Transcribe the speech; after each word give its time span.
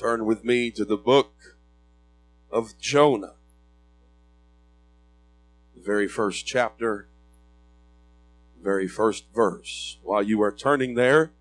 Turn 0.00 0.24
with 0.24 0.46
me 0.46 0.70
to 0.70 0.86
the 0.86 0.96
book 0.96 1.58
of 2.50 2.78
Jonah. 2.78 3.34
The 5.76 5.82
very 5.82 6.08
first 6.08 6.46
chapter, 6.46 7.10
very 8.62 8.88
first 8.88 9.26
verse. 9.34 9.98
While 10.02 10.22
you 10.22 10.40
are 10.40 10.52
turning 10.52 10.94
there, 10.94 11.32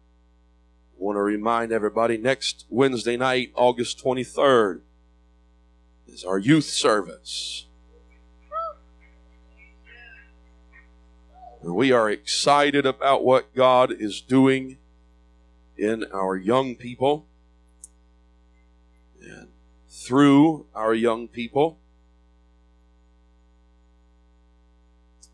I 0.91 0.95
want 0.97 1.15
to 1.15 1.21
remind 1.21 1.71
everybody 1.71 2.17
next 2.17 2.65
Wednesday 2.67 3.15
night, 3.15 3.53
August 3.55 4.03
23rd, 4.03 4.81
is 6.05 6.25
our 6.25 6.37
youth 6.37 6.65
service. 6.65 7.65
And 11.63 11.75
we 11.75 11.93
are 11.93 12.09
excited 12.09 12.85
about 12.85 13.23
what 13.23 13.55
God 13.55 13.93
is 13.93 14.19
doing 14.19 14.79
in 15.77 16.03
our 16.11 16.35
young 16.35 16.75
people 16.75 17.28
and 19.21 19.49
through 19.87 20.65
our 20.73 20.93
young 20.93 21.27
people. 21.27 21.79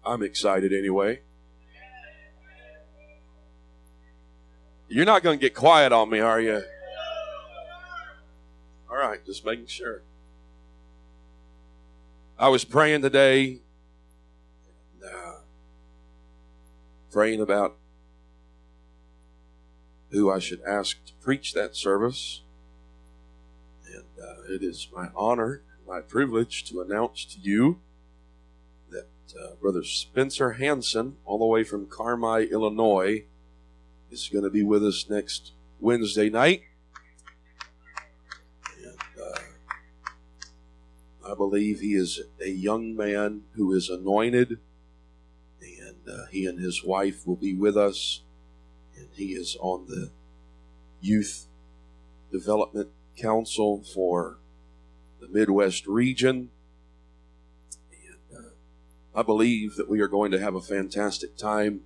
I'm 0.04 0.22
excited 0.22 0.72
anyway. 0.72 1.22
You're 4.88 5.06
not 5.06 5.24
going 5.24 5.40
to 5.40 5.42
get 5.42 5.56
quiet 5.56 5.92
on 5.92 6.10
me, 6.10 6.20
are 6.20 6.40
you? 6.40 6.62
All 8.90 8.98
right, 8.98 9.26
just 9.26 9.46
making 9.46 9.68
sure. 9.68 10.04
I 12.38 12.50
was 12.50 12.64
praying 12.64 13.02
today, 13.02 13.62
uh, 15.04 15.40
praying 17.12 17.42
about 17.42 17.78
who 20.12 20.32
I 20.32 20.40
should 20.40 20.62
ask 20.62 21.04
to 21.06 21.14
preach 21.22 21.54
that 21.54 21.76
service. 21.76 22.42
And 23.96 24.04
uh, 24.22 24.54
it 24.54 24.62
is 24.62 24.90
my 24.94 25.08
honor 25.16 25.62
and 25.78 25.88
my 25.88 26.02
privilege 26.02 26.66
to 26.66 26.82
announce 26.82 27.24
to 27.26 27.40
you 27.40 27.80
that 28.92 29.08
uh, 29.40 29.56
Brother 29.62 29.84
Spencer 29.84 30.54
Hanson, 30.54 31.16
all 31.26 31.40
the 31.40 31.46
way 31.46 31.64
from 31.64 31.86
Carmi, 31.88 32.52
Illinois, 32.52 33.24
is 34.12 34.30
going 34.30 34.44
to 34.44 34.50
be 34.50 34.64
with 34.64 34.86
us 34.86 35.10
next 35.10 35.54
Wednesday 35.80 36.30
night. 36.30 36.64
I 41.28 41.34
believe 41.34 41.80
he 41.80 41.96
is 41.96 42.22
a 42.40 42.50
young 42.50 42.96
man 42.96 43.46
who 43.56 43.74
is 43.74 43.90
anointed, 43.90 44.60
and 45.62 45.98
uh, 46.08 46.26
he 46.30 46.46
and 46.46 46.60
his 46.60 46.84
wife 46.84 47.26
will 47.26 47.36
be 47.36 47.56
with 47.56 47.76
us, 47.76 48.22
and 48.96 49.08
he 49.14 49.34
is 49.34 49.58
on 49.60 49.88
the 49.88 50.12
Youth 51.02 51.48
Development 52.32 52.90
Council 53.16 53.84
for 53.94 54.38
the 55.20 55.28
Midwest 55.28 55.88
region. 55.88 56.50
And 57.92 58.38
uh, 58.38 58.50
I 59.14 59.24
believe 59.24 59.76
that 59.76 59.90
we 59.90 60.00
are 60.02 60.08
going 60.08 60.32
to 60.32 60.40
have 60.40 60.56
a 60.56 60.62
fantastic 60.62 61.38
time 61.38 61.82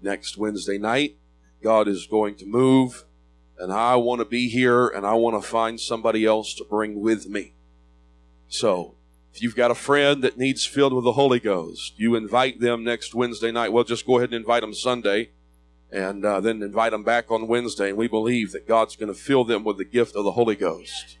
next 0.00 0.36
Wednesday 0.36 0.78
night. 0.78 1.16
God 1.62 1.88
is 1.88 2.06
going 2.06 2.36
to 2.36 2.46
move, 2.46 3.04
and 3.58 3.72
I 3.72 3.96
want 3.96 4.20
to 4.20 4.24
be 4.24 4.48
here, 4.48 4.86
and 4.86 5.04
I 5.04 5.14
want 5.14 5.42
to 5.42 5.48
find 5.48 5.80
somebody 5.80 6.24
else 6.24 6.54
to 6.54 6.64
bring 6.64 7.00
with 7.00 7.28
me. 7.28 7.54
So, 8.48 8.94
if 9.34 9.42
you've 9.42 9.56
got 9.56 9.70
a 9.70 9.74
friend 9.76 10.22
that 10.22 10.38
needs 10.38 10.64
filled 10.64 10.92
with 10.92 11.04
the 11.04 11.12
Holy 11.12 11.40
Ghost, 11.40 11.94
you 11.96 12.14
invite 12.14 12.60
them 12.60 12.84
next 12.84 13.14
Wednesday 13.14 13.50
night. 13.50 13.72
Well, 13.72 13.84
just 13.84 14.06
go 14.06 14.18
ahead 14.18 14.30
and 14.30 14.40
invite 14.40 14.62
them 14.62 14.74
Sunday 14.74 15.30
and 15.90 16.24
uh, 16.24 16.40
then 16.40 16.62
invite 16.62 16.92
them 16.92 17.02
back 17.02 17.30
on 17.30 17.48
Wednesday. 17.48 17.88
And 17.88 17.98
we 17.98 18.08
believe 18.08 18.52
that 18.52 18.68
God's 18.68 18.96
going 18.96 19.12
to 19.12 19.18
fill 19.18 19.44
them 19.44 19.64
with 19.64 19.78
the 19.78 19.84
gift 19.84 20.14
of 20.16 20.24
the 20.24 20.32
Holy 20.32 20.56
Ghost. 20.56 21.18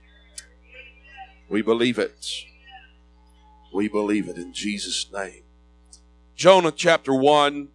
We 1.48 1.62
believe 1.62 1.98
it. 1.98 2.26
We 3.72 3.88
believe 3.88 4.28
it 4.28 4.36
in 4.36 4.52
Jesus' 4.52 5.10
name. 5.12 5.42
Jonah 6.34 6.72
chapter 6.72 7.14
1 7.14 7.68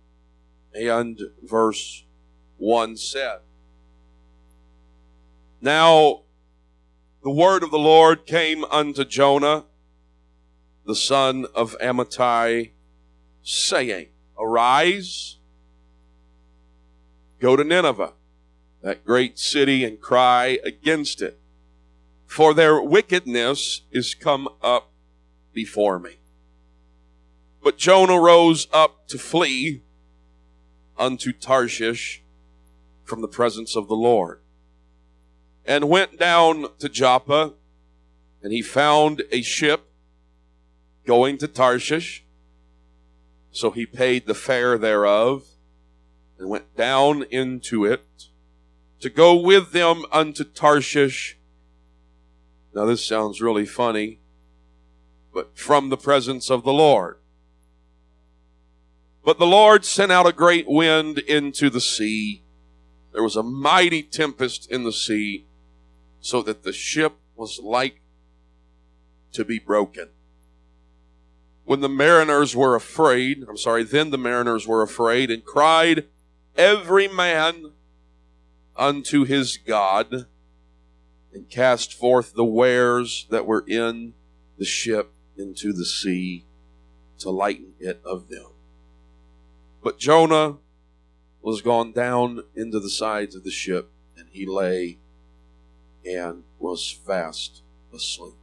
and 0.74 1.20
verse 1.42 2.04
1 2.58 2.98
said, 2.98 3.40
Now 5.62 6.22
the 7.24 7.32
word 7.32 7.64
of 7.64 7.72
the 7.72 7.78
Lord 7.78 8.26
came 8.26 8.64
unto 8.66 9.06
Jonah, 9.06 9.66
the 10.86 10.96
son 10.96 11.46
of 11.56 11.76
Amittai, 11.80 12.72
saying, 13.42 14.08
Arise, 14.38 15.38
go 17.44 17.58
to 17.58 17.64
Nineveh, 17.66 18.14
that 18.82 19.04
great 19.04 19.38
city, 19.38 19.84
and 19.84 20.00
cry 20.00 20.60
against 20.64 21.22
it, 21.22 21.42
for 22.26 22.54
their 22.54 22.82
wickedness 22.82 23.82
is 23.92 24.16
come 24.16 24.48
up 24.62 24.94
before 25.52 26.00
me. 26.00 26.20
But 27.62 27.78
Jonah 27.78 28.18
rose 28.18 28.70
up 28.72 29.10
to 29.10 29.18
flee 29.18 29.84
unto 30.98 31.34
Tarshish 31.34 32.24
from 33.04 33.20
the 33.20 33.28
presence 33.28 33.76
of 33.76 33.90
the 33.90 33.96
Lord 33.96 34.40
and 35.66 35.90
went 35.90 36.18
down 36.18 36.68
to 36.80 36.88
Joppa, 36.88 37.56
and 38.42 38.54
he 38.54 38.62
found 38.62 39.22
a 39.34 39.42
ship 39.42 39.92
going 41.06 41.38
to 41.40 41.50
Tarshish. 41.50 42.24
So 43.52 43.72
he 43.72 43.86
paid 43.86 44.28
the 44.28 44.34
fare 44.34 44.78
thereof 44.78 45.53
and 46.38 46.50
went 46.50 46.76
down 46.76 47.24
into 47.24 47.86
it 47.86 48.06
to 49.00 49.10
go 49.10 49.36
with 49.36 49.72
them 49.72 50.04
unto 50.12 50.44
Tarshish. 50.44 51.38
Now, 52.74 52.86
this 52.86 53.06
sounds 53.06 53.42
really 53.42 53.66
funny, 53.66 54.20
but 55.34 55.58
from 55.58 55.90
the 55.90 55.98
presence 55.98 56.50
of 56.50 56.64
the 56.64 56.74
Lord. 56.74 57.18
But 59.24 59.40
the 59.40 59.46
Lord 59.46 59.86
sent 59.86 60.12
out 60.12 60.28
a 60.28 60.34
great 60.34 60.68
wind 60.68 61.20
into 61.20 61.70
the 61.70 61.82
sea. 61.82 62.44
There 63.14 63.24
was 63.24 63.36
a 63.36 63.44
mighty 63.44 64.04
tempest 64.04 64.70
in 64.72 64.84
the 64.84 64.92
sea 64.92 65.46
so 66.20 66.42
that 66.42 66.64
the 66.64 66.74
ship 66.74 67.18
was 67.36 67.60
like 67.62 68.02
to 69.34 69.46
be 69.46 69.60
broken. 69.60 70.10
When 71.66 71.82
the 71.82 71.90
mariners 71.90 72.56
were 72.56 72.76
afraid, 72.76 73.46
I'm 73.48 73.58
sorry, 73.58 73.84
then 73.84 74.10
the 74.10 74.18
mariners 74.18 74.68
were 74.68 74.82
afraid 74.82 75.32
and 75.32 75.46
cried, 75.46 76.06
every 76.58 77.08
man 77.08 77.72
unto 78.76 79.24
his 79.24 79.58
God, 79.58 80.28
and 81.34 81.50
cast 81.50 81.94
forth 81.94 82.34
the 82.34 82.46
wares 82.46 83.26
that 83.30 83.46
were 83.46 83.66
in 83.68 84.14
the 84.58 84.66
ship 84.66 85.12
into 85.38 85.74
the 85.74 85.86
sea 85.86 86.46
to 87.20 87.30
lighten 87.30 87.74
it 87.80 88.02
of 88.06 88.30
them. 88.30 88.48
But 89.84 89.98
Jonah 89.98 90.58
was 91.42 91.62
gone 91.62 91.92
down 91.92 92.44
into 92.56 92.80
the 92.80 92.90
sides 92.90 93.36
of 93.36 93.44
the 93.44 93.52
ship, 93.52 93.92
and 94.16 94.28
he 94.32 94.46
lay 94.46 95.00
and 96.06 96.44
was 96.60 96.90
fast 96.90 97.62
asleep. 97.94 98.36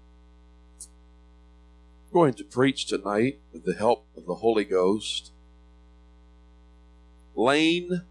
I'm 0.81 2.13
going 2.13 2.35
to 2.35 2.45
preach 2.45 2.87
tonight 2.87 3.41
with 3.53 3.65
the 3.65 3.75
help 3.75 4.07
of 4.17 4.27
the 4.27 4.37
Holy 4.37 4.65
Ghost. 4.65 5.33
Lane 7.35 8.03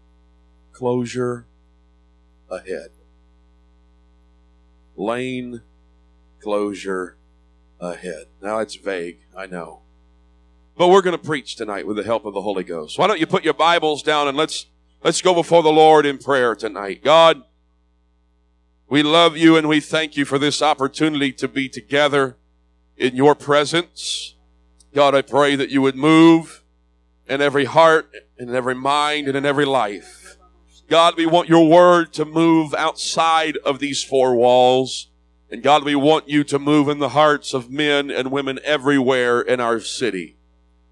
closure 0.72 1.46
ahead. 2.50 2.90
Lane 4.96 5.62
closure 6.40 7.16
ahead. 7.78 8.26
Now 8.42 8.58
it's 8.58 8.74
vague, 8.74 9.20
I 9.36 9.46
know. 9.46 9.80
But 10.76 10.88
we're 10.88 11.02
going 11.02 11.18
to 11.18 11.22
preach 11.22 11.56
tonight 11.56 11.86
with 11.86 11.96
the 11.96 12.04
help 12.04 12.24
of 12.24 12.34
the 12.34 12.40
Holy 12.40 12.64
Ghost. 12.64 12.98
Why 12.98 13.06
don't 13.06 13.20
you 13.20 13.26
put 13.26 13.44
your 13.44 13.54
Bibles 13.54 14.02
down 14.02 14.28
and 14.28 14.36
let's 14.36 14.66
let's 15.02 15.20
go 15.20 15.34
before 15.34 15.62
the 15.62 15.72
Lord 15.72 16.06
in 16.06 16.18
prayer 16.18 16.54
tonight. 16.54 17.04
God, 17.04 17.42
we 18.88 19.02
love 19.02 19.36
you 19.36 19.56
and 19.56 19.68
we 19.68 19.80
thank 19.80 20.16
you 20.16 20.24
for 20.24 20.38
this 20.38 20.62
opportunity 20.62 21.32
to 21.32 21.48
be 21.48 21.68
together 21.68 22.36
in 22.96 23.14
your 23.14 23.34
presence. 23.34 24.34
God, 24.94 25.14
I 25.14 25.22
pray 25.22 25.54
that 25.56 25.70
you 25.70 25.82
would 25.82 25.96
move 25.96 26.62
in 27.28 27.40
every 27.40 27.64
heart, 27.64 28.10
in 28.48 28.54
every 28.54 28.74
mind, 28.74 29.28
and 29.28 29.36
in 29.36 29.44
every 29.44 29.64
life. 29.64 30.36
God, 30.88 31.16
we 31.16 31.26
want 31.26 31.48
your 31.48 31.68
word 31.68 32.12
to 32.14 32.24
move 32.24 32.74
outside 32.74 33.56
of 33.58 33.78
these 33.78 34.02
four 34.02 34.34
walls. 34.34 35.08
And 35.50 35.62
God, 35.62 35.84
we 35.84 35.94
want 35.94 36.28
you 36.28 36.42
to 36.44 36.58
move 36.58 36.88
in 36.88 36.98
the 36.98 37.10
hearts 37.10 37.54
of 37.54 37.70
men 37.70 38.10
and 38.10 38.32
women 38.32 38.58
everywhere 38.64 39.40
in 39.40 39.60
our 39.60 39.78
city. 39.78 40.36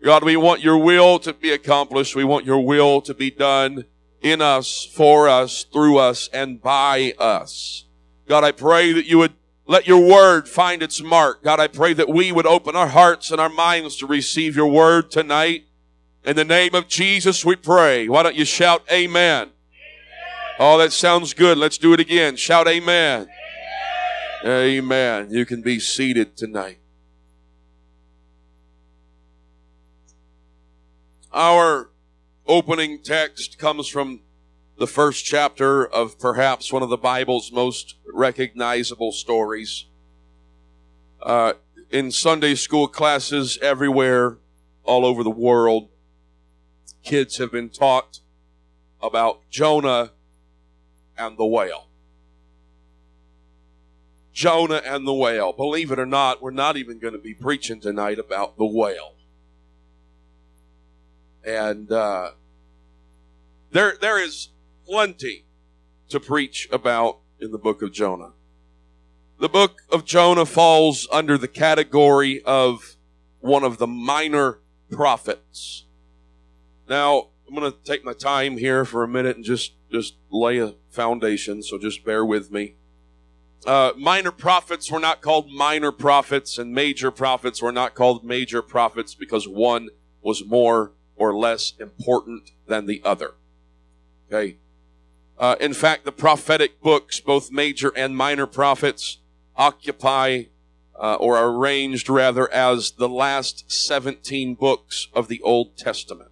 God, 0.03 0.23
we 0.23 0.37
want 0.37 0.63
your 0.63 0.79
will 0.79 1.19
to 1.21 1.33
be 1.33 1.51
accomplished. 1.51 2.15
We 2.15 2.25
want 2.25 2.45
your 2.45 2.65
will 2.65 3.01
to 3.03 3.15
be 3.15 3.31
done 3.31 3.87
in 4.21 4.41
us, 4.41 4.85
for 4.85 5.29
us, 5.29 5.65
through 5.65 5.99
us, 5.99 6.29
and 6.33 6.63
by 6.63 7.15
us. 7.19 7.85
God, 8.29 8.45
I 8.45 8.53
pray 8.53 8.93
that 8.93 9.07
you 9.07 9.19
would 9.19 9.35
let 9.67 9.87
your 9.87 10.07
word 10.09 10.49
find 10.49 10.83
its 10.83 11.01
mark. 11.03 11.43
God, 11.43 11.61
I 11.61 11.67
pray 11.67 11.93
that 11.95 12.09
we 12.09 12.31
would 12.33 12.47
open 12.47 12.77
our 12.77 12.89
hearts 12.89 13.31
and 13.31 13.41
our 13.41 13.49
minds 13.49 13.97
to 13.97 14.07
receive 14.07 14.57
your 14.57 14.71
word 14.71 15.11
tonight. 15.11 15.65
In 16.29 16.37
the 16.37 16.45
name 16.45 16.75
of 16.75 16.89
Jesus, 16.89 17.43
we 17.43 17.57
pray. 17.57 18.07
Why 18.07 18.23
don't 18.23 18.35
you 18.35 18.45
shout 18.45 18.85
amen? 18.93 19.49
Oh, 20.59 20.77
that 20.77 20.93
sounds 20.93 21.33
good. 21.33 21.57
Let's 21.57 21.79
do 21.79 21.95
it 21.95 22.01
again. 22.01 22.37
Shout 22.37 22.69
amen. 22.69 23.29
amen. 24.45 24.61
Amen. 24.61 25.29
You 25.31 25.47
can 25.47 25.63
be 25.63 25.81
seated 25.81 26.37
tonight. 26.37 26.81
Our 31.33 31.89
opening 32.47 32.99
text 33.03 33.57
comes 33.57 33.89
from 33.89 34.21
the 34.77 34.87
first 34.87 35.25
chapter 35.25 35.87
of 35.87 36.19
perhaps 36.19 36.71
one 36.71 36.83
of 36.83 36.91
the 36.91 36.99
Bible's 36.99 37.51
most 37.51 37.95
recognizable 38.13 39.13
stories. 39.13 39.87
Uh, 41.23 41.55
in 41.89 42.13
Sunday 42.13 42.55
school 42.55 42.87
classes 42.87 43.59
everywhere, 43.63 44.37
all 44.85 45.07
over 45.07 45.23
the 45.25 45.31
world, 45.31 45.89
kids 47.03 47.39
have 47.39 47.53
been 47.53 47.71
taught 47.71 48.21
about 49.01 49.49
Jonah 49.51 50.13
and 51.17 51.37
the 51.37 51.47
whale. 51.47 51.89
Jonah 54.33 54.83
and 54.85 55.07
the 55.07 55.13
whale. 55.13 55.53
Believe 55.53 55.91
it 55.91 55.99
or 55.99 56.07
not, 56.07 56.41
we're 56.41 56.51
not 56.53 56.77
even 56.77 56.99
going 56.99 57.13
to 57.13 57.19
be 57.19 57.35
preaching 57.35 57.81
tonight 57.81 58.19
about 58.19 58.57
the 58.57 58.67
whale. 58.67 59.15
And 61.45 61.91
uh, 61.91 62.33
there, 63.73 63.95
there 64.01 64.23
is 64.23 64.51
plenty 64.87 65.45
to 66.09 66.21
preach 66.21 66.69
about 66.71 67.19
in 67.41 67.51
the 67.51 67.59
book 67.59 67.83
of 67.83 67.93
Jonah. 67.93 68.33
The 69.41 69.49
book 69.49 69.83
of 69.91 70.05
Jonah 70.05 70.47
falls 70.47 71.09
under 71.13 71.37
the 71.37 71.49
category 71.49 72.43
of 72.43 72.97
one 73.41 73.65
of 73.65 73.79
the 73.79 73.87
minor 73.87 74.61
prophets. 74.91 75.85
Now, 76.89 77.29
I'm 77.47 77.55
going 77.55 77.71
to 77.71 77.79
take 77.85 78.05
my 78.05 78.13
time 78.13 78.59
here 78.59 78.85
for 78.85 79.03
a 79.03 79.09
minute 79.09 79.37
and 79.37 79.45
just, 79.45 79.73
just 79.91 80.17
lay 80.31 80.59
a 80.59 80.75
foundation, 80.91 81.63
so 81.63 81.79
just 81.79 82.05
bear 82.05 82.25
with 82.25 82.51
me. 82.51 82.75
Uh, 83.67 83.93
minor 83.97 84.31
prophets 84.31 84.91
were 84.91 85.01
not 85.01 85.21
called 85.21 85.51
minor 85.51 85.93
prophets, 85.93 86.59
and 86.59 86.73
major 86.73 87.11
prophets 87.11 87.61
were 87.61 87.73
not 87.73 87.95
called 87.95 88.25
major 88.25 88.63
prophets 88.63 89.15
because 89.15 89.49
one 89.49 89.89
was 90.23 90.45
more 90.45 90.93
or 91.17 91.37
less 91.37 91.73
important 91.79 92.53
than 92.67 92.87
the 92.87 93.03
other. 93.05 93.35
Okay. 94.29 94.57
Uh, 95.39 95.57
in 95.61 95.73
fact, 95.73 96.05
the 96.05 96.13
prophetic 96.13 96.81
books, 96.81 97.21
both 97.21 97.51
major 97.51 97.93
and 97.97 98.17
minor 98.17 98.47
prophets, 98.47 99.19
occupy 99.57 100.45
uh, 100.99 101.15
or 101.15 101.37
are 101.37 101.51
arranged 101.51 102.09
rather 102.09 102.51
as 102.53 102.93
the 102.93 103.09
last 103.09 103.71
17 103.71 104.55
books 104.55 105.09
of 105.13 105.29
the 105.29 105.41
Old 105.43 105.77
Testament. 105.77 106.28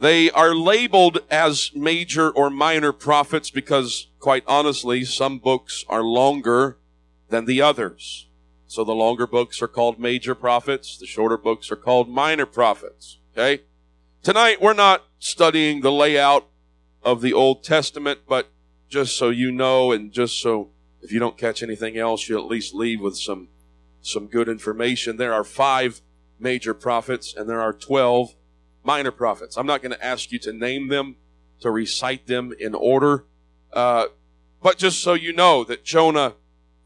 They 0.00 0.30
are 0.30 0.54
labeled 0.54 1.18
as 1.30 1.72
major 1.74 2.30
or 2.30 2.48
minor 2.48 2.90
prophets 2.90 3.50
because, 3.50 4.08
quite 4.18 4.44
honestly, 4.46 5.04
some 5.04 5.38
books 5.38 5.84
are 5.90 6.02
longer 6.02 6.78
than 7.28 7.44
the 7.44 7.60
others. 7.60 8.26
So 8.66 8.82
the 8.82 8.94
longer 8.94 9.26
books 9.26 9.60
are 9.60 9.68
called 9.68 9.98
major 9.98 10.34
prophets, 10.34 10.96
the 10.96 11.06
shorter 11.06 11.36
books 11.36 11.70
are 11.70 11.76
called 11.76 12.08
minor 12.08 12.46
prophets. 12.46 13.18
Okay? 13.32 13.62
Tonight 14.22 14.62
we're 14.62 14.72
not 14.72 15.04
studying 15.18 15.82
the 15.82 15.92
layout 15.92 16.46
of 17.02 17.20
the 17.20 17.34
Old 17.34 17.62
Testament, 17.62 18.20
but 18.26 18.48
just 18.88 19.18
so 19.18 19.28
you 19.28 19.52
know 19.52 19.92
and 19.92 20.12
just 20.12 20.40
so 20.40 20.70
if 21.02 21.12
you 21.12 21.18
don't 21.18 21.36
catch 21.36 21.62
anything 21.62 21.98
else, 21.98 22.28
you 22.28 22.38
at 22.38 22.46
least 22.46 22.74
leave 22.74 23.00
with 23.00 23.16
some 23.16 23.48
some 24.02 24.28
good 24.28 24.48
information. 24.48 25.18
There 25.18 25.34
are 25.34 25.44
five 25.44 26.00
major 26.38 26.72
prophets 26.72 27.34
and 27.36 27.48
there 27.50 27.60
are 27.60 27.74
12 27.74 28.34
minor 28.84 29.10
prophets. 29.10 29.56
I'm 29.56 29.66
not 29.66 29.82
going 29.82 29.92
to 29.92 30.04
ask 30.04 30.32
you 30.32 30.38
to 30.40 30.52
name 30.52 30.88
them, 30.88 31.16
to 31.60 31.70
recite 31.70 32.26
them 32.26 32.52
in 32.58 32.74
order, 32.74 33.24
uh, 33.72 34.06
but 34.62 34.78
just 34.78 35.02
so 35.02 35.14
you 35.14 35.32
know 35.32 35.64
that 35.64 35.84
Jonah 35.84 36.34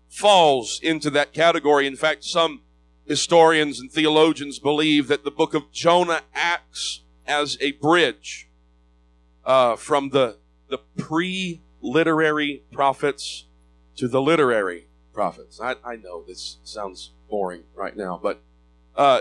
falls 0.08 0.80
into 0.82 1.10
that 1.10 1.32
category. 1.32 1.86
In 1.86 1.96
fact, 1.96 2.24
some 2.24 2.62
historians 3.04 3.80
and 3.80 3.90
theologians 3.90 4.58
believe 4.58 5.08
that 5.08 5.24
the 5.24 5.30
book 5.30 5.54
of 5.54 5.70
Jonah 5.72 6.22
acts 6.34 7.02
as 7.26 7.58
a 7.60 7.72
bridge 7.72 8.48
uh, 9.44 9.76
from 9.76 10.10
the 10.10 10.38
the 10.68 10.78
pre-literary 10.96 12.64
prophets 12.72 13.46
to 13.96 14.08
the 14.08 14.20
literary 14.20 14.88
prophets. 15.12 15.60
I, 15.60 15.76
I 15.84 15.96
know 15.96 16.24
this 16.26 16.58
sounds 16.64 17.12
boring 17.28 17.64
right 17.74 17.96
now, 17.96 18.18
but 18.20 18.42
uh, 18.96 19.20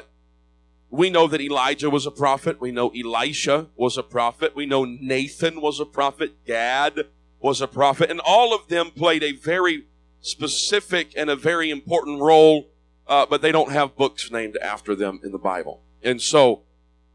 we 0.94 1.10
know 1.10 1.26
that 1.28 1.42
Elijah 1.42 1.90
was 1.90 2.06
a 2.06 2.12
prophet. 2.12 2.62
We 2.62 2.70
know 2.70 2.90
Elisha 2.90 3.66
was 3.76 3.98
a 3.98 4.04
prophet. 4.04 4.56
We 4.56 4.68
know 4.68 4.86
Nathan 4.86 5.60
was 5.60 5.80
a 5.80 5.86
prophet. 5.86 6.46
Gad 6.46 7.08
was 7.40 7.62
a 7.62 7.68
prophet. 7.68 8.12
And 8.12 8.20
all 8.20 8.54
of 8.54 8.68
them 8.68 8.92
played 8.92 9.24
a 9.24 9.32
very 9.32 9.88
specific 10.22 11.12
and 11.18 11.32
a 11.32 11.36
very 11.36 11.72
important 11.72 12.22
role, 12.22 12.70
uh, 13.08 13.26
but 13.26 13.42
they 13.42 13.52
don't 13.52 13.72
have 13.72 13.96
books 13.96 14.30
named 14.30 14.56
after 14.58 14.94
them 14.94 15.20
in 15.24 15.32
the 15.32 15.40
Bible. 15.40 15.82
And 16.04 16.22
so, 16.22 16.62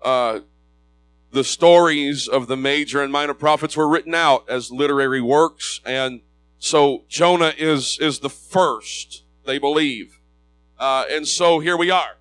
uh, 0.03 0.41
the 1.31 1.45
stories 1.45 2.27
of 2.27 2.49
the 2.49 2.57
major 2.57 3.01
and 3.01 3.13
minor 3.13 3.35
prophets 3.35 3.77
were 3.77 3.89
written 3.89 4.15
out 4.15 4.45
as 4.51 4.73
literary 4.73 5.21
works. 5.21 5.81
And 5.85 6.23
so 6.59 7.05
Jonah 7.09 7.55
is, 7.57 7.97
is 8.01 8.19
the 8.19 8.31
first, 8.31 9.23
they 9.47 9.59
believe. 9.59 10.19
Uh, 10.81 11.05
and 11.09 11.29
so 11.29 11.61
here 11.61 11.77
we 11.77 11.93
are 11.93 12.18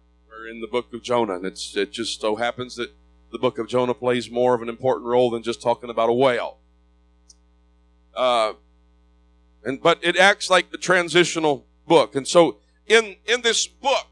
in 0.48 0.62
the 0.62 0.68
book 0.68 0.94
of 0.94 1.02
Jonah. 1.02 1.36
And 1.36 1.46
it 1.46 1.92
just 1.92 2.22
so 2.22 2.36
happens 2.36 2.76
that 2.76 2.92
the 3.32 3.40
book 3.40 3.58
of 3.58 3.68
Jonah 3.68 3.94
plays 3.94 4.30
more 4.30 4.56
of 4.56 4.62
an 4.62 4.70
important 4.70 5.08
role 5.08 5.30
than 5.30 5.44
just 5.44 5.62
talking 5.62 5.90
about 5.90 6.10
a 6.10 6.14
whale. 6.14 6.58
Uh, 8.16 8.54
and 9.64 9.82
but 9.82 10.00
it 10.02 10.18
acts 10.18 10.50
like 10.50 10.72
the 10.72 10.78
transitional 10.78 11.66
book. 11.88 12.16
And 12.16 12.28
so 12.28 12.58
in 12.88 13.18
in 13.26 13.42
this 13.42 13.68
book, 13.68 14.08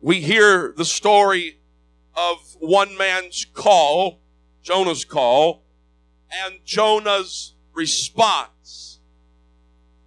we 0.00 0.20
hear 0.20 0.72
the 0.76 0.84
story 0.84 1.58
of 2.16 2.56
one 2.58 2.96
man's 2.96 3.44
call, 3.44 4.20
Jonah's 4.62 5.04
call, 5.04 5.62
and 6.30 6.58
Jonah's 6.64 7.54
response. 7.74 9.00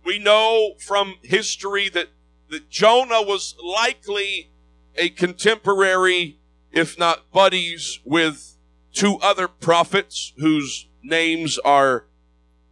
We 0.03 0.19
know 0.19 0.73
from 0.79 1.15
history 1.21 1.89
that, 1.89 2.07
that 2.49 2.69
Jonah 2.69 3.21
was 3.21 3.55
likely 3.63 4.50
a 4.95 5.09
contemporary, 5.09 6.39
if 6.71 6.97
not 6.97 7.31
buddies, 7.31 7.99
with 8.03 8.57
two 8.93 9.17
other 9.21 9.47
prophets 9.47 10.33
whose 10.37 10.87
names 11.03 11.57
are 11.59 12.05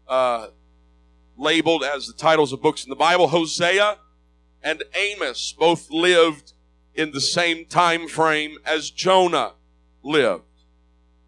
uh, 0.08 0.48
labeled 1.38 1.84
as 1.84 2.08
the 2.08 2.14
titles 2.14 2.52
of 2.52 2.62
books 2.62 2.84
in 2.84 2.90
the 2.90 2.96
Bible. 2.96 3.30
Hosea 3.30 3.98
and 4.62 4.84
Amos 4.94 5.54
both 5.58 5.90
lived 5.90 6.54
in 6.94 7.12
the 7.12 7.22
same 7.22 7.66
time 7.66 8.08
frame 8.08 8.58
as 8.66 8.90
Jonah 8.90 9.54
lived. 10.04 10.44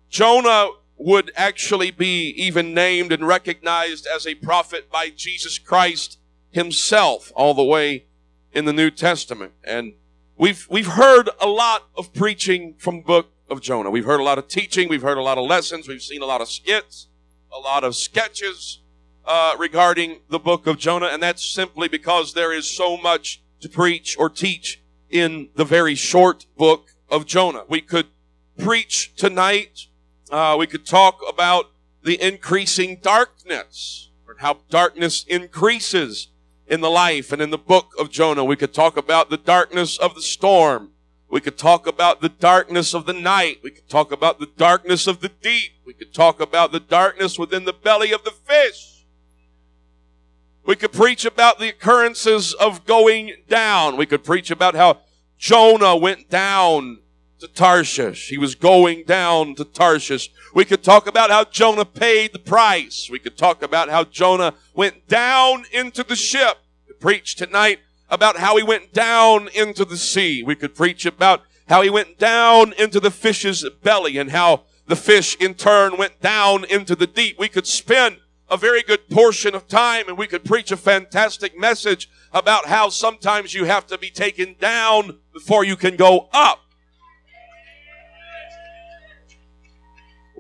Jonah 0.10 0.70
would 0.98 1.32
actually 1.36 1.90
be 1.90 2.30
even 2.38 2.74
named 2.74 3.12
and 3.12 3.26
recognized 3.26 4.06
as 4.06 4.28
a 4.28 4.36
prophet 4.36 4.92
by 4.92 5.10
Jesus 5.10 5.58
Christ 5.58 6.20
himself 6.52 7.32
all 7.36 7.54
the 7.54 7.64
way 7.64 8.06
in 8.52 8.66
the 8.66 8.74
New 8.74 8.92
Testament. 8.92 9.54
And 9.64 9.94
We've, 10.42 10.66
we've 10.72 10.88
heard 10.88 11.30
a 11.40 11.46
lot 11.46 11.84
of 11.96 12.16
preaching 12.16 12.74
from 12.80 12.96
the 12.96 13.04
book 13.04 13.28
of 13.48 13.62
Jonah. 13.62 13.92
We've 13.92 14.06
heard 14.06 14.20
a 14.20 14.24
lot 14.24 14.40
of 14.40 14.48
teaching. 14.48 14.90
We've 14.90 15.04
heard 15.04 15.20
a 15.20 15.22
lot 15.22 15.38
of 15.38 15.48
lessons. 15.48 15.88
We've 15.88 16.02
seen 16.02 16.24
a 16.24 16.26
lot 16.26 16.42
of 16.42 16.50
skits, 16.50 17.10
a 17.56 17.60
lot 17.60 17.84
of 17.84 17.96
sketches 17.96 18.80
uh, 19.24 19.56
regarding 19.60 20.22
the 20.32 20.40
book 20.40 20.66
of 20.66 20.80
Jonah. 20.80 21.10
And 21.12 21.22
that's 21.22 21.46
simply 21.46 21.88
because 21.88 22.34
there 22.34 22.52
is 22.52 22.68
so 22.68 22.98
much 22.98 23.44
to 23.60 23.70
preach 23.70 24.18
or 24.18 24.32
teach 24.32 24.82
in 25.12 25.50
the 25.58 25.64
very 25.64 25.94
short 25.94 26.48
book 26.58 26.96
of 27.08 27.28
Jonah. 27.28 27.66
We 27.70 27.82
could 27.82 28.08
preach 28.58 29.14
tonight. 29.16 29.90
Uh, 30.32 30.56
we 30.58 30.66
could 30.66 30.88
talk 30.88 31.20
about 31.30 31.70
the 32.02 32.20
increasing 32.20 32.98
darkness 33.00 34.10
or 34.28 34.38
how 34.40 34.62
darkness 34.72 35.24
increases 35.28 36.30
in 36.72 36.80
the 36.80 36.90
life 36.90 37.34
and 37.34 37.42
in 37.42 37.50
the 37.50 37.58
book 37.58 37.92
of 38.00 38.10
Jonah. 38.10 38.46
We 38.46 38.56
could 38.56 38.74
talk 38.74 38.96
about 38.96 39.30
the 39.30 39.38
darkness 39.38 39.98
of 39.98 40.16
the 40.16 40.22
storm. 40.22 40.92
We 41.30 41.42
could 41.42 41.58
talk 41.58 41.86
about 41.86 42.22
the 42.22 42.30
darkness 42.30 42.94
of 42.94 43.06
the 43.06 43.14
night. 43.14 43.60
We 43.62 43.72
could 43.72 43.90
talk 43.90 44.14
about 44.14 44.40
the 44.40 44.50
darkness 44.58 45.06
of 45.06 45.20
the 45.20 45.28
deep. 45.28 45.74
We 45.86 45.94
could 45.94 46.14
talk 46.14 46.40
about 46.40 46.72
the 46.72 46.80
darkness 46.80 47.38
within 47.38 47.66
the 47.66 47.74
belly 47.74 48.14
of 48.14 48.24
the 48.24 48.32
fish. 48.32 49.06
We 50.66 50.78
could 50.78 50.94
preach 50.94 51.26
about 51.26 51.60
the 51.60 51.68
occurrences 51.68 52.54
of 52.54 52.86
going 52.86 53.34
down. 53.50 53.98
We 53.98 54.06
could 54.06 54.24
preach 54.24 54.50
about 54.50 54.74
how 54.74 55.00
Jonah 55.38 55.98
went 55.98 56.30
down 56.30 57.00
to 57.42 57.48
Tarshish. 57.48 58.30
He 58.30 58.38
was 58.38 58.54
going 58.54 59.04
down 59.04 59.56
to 59.56 59.66
Tarshish. 59.66 60.30
We 60.54 60.64
could 60.64 60.84
talk 60.84 61.08
about 61.08 61.32
how 61.32 61.44
Jonah 61.44 61.86
paid 61.86 62.34
the 62.34 62.40
price. 62.40 63.10
We 63.12 63.18
could 63.18 63.36
talk 63.36 63.64
about 63.64 63.90
how 63.90 64.04
Jonah 64.04 64.54
went 64.76 65.08
down 65.08 65.66
into 65.72 66.04
the 66.04 66.16
ship. 66.16 66.58
We 66.88 66.94
preach 66.94 67.36
tonight 67.36 67.80
about 68.10 68.38
how 68.38 68.58
he 68.58 68.64
went 68.64 68.94
down 68.94 69.48
into 69.56 69.86
the 69.86 69.98
sea. 69.98 70.44
We 70.44 70.56
could 70.56 70.76
preach 70.76 71.04
about 71.08 71.42
how 71.68 71.82
he 71.82 71.90
went 71.90 72.20
down 72.20 72.74
into 72.74 73.00
the 73.00 73.10
fish's 73.10 73.66
belly 73.82 74.18
and 74.18 74.30
how 74.30 74.64
the 74.86 74.96
fish 74.96 75.36
in 75.38 75.56
turn 75.56 75.98
went 75.98 76.22
down 76.22 76.64
into 76.66 76.96
the 76.96 77.08
deep. 77.08 77.40
We 77.40 77.48
could 77.48 77.66
spend 77.66 78.18
a 78.52 78.58
very 78.58 78.84
good 78.84 79.10
portion 79.10 79.56
of 79.56 79.68
time 79.68 80.08
and 80.08 80.18
we 80.18 80.28
could 80.28 80.46
preach 80.46 80.72
a 80.72 80.78
fantastic 80.78 81.58
message 81.58 82.08
about 82.34 82.68
how 82.68 82.90
sometimes 82.90 83.56
you 83.56 83.66
have 83.66 83.88
to 83.88 83.98
be 83.98 84.12
taken 84.12 84.58
down 84.60 85.18
before 85.34 85.64
you 85.64 85.76
can 85.76 85.96
go 85.96 86.30
up. 86.34 86.60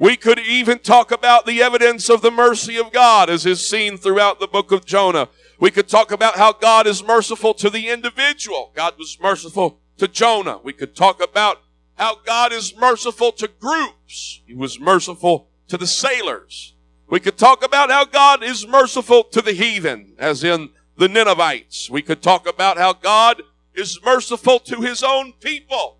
We 0.01 0.17
could 0.17 0.39
even 0.39 0.79
talk 0.79 1.11
about 1.11 1.45
the 1.45 1.61
evidence 1.61 2.09
of 2.09 2.23
the 2.23 2.31
mercy 2.31 2.75
of 2.75 2.91
God 2.91 3.29
as 3.29 3.45
is 3.45 3.63
seen 3.63 3.97
throughout 3.97 4.39
the 4.39 4.47
book 4.47 4.71
of 4.71 4.83
Jonah. 4.83 5.29
We 5.59 5.69
could 5.69 5.87
talk 5.87 6.11
about 6.11 6.37
how 6.37 6.53
God 6.53 6.87
is 6.87 7.03
merciful 7.03 7.53
to 7.53 7.69
the 7.69 7.87
individual. 7.87 8.71
God 8.75 8.95
was 8.97 9.19
merciful 9.21 9.79
to 9.97 10.07
Jonah. 10.07 10.57
We 10.63 10.73
could 10.73 10.95
talk 10.95 11.23
about 11.23 11.61
how 11.93 12.15
God 12.25 12.51
is 12.51 12.75
merciful 12.75 13.31
to 13.33 13.47
groups. 13.47 14.41
He 14.47 14.55
was 14.55 14.79
merciful 14.79 15.49
to 15.67 15.77
the 15.77 15.85
sailors. 15.85 16.73
We 17.07 17.19
could 17.19 17.37
talk 17.37 17.63
about 17.63 17.91
how 17.91 18.05
God 18.05 18.41
is 18.41 18.65
merciful 18.67 19.23
to 19.25 19.39
the 19.39 19.53
heathen, 19.53 20.15
as 20.17 20.43
in 20.43 20.71
the 20.97 21.09
Ninevites. 21.09 21.91
We 21.91 22.01
could 22.01 22.23
talk 22.23 22.49
about 22.49 22.79
how 22.79 22.93
God 22.93 23.43
is 23.75 23.99
merciful 24.03 24.57
to 24.61 24.81
his 24.81 25.03
own 25.03 25.33
people, 25.33 25.99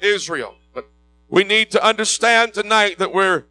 Israel. 0.00 0.56
We 1.28 1.44
need 1.44 1.70
to 1.72 1.84
understand 1.84 2.54
tonight 2.54 2.98
that 2.98 3.12
we're 3.12 3.44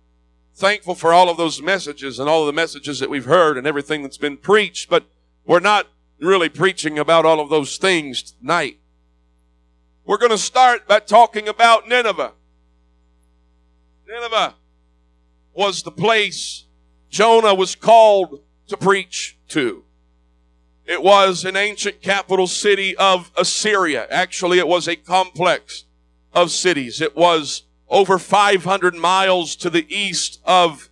thankful 0.54 0.96
for 0.96 1.12
all 1.12 1.30
of 1.30 1.38
those 1.38 1.62
messages 1.62 2.20
and 2.20 2.30
all 2.30 2.42
of 2.42 2.48
the 2.48 2.54
messages 2.54 3.00
that 3.00 3.10
we've 3.10 3.26
heard 3.26 3.58
and 3.58 3.68
everything 3.68 4.02
that's 4.02 4.18
been 4.18 4.38
preached, 4.38 4.90
but 4.90 5.06
we're 5.46 5.60
not 5.60 5.88
really 6.20 6.48
preaching 6.48 6.98
about 6.98 7.26
all 7.26 7.42
of 7.42 7.50
those 7.50 7.78
things 7.78 8.22
tonight. 8.32 8.80
We're 10.06 10.18
going 10.18 10.32
to 10.32 10.38
start 10.38 10.88
by 10.88 11.00
talking 11.00 11.48
about 11.48 11.90
Nineveh. 11.90 12.34
Nineveh 14.08 14.56
was 15.54 15.84
the 15.84 15.92
place 15.92 16.66
Jonah 17.10 17.56
was 17.56 17.76
called 17.76 18.42
to 18.68 18.78
preach 18.78 19.38
to. 19.50 19.84
It 20.86 21.02
was 21.02 21.44
an 21.44 21.58
ancient 21.58 22.02
capital 22.02 22.48
city 22.48 22.96
of 22.98 23.32
Assyria. 23.36 24.08
Actually, 24.10 24.60
it 24.60 24.68
was 24.68 24.88
a 24.88 24.96
complex 24.96 25.86
of 26.36 26.52
cities. 26.52 27.02
It 27.02 27.16
was 27.16 27.64
over 27.90 28.20
500 28.20 28.94
miles 28.94 29.56
to 29.56 29.70
the 29.70 29.88
east 29.90 30.42
of 30.46 30.90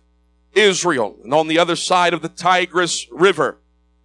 Israel 0.54 1.16
and 1.22 1.34
on 1.34 1.48
the 1.48 1.58
other 1.58 1.76
side 1.76 2.14
of 2.14 2.22
the 2.22 2.28
Tigris 2.28 3.06
River. 3.12 3.58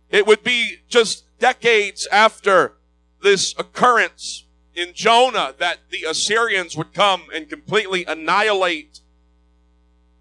It 0.10 0.28
would 0.28 0.44
be 0.44 0.78
just 0.88 1.24
decades 1.40 2.08
after 2.12 2.74
this 3.22 3.56
occurrence 3.58 4.46
in 4.76 4.94
Jonah 4.94 5.54
that 5.60 5.80
the 5.90 6.04
Assyrians 6.04 6.76
would 6.76 6.94
come 6.94 7.24
and 7.34 7.50
completely 7.50 8.06
annihilate 8.06 9.02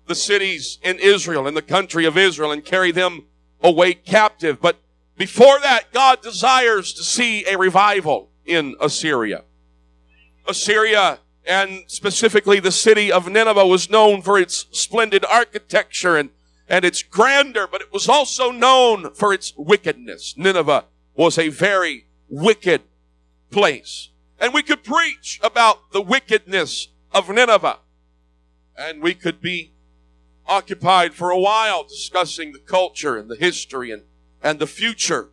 the 0.06 0.14
cities 0.14 0.78
in 0.82 0.98
Israel, 0.98 1.46
in 1.46 1.54
the 1.54 1.62
country 1.62 2.04
of 2.04 2.16
Israel, 2.16 2.52
and 2.52 2.64
carry 2.64 2.92
them 2.92 3.26
away 3.62 3.94
captive. 3.94 4.60
But 4.60 4.78
before 5.16 5.60
that, 5.60 5.92
God 5.92 6.22
desires 6.22 6.92
to 6.94 7.02
see 7.02 7.44
a 7.46 7.58
revival 7.58 8.30
in 8.44 8.75
Assyria. 8.80 9.44
Assyria, 10.49 11.21
and 11.47 11.85
specifically 11.87 12.61
the 12.61 12.73
city 12.73 13.12
of 13.12 13.28
Nineveh, 13.28 13.67
was 13.67 13.90
known 13.90 14.23
for 14.23 14.38
its 14.38 14.67
splendid 14.73 15.25
architecture 15.25 16.17
and 16.17 16.31
and 16.69 16.85
its 16.85 17.02
grandeur, 17.02 17.67
but 17.67 17.81
it 17.81 17.93
was 17.93 18.09
also 18.09 18.50
known 18.50 19.12
for 19.14 19.33
its 19.33 19.55
wickedness. 19.57 20.35
Nineveh 20.37 20.85
was 21.14 21.38
a 21.38 21.49
very 21.49 22.07
wicked 22.28 22.83
place. 23.50 24.11
And 24.38 24.52
we 24.52 24.62
could 24.62 24.85
preach 24.85 25.40
about 25.43 25.93
the 25.93 26.02
wickedness 26.02 26.88
of 27.12 27.28
Nineveh. 27.28 27.78
And 28.76 29.02
we 29.02 29.14
could 29.14 29.40
be 29.40 29.73
occupied 30.47 31.14
for 31.14 31.31
a 31.31 31.38
while 31.38 31.85
discussing 31.85 32.52
the 32.52 32.59
culture 32.59 33.17
and 33.17 33.31
the 33.31 33.37
history 33.37 33.90
and, 33.90 34.02
and 34.43 34.59
the 34.59 34.67
future 34.67 35.31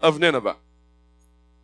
of 0.00 0.18
Nineveh. 0.18 0.56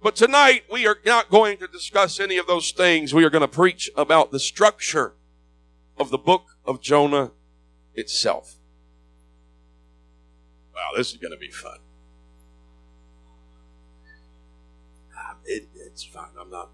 But 0.02 0.16
tonight 0.16 0.64
we 0.72 0.86
are 0.86 0.96
not 1.04 1.28
going 1.28 1.58
to 1.58 1.66
discuss 1.66 2.20
any 2.20 2.38
of 2.38 2.46
those 2.46 2.72
things. 2.72 3.12
We 3.12 3.24
are 3.24 3.30
going 3.30 3.42
to 3.42 3.48
preach 3.48 3.90
about 3.96 4.32
the 4.32 4.40
structure 4.40 5.14
of 5.98 6.10
the 6.10 6.18
book 6.18 6.56
of 6.64 6.80
Jonah 6.80 7.32
itself. 7.94 8.56
Wow, 10.74 10.90
this 10.96 11.10
is 11.10 11.18
going 11.18 11.32
to 11.32 11.38
be 11.38 11.50
fun. 11.50 11.78
Um, 15.18 15.36
it, 15.44 15.68
it's 15.74 16.02
fine. 16.02 16.30
I'm 16.40 16.48
not. 16.48 16.70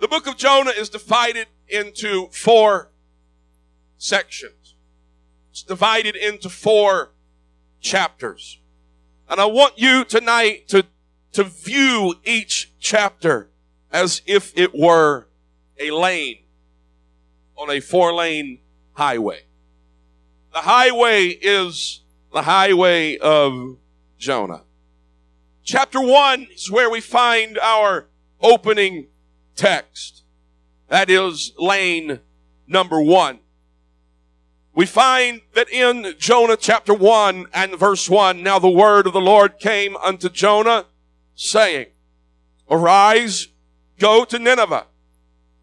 The 0.00 0.08
book 0.08 0.26
of 0.26 0.36
Jonah 0.36 0.72
is 0.72 0.88
divided 0.88 1.46
into 1.68 2.26
four 2.28 2.90
sections. 3.96 4.74
It's 5.52 5.62
divided 5.62 6.16
into 6.16 6.48
four 6.48 7.12
chapters. 7.80 8.58
And 9.28 9.40
I 9.40 9.46
want 9.46 9.78
you 9.78 10.04
tonight 10.04 10.66
to, 10.68 10.84
to 11.34 11.44
view 11.44 12.14
each 12.24 12.72
chapter 12.80 13.50
as 13.92 14.22
if 14.26 14.56
it 14.56 14.74
were 14.74 15.28
a 15.78 15.90
lane 15.90 16.38
on 17.56 17.70
a 17.70 17.80
four 17.80 18.12
lane 18.12 18.58
highway. 18.92 19.40
The 20.52 20.60
highway 20.60 21.26
is 21.26 22.00
the 22.32 22.42
highway 22.42 23.18
of 23.18 23.76
Jonah. 24.18 24.62
Chapter 25.64 26.00
1 26.00 26.48
is 26.54 26.70
where 26.70 26.90
we 26.90 27.00
find 27.00 27.58
our 27.58 28.06
opening 28.40 29.06
text. 29.56 30.22
That 30.88 31.10
is 31.10 31.52
lane 31.58 32.20
number 32.66 33.00
1. 33.00 33.40
We 34.74 34.86
find 34.86 35.40
that 35.54 35.70
in 35.70 36.14
Jonah 36.18 36.56
chapter 36.56 36.92
1 36.92 37.46
and 37.54 37.78
verse 37.78 38.10
1, 38.10 38.42
now 38.42 38.58
the 38.58 38.68
word 38.68 39.06
of 39.06 39.12
the 39.12 39.20
Lord 39.20 39.58
came 39.58 39.96
unto 39.96 40.28
Jonah, 40.28 40.86
saying, 41.34 41.86
Arise, 42.70 43.48
go 43.98 44.24
to 44.24 44.38
Nineveh, 44.38 44.86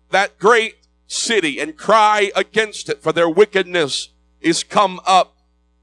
that 0.10 0.38
great 0.38 0.75
city, 1.08 1.60
and 1.60 1.78
cry 1.78 2.32
against 2.36 2.90
it, 2.90 3.01
for 3.01 3.12
their 3.12 3.30
wickedness 3.30 4.10
is 4.40 4.63
come 4.63 5.00
up 5.06 5.38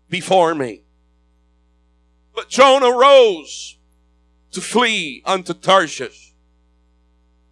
before 0.08 0.54
me. 0.54 0.82
But 2.34 2.48
Jonah 2.48 2.96
rose 2.96 3.76
to 4.52 4.60
flee 4.60 5.22
unto 5.24 5.52
Tarshish 5.52 6.34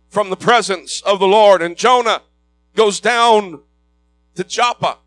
from 0.09 0.31
the 0.31 0.37
presence 0.37 1.03
of 1.03 1.19
the 1.19 1.27
Lord. 1.27 1.61
And 1.61 1.77
Jonah 1.77 2.23
goes 2.75 3.01
down 3.01 3.63
to 4.35 4.45
Joppa. 4.45 4.99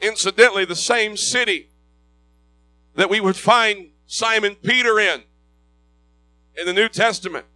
Incidentally, 0.00 0.64
the 0.64 0.74
same 0.74 1.16
city 1.16 1.68
that 2.94 3.10
we 3.10 3.20
would 3.20 3.36
find 3.36 3.90
Simon 4.06 4.56
Peter 4.56 4.98
in, 4.98 5.22
in 6.56 6.66
the 6.66 6.72
New 6.72 6.88
Testament, 6.88 7.46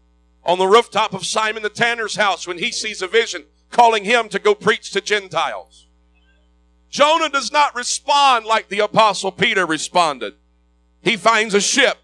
on 0.45 0.59
the 0.59 0.67
rooftop 0.67 1.15
of 1.15 1.27
Simon 1.27 1.63
the 1.63 1.69
tanner's 1.69 2.17
house 2.17 2.47
when 2.47 2.59
he 2.59 2.73
sees 2.73 3.03
a 3.03 3.07
vision 3.07 3.45
calling 3.71 4.05
him 4.05 4.29
to 4.29 4.39
go 4.39 4.55
preach 4.55 4.91
to 4.93 5.01
Gentiles. 5.01 5.87
Jonah 6.91 7.29
does 7.29 7.53
not 7.53 7.75
respond 7.75 8.47
like 8.47 8.69
the 8.69 8.81
apostle 8.81 9.31
Peter 9.31 9.67
responded. 9.67 10.35
He 11.03 11.17
finds 11.17 11.55
a 11.55 11.61
ship 11.61 11.99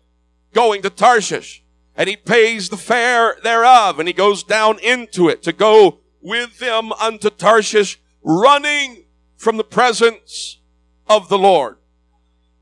going 0.52 0.82
to 0.82 0.90
Tarshish 0.90 1.62
and 1.96 2.08
he 2.08 2.16
pays 2.16 2.68
the 2.68 2.76
fare 2.76 3.36
thereof 3.42 3.98
and 3.98 4.08
he 4.08 4.12
goes 4.12 4.42
down 4.42 4.78
into 4.80 5.28
it 5.28 5.42
to 5.42 5.52
go 5.52 6.00
with 6.20 6.58
them 6.58 6.92
unto 6.92 7.30
Tarshish 7.30 8.00
running 8.22 9.04
from 9.36 9.56
the 9.56 9.64
presence 9.64 10.60
of 11.08 11.28
the 11.28 11.38
Lord. 11.38 11.76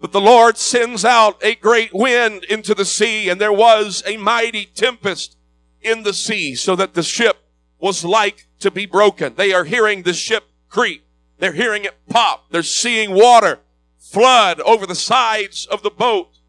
But 0.03 0.11
the 0.11 0.21
Lord 0.21 0.59
sends 0.59 1.05
out 1.05 1.41
a 1.45 1.55
great 1.55 1.95
wind 1.95 2.43
into 2.51 2.75
the 2.75 2.85
sea 2.85 3.29
and 3.29 3.41
there 3.41 3.53
was 3.53 4.03
a 4.05 4.17
mighty 4.17 4.67
tempest 4.67 5.37
in 5.81 6.03
the 6.03 6.13
sea 6.13 6.57
so 6.57 6.75
that 6.75 6.95
the 6.95 7.05
ship 7.05 7.37
was 7.79 8.05
like 8.05 8.49
to 8.59 8.73
be 8.73 8.85
broken. 8.85 9.37
They 9.37 9.53
are 9.53 9.63
hearing 9.63 10.03
the 10.03 10.13
ship 10.13 10.43
creak. 10.69 11.05
They're 11.39 11.53
hearing 11.53 11.85
it 11.85 11.95
pop. 12.09 12.51
They're 12.51 12.65
seeing 12.65 13.13
water 13.13 13.61
flood 13.97 14.59
over 14.63 14.87
the 14.87 14.97
sides 14.97 15.67
of 15.67 15.85
the 15.85 15.91
boat. 15.91 16.41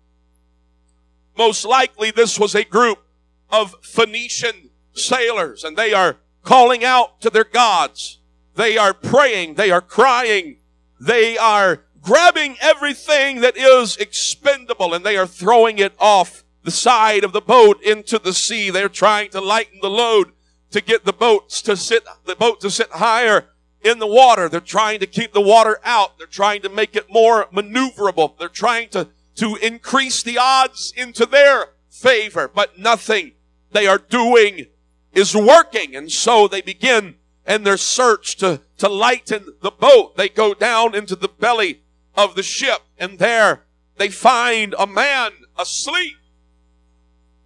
Most 1.38 1.64
likely 1.64 2.10
this 2.10 2.40
was 2.40 2.56
a 2.56 2.64
group 2.64 3.06
of 3.52 3.76
Phoenician 3.84 4.72
sailors 4.94 5.64
and 5.64 5.78
they 5.78 5.94
are 5.94 6.18
calling 6.42 6.84
out 6.84 7.22
to 7.22 7.30
their 7.30 7.44
gods. 7.44 8.20
They 8.56 8.80
are 8.80 8.96
praying. 8.96 9.56
They 9.56 9.70
are 9.70 9.80
crying. 9.80 10.58
They 11.00 11.38
are 11.38 11.83
grabbing 12.04 12.58
everything 12.62 13.42
that 13.42 13.58
is 13.58 13.98
expendable 13.98 14.94
and 14.94 15.06
they 15.06 15.18
are 15.18 15.26
throwing 15.26 15.80
it 15.80 15.94
off 15.98 16.44
the 16.64 16.72
side 16.72 17.24
of 17.24 17.32
the 17.32 17.42
boat 17.42 17.82
into 17.82 18.20
the 18.20 18.34
sea. 18.34 18.70
They're 18.70 18.90
trying 18.90 19.32
to 19.32 19.42
lighten 19.42 19.80
the 19.82 19.90
load 19.90 20.34
to 20.72 20.82
get 20.82 21.06
the 21.06 21.14
boats 21.14 21.62
to 21.64 21.78
sit, 21.78 22.04
the 22.26 22.36
boat 22.36 22.60
to 22.62 22.70
sit 22.70 22.90
higher 22.92 23.46
in 23.82 24.00
the 24.00 24.08
water. 24.08 24.50
They're 24.50 24.60
trying 24.60 25.00
to 25.00 25.08
keep 25.08 25.34
the 25.34 25.42
water 25.42 25.80
out. 25.84 26.18
They're 26.18 26.28
trying 26.28 26.62
to 26.64 26.70
make 26.70 26.96
it 26.96 27.06
more 27.10 27.48
maneuverable. 27.54 28.38
They're 28.38 28.50
trying 28.50 28.90
to, 28.90 29.10
to 29.36 29.56
increase 29.62 30.24
the 30.24 30.38
odds 30.38 30.94
into 30.96 31.26
their 31.26 31.70
favor, 31.90 32.50
but 32.54 32.80
nothing 32.80 33.34
they 33.72 33.88
are 33.88 33.98
doing 33.98 34.68
is 35.14 35.36
working. 35.36 35.96
And 35.96 36.12
so 36.12 36.48
they 36.48 36.62
begin 36.62 37.16
in 37.46 37.64
their 37.64 37.78
search 37.78 38.38
to, 38.38 38.62
to 38.78 38.90
lighten 38.90 39.54
the 39.62 39.72
boat. 39.72 40.18
They 40.18 40.30
go 40.30 40.54
down 40.54 40.96
into 40.96 41.16
the 41.16 41.28
belly 41.28 41.83
of 42.15 42.36
the 42.36 42.43
ship, 42.43 42.82
and 42.98 43.20
there 43.20 43.63
they 43.98 44.10
find 44.10 44.75
a 44.77 44.88
man 44.88 45.32
asleep. 45.58 46.15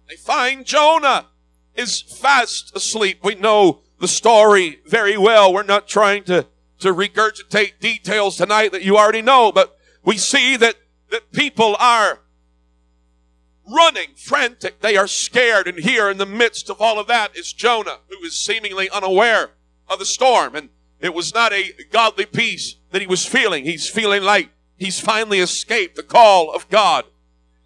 They 0.08 0.16
find 0.16 0.64
Jonah 0.64 1.26
is 1.74 2.00
fast 2.00 2.74
asleep. 2.74 3.20
We 3.22 3.34
know 3.34 3.80
the 4.00 4.08
story 4.08 4.80
very 4.86 5.18
well. 5.18 5.52
We're 5.52 5.62
not 5.62 5.86
trying 5.86 6.24
to, 6.24 6.46
to 6.80 6.94
regurgitate 6.94 7.80
details 7.80 8.36
tonight 8.36 8.72
that 8.72 8.82
you 8.82 8.96
already 8.96 9.22
know, 9.22 9.52
but 9.52 9.76
we 10.04 10.16
see 10.16 10.56
that, 10.56 10.76
that 11.10 11.32
people 11.32 11.76
are 11.78 12.20
running, 13.70 14.14
frantic. 14.16 14.80
They 14.80 14.96
are 14.96 15.06
scared. 15.06 15.68
And 15.68 15.78
here 15.78 16.08
in 16.08 16.18
the 16.18 16.26
midst 16.26 16.70
of 16.70 16.80
all 16.80 16.98
of 16.98 17.06
that 17.08 17.36
is 17.36 17.52
Jonah, 17.52 17.98
who 18.08 18.24
is 18.24 18.34
seemingly 18.34 18.88
unaware 18.88 19.50
of 19.88 19.98
the 19.98 20.06
storm. 20.06 20.54
And 20.54 20.70
it 21.00 21.12
was 21.12 21.34
not 21.34 21.52
a 21.52 21.72
godly 21.92 22.24
peace 22.24 22.76
that 22.90 23.02
he 23.02 23.06
was 23.06 23.26
feeling. 23.26 23.64
He's 23.64 23.88
feeling 23.88 24.22
like 24.22 24.48
he's 24.78 25.00
finally 25.00 25.40
escaped 25.40 25.96
the 25.96 26.02
call 26.02 26.52
of 26.52 26.68
God. 26.68 27.04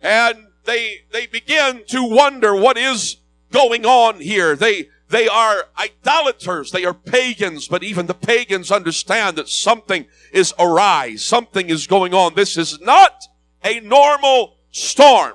And 0.00 0.48
they, 0.64 1.04
they 1.12 1.26
begin 1.26 1.82
to 1.88 2.02
wonder 2.02 2.54
what 2.54 2.76
is 2.76 3.18
going 3.52 3.84
on 3.84 4.20
here. 4.20 4.56
They, 4.56 4.88
they 5.08 5.28
are 5.28 5.66
idolaters. 5.78 6.70
They 6.70 6.84
are 6.84 6.94
pagans, 6.94 7.68
but 7.68 7.82
even 7.82 8.06
the 8.06 8.14
pagans 8.14 8.72
understand 8.72 9.36
that 9.36 9.48
something 9.48 10.06
is 10.32 10.54
awry. 10.58 11.16
Something 11.16 11.68
is 11.68 11.86
going 11.86 12.14
on. 12.14 12.34
This 12.34 12.56
is 12.56 12.80
not 12.80 13.22
a 13.62 13.80
normal 13.80 14.56
storm. 14.70 15.34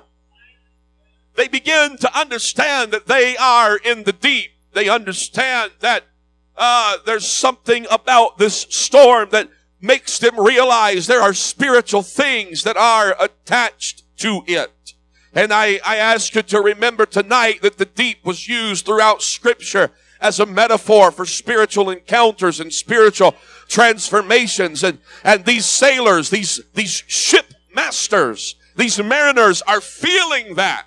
They 1.36 1.48
begin 1.48 1.96
to 1.98 2.18
understand 2.18 2.90
that 2.92 3.06
they 3.06 3.36
are 3.36 3.76
in 3.76 4.02
the 4.02 4.12
deep. 4.12 4.50
They 4.72 4.88
understand 4.88 5.70
that 5.80 6.04
uh, 6.56 6.96
there's 7.06 7.28
something 7.28 7.86
about 7.90 8.38
this 8.38 8.66
storm 8.68 9.28
that 9.30 9.48
makes 9.80 10.18
them 10.18 10.38
realize 10.38 11.06
there 11.06 11.22
are 11.22 11.34
spiritual 11.34 12.02
things 12.02 12.64
that 12.64 12.76
are 12.76 13.16
attached 13.20 14.02
to 14.18 14.42
it. 14.46 14.94
And 15.34 15.52
I, 15.52 15.78
I 15.84 15.96
ask 15.96 16.34
you 16.34 16.42
to 16.42 16.60
remember 16.60 17.06
tonight 17.06 17.62
that 17.62 17.78
the 17.78 17.84
deep 17.84 18.24
was 18.24 18.48
used 18.48 18.86
throughout 18.86 19.22
scripture 19.22 19.92
as 20.20 20.40
a 20.40 20.46
metaphor 20.46 21.10
for 21.10 21.24
spiritual 21.24 21.90
encounters 21.90 22.60
and 22.60 22.72
spiritual 22.72 23.36
transformations. 23.68 24.82
And, 24.82 24.98
and 25.22 25.44
these 25.44 25.66
sailors, 25.66 26.30
these, 26.30 26.60
these 26.74 27.04
ship 27.06 27.54
masters, 27.74 28.56
these 28.76 29.00
mariners 29.02 29.62
are 29.62 29.80
feeling 29.80 30.54
that. 30.56 30.86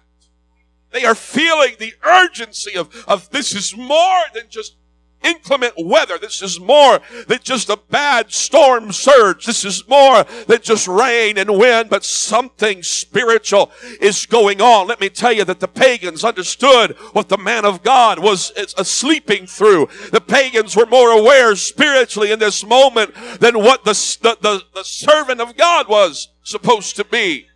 They 0.92 1.06
are 1.06 1.16
feeling 1.16 1.76
the 1.80 1.94
urgency 2.04 2.76
of, 2.76 3.06
of 3.08 3.30
this 3.30 3.56
is 3.56 3.76
more 3.78 4.24
than 4.34 4.44
just 4.50 4.76
inclement 5.24 5.74
weather. 5.78 6.18
This 6.18 6.42
is 6.42 6.60
more 6.60 7.00
than 7.28 7.40
just 7.44 7.70
a 7.70 7.80
bad 7.90 8.32
storm 8.32 8.92
surge. 8.92 9.46
This 9.46 9.66
is 9.66 9.88
more 9.88 10.24
than 10.48 10.62
just 10.62 10.88
rain 10.88 11.38
and 11.38 11.58
wind, 11.58 11.90
but 11.90 12.04
something 12.04 12.84
spiritual 12.84 13.72
is 14.00 14.26
going 14.26 14.62
on. 14.62 14.88
Let 14.88 15.02
me 15.02 15.10
tell 15.10 15.34
you 15.34 15.46
that 15.46 15.60
the 15.60 15.68
pagans 15.68 16.24
understood 16.24 16.96
what 17.14 17.30
the 17.30 17.38
man 17.38 17.66
of 17.66 17.84
God 17.84 18.20
was 18.20 18.52
uh, 18.58 18.84
sleeping 18.84 19.48
through. 19.48 19.90
The 20.12 20.22
pagans 20.22 20.76
were 20.76 20.86
more 20.86 21.12
aware 21.12 21.56
spiritually 21.56 22.32
in 22.32 22.40
this 22.40 22.66
moment 22.66 23.14
than 23.40 23.60
what 23.60 23.86
the, 23.86 23.94
the, 24.22 24.38
the, 24.42 24.64
the 24.74 24.84
servant 24.84 25.42
of 25.42 25.58
God 25.58 25.88
was 25.88 26.30
supposed 26.44 26.96
to 26.96 27.06
be. 27.06 27.48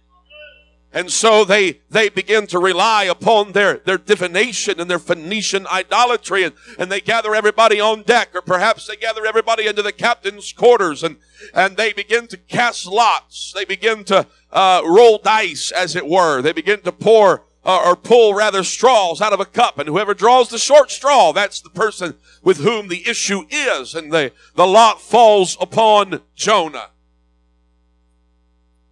And 0.96 1.12
so 1.12 1.44
they, 1.44 1.82
they 1.90 2.08
begin 2.08 2.48
to 2.48 2.58
rely 2.58 3.04
upon 3.04 3.52
their, 3.52 3.80
their 3.80 3.98
divination 3.98 4.80
and 4.80 4.90
their 4.90 4.98
Phoenician 4.98 5.68
idolatry 5.68 6.44
and, 6.46 6.56
and 6.80 6.90
they 6.90 7.02
gather 7.02 7.36
everybody 7.36 7.82
on 7.82 8.04
deck 8.04 8.30
or 8.34 8.42
perhaps 8.42 8.88
they 8.88 8.96
gather 8.96 9.26
everybody 9.26 9.68
into 9.68 9.82
the 9.82 9.92
captain's 9.92 10.54
quarters 10.54 11.04
and, 11.04 11.18
and 11.54 11.76
they 11.76 11.92
begin 11.92 12.28
to 12.28 12.38
cast 12.38 12.88
lots. 12.88 13.52
They 13.54 13.66
begin 13.66 14.06
to, 14.06 14.26
uh, 14.54 14.84
roll 14.86 15.18
dice 15.18 15.70
as 15.70 15.98
it 15.98 16.08
were. 16.08 16.42
They 16.42 16.54
begin 16.54 16.80
to 16.84 16.94
pour 16.94 17.44
uh, 17.66 17.84
or 17.86 17.98
pull 17.98 18.34
rather 18.34 18.64
straws 18.64 19.20
out 19.20 19.34
of 19.34 19.42
a 19.42 19.46
cup 19.46 19.78
and 19.78 19.90
whoever 19.90 20.14
draws 20.14 20.48
the 20.48 20.58
short 20.58 20.92
straw, 20.92 21.34
that's 21.34 21.60
the 21.60 21.70
person 21.70 22.16
with 22.42 22.60
whom 22.60 22.88
the 22.88 23.06
issue 23.06 23.46
is 23.50 23.96
and 23.96 24.14
the, 24.14 24.32
the 24.56 24.66
lot 24.66 25.02
falls 25.02 25.58
upon 25.60 26.22
Jonah. 26.36 26.92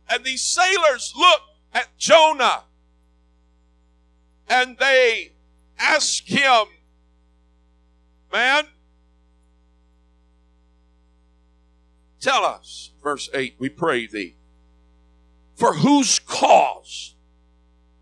And 0.09 0.25
these 0.25 0.41
sailors 0.43 1.13
look 1.15 1.39
at 1.73 1.97
Jonah 1.97 2.63
and 4.47 4.77
they 4.77 5.33
ask 5.79 6.25
him, 6.25 6.65
Man, 8.31 8.65
tell 12.19 12.43
us, 12.43 12.91
verse 13.03 13.29
8, 13.33 13.55
we 13.59 13.69
pray 13.69 14.07
thee, 14.07 14.35
for 15.55 15.75
whose 15.75 16.19
cause 16.19 17.15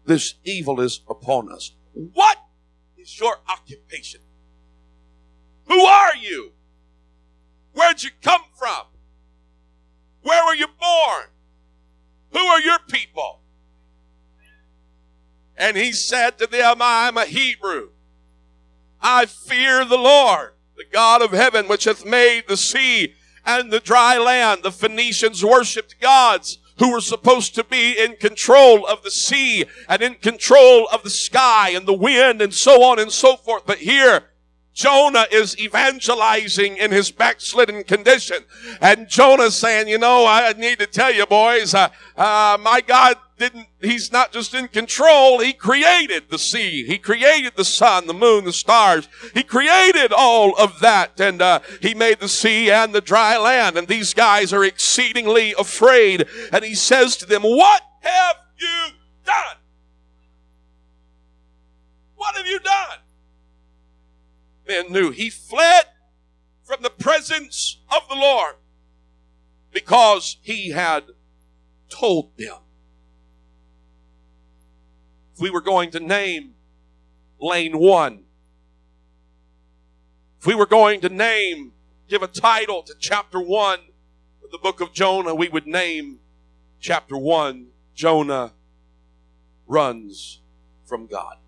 this 0.05 0.35
evil 0.43 0.79
is 0.79 1.01
upon 1.09 1.51
us? 1.51 1.71
What 1.93 2.37
is 2.97 3.19
your 3.19 3.35
occupation? 3.49 4.21
Who 5.65 5.81
are 5.81 6.15
you? 6.15 6.51
Where'd 7.73 8.03
you 8.03 8.11
come 8.21 8.43
from? 8.57 8.85
Where 10.23 10.45
were 10.45 10.55
you 10.55 10.67
born? 10.67 11.25
Who 12.31 12.39
are 12.39 12.61
your 12.61 12.79
people? 12.89 13.41
And 15.61 15.77
he 15.77 15.91
said 15.91 16.39
to 16.39 16.47
them, 16.47 16.81
I 16.81 17.07
am 17.07 17.17
a 17.17 17.25
Hebrew. 17.25 17.89
I 18.99 19.27
fear 19.27 19.85
the 19.85 19.95
Lord, 19.95 20.53
the 20.75 20.85
God 20.91 21.21
of 21.21 21.33
heaven, 21.33 21.67
which 21.67 21.83
hath 21.83 22.03
made 22.03 22.45
the 22.47 22.57
sea 22.57 23.13
and 23.45 23.71
the 23.71 23.79
dry 23.79 24.17
land. 24.17 24.63
The 24.63 24.71
Phoenicians 24.71 25.45
worshipped 25.45 26.01
gods 26.01 26.57
who 26.79 26.91
were 26.91 26.99
supposed 26.99 27.53
to 27.55 27.63
be 27.63 27.91
in 27.91 28.15
control 28.15 28.87
of 28.87 29.03
the 29.03 29.11
sea 29.11 29.65
and 29.87 30.01
in 30.01 30.15
control 30.15 30.87
of 30.91 31.03
the 31.03 31.11
sky 31.11 31.69
and 31.69 31.85
the 31.85 31.93
wind 31.93 32.41
and 32.41 32.55
so 32.55 32.81
on 32.83 32.97
and 32.97 33.11
so 33.11 33.35
forth. 33.35 33.63
But 33.67 33.77
here, 33.77 34.30
Jonah 34.73 35.25
is 35.31 35.57
evangelizing 35.59 36.77
in 36.77 36.91
his 36.91 37.11
backslidden 37.11 37.83
condition. 37.83 38.37
And 38.79 39.09
Jonah's 39.09 39.55
saying, 39.55 39.89
you 39.89 39.97
know, 39.97 40.25
I 40.25 40.53
need 40.53 40.79
to 40.79 40.87
tell 40.87 41.13
you 41.13 41.25
boys, 41.25 41.73
uh, 41.73 41.89
uh, 42.15 42.57
my 42.61 42.79
God 42.79 43.17
didn't, 43.37 43.67
he's 43.81 44.13
not 44.13 44.31
just 44.31 44.53
in 44.53 44.69
control, 44.69 45.39
he 45.39 45.51
created 45.51 46.29
the 46.29 46.39
sea. 46.39 46.85
He 46.85 46.97
created 46.97 47.53
the 47.57 47.65
sun, 47.65 48.07
the 48.07 48.13
moon, 48.13 48.45
the 48.45 48.53
stars. 48.53 49.09
He 49.33 49.43
created 49.43 50.13
all 50.13 50.57
of 50.57 50.79
that 50.79 51.19
and, 51.19 51.41
uh, 51.41 51.59
he 51.81 51.93
made 51.93 52.19
the 52.19 52.29
sea 52.29 52.71
and 52.71 52.93
the 52.93 53.01
dry 53.01 53.37
land. 53.37 53.77
And 53.77 53.89
these 53.89 54.13
guys 54.13 54.53
are 54.53 54.63
exceedingly 54.63 55.53
afraid. 55.59 56.27
And 56.53 56.63
he 56.63 56.75
says 56.75 57.17
to 57.17 57.25
them, 57.25 57.41
what 57.43 57.81
have 57.99 58.37
you 58.57 58.87
done? 59.25 59.57
What 62.15 62.35
have 62.37 62.47
you 62.47 62.59
done? 62.59 62.99
Men 64.71 64.91
knew. 64.91 65.11
He 65.11 65.29
fled 65.29 65.85
from 66.63 66.81
the 66.81 66.89
presence 66.89 67.79
of 67.89 68.07
the 68.07 68.15
Lord 68.15 68.55
because 69.71 70.37
he 70.41 70.69
had 70.69 71.03
told 71.89 72.37
them. 72.37 72.57
If 75.33 75.41
we 75.41 75.49
were 75.49 75.61
going 75.61 75.91
to 75.91 75.99
name 75.99 76.53
lane 77.39 77.77
one, 77.77 78.23
if 80.39 80.47
we 80.47 80.55
were 80.55 80.65
going 80.65 81.01
to 81.01 81.09
name, 81.09 81.73
give 82.07 82.23
a 82.23 82.27
title 82.27 82.81
to 82.83 82.95
chapter 82.97 83.39
one 83.39 83.79
of 84.43 84.51
the 84.51 84.57
book 84.57 84.79
of 84.81 84.93
Jonah, 84.93 85.35
we 85.35 85.49
would 85.49 85.67
name 85.67 86.19
chapter 86.79 87.17
one, 87.17 87.67
Jonah 87.93 88.53
runs 89.67 90.39
from 90.85 91.07
God. 91.07 91.40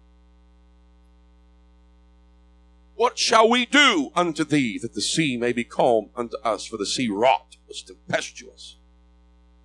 What 3.04 3.20
shall 3.20 3.50
we 3.50 3.66
do 3.66 4.14
unto 4.16 4.46
thee 4.46 4.80
that 4.82 4.94
the 4.94 5.02
sea 5.02 5.36
may 5.36 5.52
be 5.52 5.66
calm 5.66 6.12
unto 6.16 6.38
us? 6.38 6.66
For 6.66 6.78
the 6.78 6.86
sea 6.86 7.10
wrought 7.10 7.58
was 7.68 7.84
tempestuous. 7.84 8.78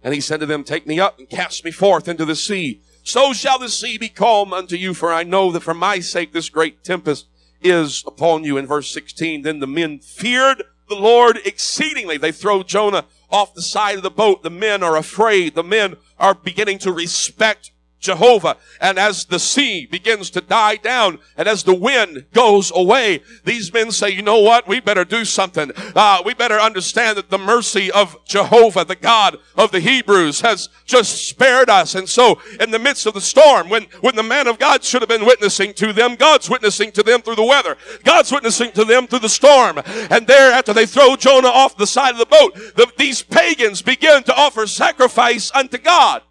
And 0.02 0.12
he 0.12 0.20
said 0.20 0.40
to 0.40 0.46
them, 0.46 0.64
Take 0.64 0.88
me 0.88 0.98
up 0.98 1.20
and 1.20 1.30
cast 1.30 1.64
me 1.64 1.70
forth 1.70 2.08
into 2.08 2.24
the 2.24 2.34
sea. 2.34 2.80
So 3.04 3.32
shall 3.32 3.60
the 3.60 3.68
sea 3.68 3.96
be 3.96 4.08
calm 4.08 4.52
unto 4.52 4.74
you, 4.74 4.92
for 4.92 5.12
I 5.12 5.22
know 5.22 5.52
that 5.52 5.60
for 5.60 5.72
my 5.72 6.00
sake 6.00 6.32
this 6.32 6.48
great 6.48 6.82
tempest 6.82 7.28
is 7.62 8.02
upon 8.08 8.42
you. 8.42 8.56
In 8.56 8.66
verse 8.66 8.92
16, 8.92 9.42
then 9.42 9.60
the 9.60 9.68
men 9.68 10.00
feared 10.00 10.64
the 10.88 10.96
Lord 10.96 11.38
exceedingly. 11.44 12.16
They 12.16 12.32
throw 12.32 12.64
Jonah 12.64 13.04
off 13.30 13.54
the 13.54 13.62
side 13.62 13.98
of 13.98 14.02
the 14.02 14.10
boat. 14.10 14.42
The 14.42 14.50
men 14.50 14.82
are 14.82 14.96
afraid. 14.96 15.54
The 15.54 15.62
men 15.62 15.94
are 16.18 16.34
beginning 16.34 16.80
to 16.80 16.90
respect 16.90 17.70
Jehovah. 18.00 18.56
And 18.80 18.98
as 18.98 19.24
the 19.24 19.38
sea 19.38 19.86
begins 19.86 20.30
to 20.30 20.40
die 20.40 20.76
down 20.76 21.18
and 21.36 21.48
as 21.48 21.62
the 21.62 21.74
wind 21.74 22.26
goes 22.32 22.72
away, 22.74 23.22
these 23.44 23.72
men 23.72 23.90
say, 23.90 24.10
you 24.10 24.22
know 24.22 24.40
what? 24.40 24.68
We 24.68 24.80
better 24.80 25.04
do 25.04 25.24
something. 25.24 25.72
Uh, 25.94 26.22
we 26.24 26.34
better 26.34 26.58
understand 26.58 27.18
that 27.18 27.30
the 27.30 27.38
mercy 27.38 27.90
of 27.90 28.16
Jehovah, 28.24 28.84
the 28.84 28.96
God 28.96 29.38
of 29.56 29.72
the 29.72 29.80
Hebrews, 29.80 30.40
has 30.42 30.68
just 30.84 31.28
spared 31.28 31.68
us. 31.68 31.94
And 31.94 32.08
so 32.08 32.40
in 32.60 32.70
the 32.70 32.78
midst 32.78 33.06
of 33.06 33.14
the 33.14 33.20
storm, 33.20 33.68
when, 33.68 33.84
when 34.00 34.16
the 34.16 34.22
man 34.22 34.46
of 34.46 34.58
God 34.58 34.84
should 34.84 35.02
have 35.02 35.08
been 35.08 35.26
witnessing 35.26 35.74
to 35.74 35.92
them, 35.92 36.14
God's 36.14 36.48
witnessing 36.48 36.92
to 36.92 37.02
them 37.02 37.22
through 37.22 37.36
the 37.36 37.44
weather. 37.44 37.76
God's 38.04 38.30
witnessing 38.32 38.72
to 38.72 38.84
them 38.84 39.06
through 39.06 39.20
the 39.20 39.28
storm. 39.28 39.80
And 40.10 40.26
there, 40.26 40.52
after 40.52 40.72
they 40.72 40.86
throw 40.86 41.16
Jonah 41.16 41.48
off 41.48 41.76
the 41.76 41.86
side 41.86 42.12
of 42.12 42.18
the 42.18 42.26
boat, 42.26 42.54
the, 42.76 42.90
these 42.96 43.22
pagans 43.22 43.82
begin 43.82 44.22
to 44.24 44.34
offer 44.34 44.66
sacrifice 44.66 45.50
unto 45.54 45.78
God. 45.78 46.22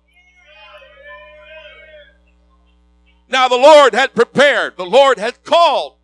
Now 3.29 3.47
the 3.47 3.57
Lord 3.57 3.93
had 3.93 4.15
prepared, 4.15 4.77
the 4.77 4.85
Lord 4.85 5.17
had 5.17 5.43
called. 5.43 5.97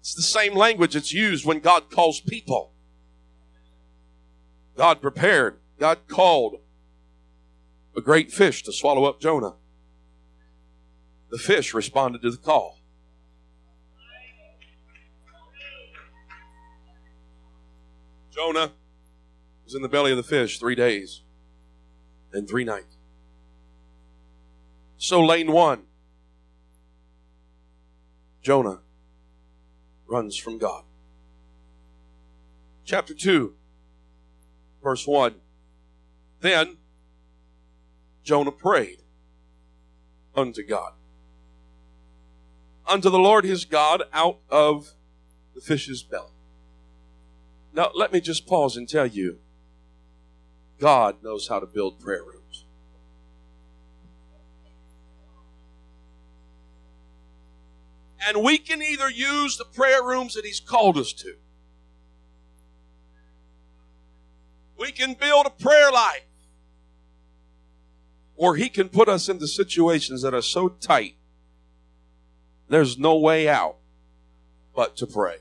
It's 0.00 0.14
the 0.14 0.22
same 0.22 0.54
language 0.54 0.94
that's 0.94 1.12
used 1.12 1.44
when 1.44 1.60
God 1.60 1.90
calls 1.90 2.20
people. 2.20 2.72
God 4.76 5.00
prepared, 5.00 5.58
God 5.78 5.98
called 6.08 6.60
a 7.96 8.00
great 8.00 8.30
fish 8.30 8.62
to 8.64 8.72
swallow 8.72 9.04
up 9.04 9.20
Jonah. 9.20 9.54
The 11.30 11.38
fish 11.38 11.74
responded 11.74 12.22
to 12.22 12.30
the 12.30 12.36
call. 12.36 12.78
Jonah 18.30 18.72
was 19.64 19.74
in 19.74 19.82
the 19.82 19.88
belly 19.88 20.12
of 20.12 20.16
the 20.16 20.22
fish 20.22 20.58
three 20.58 20.74
days 20.74 21.22
and 22.32 22.48
three 22.48 22.64
nights. 22.64 22.96
So, 24.96 25.20
lane 25.20 25.52
one 25.52 25.82
Jonah 28.42 28.80
runs 30.06 30.36
from 30.36 30.58
God. 30.58 30.84
Chapter 32.84 33.14
2, 33.14 33.54
verse 34.82 35.06
1. 35.06 35.34
Then 36.40 36.78
Jonah 38.24 38.52
prayed 38.52 39.02
unto 40.34 40.62
God. 40.66 40.92
Unto 42.86 43.10
the 43.10 43.18
Lord 43.18 43.44
his 43.44 43.64
God 43.64 44.02
out 44.12 44.38
of 44.48 44.94
the 45.54 45.60
fish's 45.60 46.02
belly. 46.02 46.32
Now, 47.72 47.90
let 47.94 48.12
me 48.12 48.20
just 48.20 48.46
pause 48.46 48.76
and 48.76 48.88
tell 48.88 49.06
you 49.06 49.38
God 50.78 51.22
knows 51.22 51.46
how 51.48 51.60
to 51.60 51.66
build 51.66 52.00
prayer 52.00 52.24
rooms. 52.24 52.39
And 58.26 58.42
we 58.42 58.58
can 58.58 58.82
either 58.82 59.10
use 59.10 59.56
the 59.56 59.64
prayer 59.64 60.02
rooms 60.02 60.34
that 60.34 60.44
He's 60.44 60.60
called 60.60 60.98
us 60.98 61.12
to. 61.14 61.34
We 64.78 64.92
can 64.92 65.14
build 65.14 65.46
a 65.46 65.50
prayer 65.50 65.90
life. 65.90 66.24
Or 68.36 68.56
He 68.56 68.68
can 68.68 68.88
put 68.88 69.08
us 69.08 69.28
into 69.28 69.46
situations 69.46 70.22
that 70.22 70.34
are 70.34 70.42
so 70.42 70.68
tight, 70.68 71.16
there's 72.68 72.98
no 72.98 73.16
way 73.16 73.48
out 73.48 73.76
but 74.74 74.96
to 74.96 75.06
pray. 75.06 75.36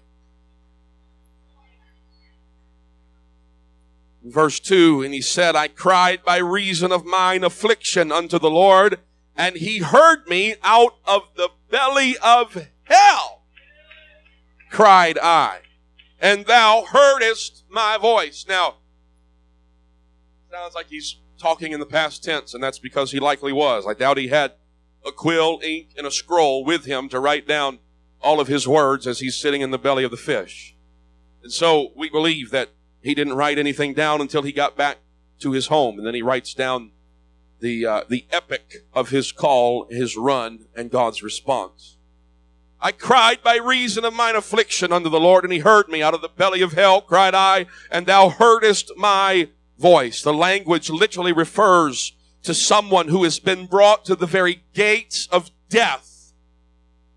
Verse 4.23 4.59
2 4.59 5.01
And 5.03 5.13
He 5.13 5.21
said, 5.21 5.55
I 5.55 5.67
cried 5.67 6.23
by 6.23 6.37
reason 6.37 6.91
of 6.91 7.05
mine 7.05 7.43
affliction 7.43 8.11
unto 8.11 8.39
the 8.39 8.49
Lord 8.49 8.99
and 9.39 9.55
he 9.55 9.77
heard 9.77 10.27
me 10.27 10.55
out 10.63 10.97
of 11.05 11.21
the 11.37 11.47
belly 11.71 12.17
of 12.21 12.67
hell, 12.83 13.43
cried 14.69 15.17
I, 15.17 15.59
and 16.19 16.45
thou 16.45 16.83
heardest 16.85 17.63
my 17.69 17.97
voice. 17.97 18.45
Now, 18.49 18.75
sounds 20.51 20.75
like 20.75 20.87
he's 20.87 21.21
talking 21.39 21.71
in 21.71 21.79
the 21.79 21.85
past 21.85 22.21
tense, 22.21 22.53
and 22.53 22.61
that's 22.61 22.79
because 22.79 23.11
he 23.11 23.19
likely 23.21 23.53
was. 23.53 23.87
I 23.87 23.93
doubt 23.93 24.17
he 24.17 24.27
had 24.27 24.55
a 25.05 25.11
quill, 25.13 25.61
ink, 25.63 25.91
and 25.97 26.05
a 26.05 26.11
scroll 26.11 26.65
with 26.65 26.83
him 26.83 27.07
to 27.07 27.19
write 27.21 27.47
down 27.47 27.79
all 28.21 28.41
of 28.41 28.49
his 28.49 28.67
words 28.67 29.07
as 29.07 29.21
he's 29.21 29.37
sitting 29.37 29.61
in 29.61 29.71
the 29.71 29.79
belly 29.79 30.03
of 30.03 30.11
the 30.11 30.17
fish. 30.17 30.75
And 31.43 31.53
so 31.53 31.93
we 31.95 32.09
believe 32.09 32.51
that 32.51 32.71
he 33.01 33.15
didn't 33.15 33.37
write 33.37 33.57
anything 33.57 33.93
down 33.93 34.19
until 34.19 34.41
he 34.41 34.51
got 34.51 34.75
back 34.75 34.97
to 35.39 35.53
his 35.53 35.67
home, 35.67 35.97
and 35.97 36.05
then 36.05 36.13
he 36.13 36.21
writes 36.21 36.53
down 36.53 36.91
the, 37.59 37.85
uh, 37.85 38.03
the 38.09 38.25
epic 38.31 38.85
of 38.93 39.09
his 39.09 39.31
call, 39.31 39.87
his 39.89 40.17
run, 40.17 40.65
and 40.75 40.89
God's 40.89 41.21
response. 41.21 41.97
I 42.81 42.93
cried 42.93 43.43
by 43.43 43.57
reason 43.57 44.05
of 44.05 44.13
mine 44.13 44.35
affliction 44.35 44.93
unto 44.93 45.09
the 45.09 45.19
Lord, 45.19 45.43
and 45.43 45.51
he 45.51 45.59
heard 45.59 45.89
me. 45.89 46.01
Out 46.01 46.13
of 46.13 46.21
the 46.21 46.29
belly 46.29 46.61
of 46.61 46.73
hell 46.73 47.01
cried 47.01 47.35
I, 47.35 47.65
and 47.91 48.05
thou 48.05 48.29
heardest 48.29 48.91
my 48.95 49.49
voice. 49.77 50.21
The 50.21 50.33
language 50.33 50.89
literally 50.89 51.33
refers 51.33 52.13
to 52.43 52.53
someone 52.53 53.09
who 53.09 53.23
has 53.23 53.39
been 53.39 53.65
brought 53.65 54.05
to 54.05 54.15
the 54.15 54.25
very 54.25 54.63
gates 54.73 55.27
of 55.29 55.51
death, 55.67 56.31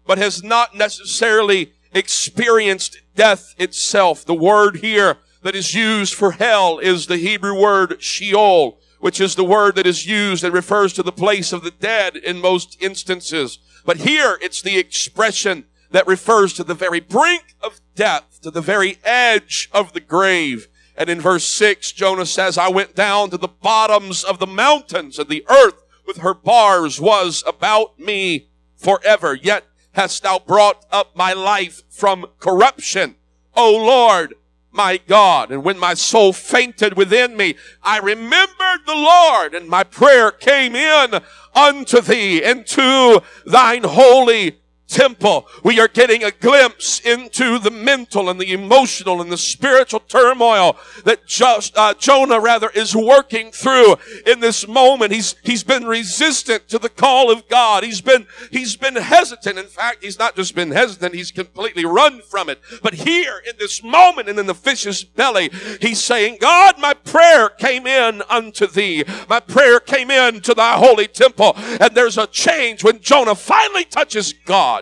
but 0.05 0.19
has 0.19 0.43
not 0.43 0.75
necessarily 0.75 1.73
experienced 1.93 3.01
death 3.15 3.55
itself. 3.57 4.25
The 4.25 4.35
word 4.35 4.77
here 4.77 5.19
that 5.43 5.55
is 5.55 5.75
used 5.75 6.15
for 6.15 6.33
hell 6.33 6.79
is 6.79 7.07
the 7.07 7.19
Hebrew 7.19 7.61
word 7.61 8.03
Sheol, 8.03 8.81
which 9.03 9.21
is 9.21 9.35
the 9.35 9.43
word 9.43 9.75
that 9.75 9.85
is 9.85 10.07
used 10.07 10.45
and 10.45 10.55
refers 10.55 10.93
to 10.93 11.03
the 11.03 11.11
place 11.11 11.53
of 11.53 11.65
the 11.65 11.73
dead 11.73 12.17
in 12.17 12.41
most 12.41 12.81
instances. 12.81 13.59
But 13.85 13.97
here 13.97 14.39
it's 14.41 14.63
the 14.63 14.79
expression 14.79 15.65
that 15.91 16.07
refers 16.07 16.53
to 16.53 16.63
the 16.63 16.73
very 16.73 17.01
brink 17.01 17.57
of 17.61 17.81
death, 17.97 18.39
to 18.43 18.51
the 18.53 18.61
very 18.61 18.99
edge 19.03 19.69
of 19.73 19.93
the 19.93 19.99
grave. 19.99 20.69
And 20.97 21.11
in 21.11 21.21
verse 21.21 21.43
6, 21.43 21.91
Jonah 21.91 22.25
says, 22.25 22.57
I 22.57 22.69
went 22.69 22.95
down 22.95 23.31
to 23.31 23.37
the 23.37 23.49
bottoms 23.49 24.23
of 24.23 24.39
the 24.39 24.47
mountains, 24.47 25.19
and 25.19 25.29
the 25.29 25.45
earth 25.51 25.83
with 26.07 26.19
her 26.19 26.33
bars 26.33 27.01
was 27.01 27.43
about 27.45 27.99
me 27.99 28.51
forever. 28.77 29.35
Yet 29.35 29.65
hast 29.95 30.23
thou 30.23 30.39
brought 30.39 30.87
up 30.93 31.17
my 31.17 31.33
life 31.33 31.83
from 31.91 32.27
corruption. 32.39 33.17
O 33.57 33.73
Lord, 33.73 34.35
my 34.73 34.97
God. 35.07 35.53
And 35.53 35.63
when 35.63 35.79
my 35.79 35.95
soul 35.95 36.33
fainted 36.33 36.97
within 36.97 37.37
me, 37.37 37.55
I 37.83 37.99
remembered 37.99 38.87
the 38.87 38.95
Lord 38.95 39.55
and 39.55 39.69
my 39.69 39.85
prayer 39.85 40.31
came 40.31 40.75
in 40.75 41.21
unto 41.55 42.01
thee 42.01 42.43
into 42.43 43.23
thine 43.45 43.85
holy 43.85 44.62
temple. 44.93 45.47
We 45.65 45.81
are 45.81 45.89
getting 45.89 46.23
a 46.23 46.31
glimpse 46.31 47.01
into 47.01 47.59
the 47.59 47.71
mental 47.71 48.29
and 48.29 48.39
the 48.39 48.53
emotional 48.53 49.21
and 49.21 49.33
the 49.33 49.39
spiritual 49.39 50.01
turmoil 50.01 50.77
that 51.05 51.27
just, 51.27 51.77
uh, 51.77 51.95
Jonah 51.95 52.39
rather 52.39 52.69
is 52.71 52.95
working 52.95 53.51
through 53.51 53.97
in 54.27 54.41
this 54.41 54.69
moment. 54.69 55.13
He's, 55.13 55.35
he's 55.43 55.65
been 55.65 55.87
resistant 55.87 56.69
to 56.69 56.79
the 56.79 56.91
call 56.91 57.31
of 57.31 57.49
God. 57.49 57.85
He's 57.85 58.01
been, 58.03 58.27
he's 58.51 58.77
been 58.77 58.97
hesitant. 58.97 59.59
In 59.59 59.67
fact, 59.67 60.05
he's 60.05 60.19
not 60.19 60.37
just 60.37 60.55
been 60.55 60.71
hesitant, 60.71 61.15
he's 61.15 61.33
completely 61.33 61.85
run 61.85 62.21
from 62.21 62.49
it. 62.49 62.61
But 62.83 62.95
here 62.95 63.43
in 63.49 63.55
this 63.59 63.83
moment 63.83 64.29
and 64.29 64.39
in 64.39 64.47
the 64.47 64.55
fish's 64.55 65.05
belly, 65.05 65.51
he's 65.81 66.03
saying, 66.03 66.39
God, 66.41 66.79
my 66.79 66.95
prayer 66.95 67.49
came 67.49 67.87
in 67.87 68.23
unto 68.29 68.67
thee. 68.67 69.05
My 69.29 69.41
prayer 69.41 69.81
came 69.81 70.11
in 70.11 70.41
to 70.43 70.55
thy 70.55 70.75
holy 70.75 71.07
temple. 71.07 71.55
And 71.57 71.95
there's 71.95 72.19
a 72.19 72.27
change 72.27 72.85
when 72.85 73.01
Jonah 73.01 73.35
finally 73.35 73.85
touches 73.85 74.35
God. 74.45 74.82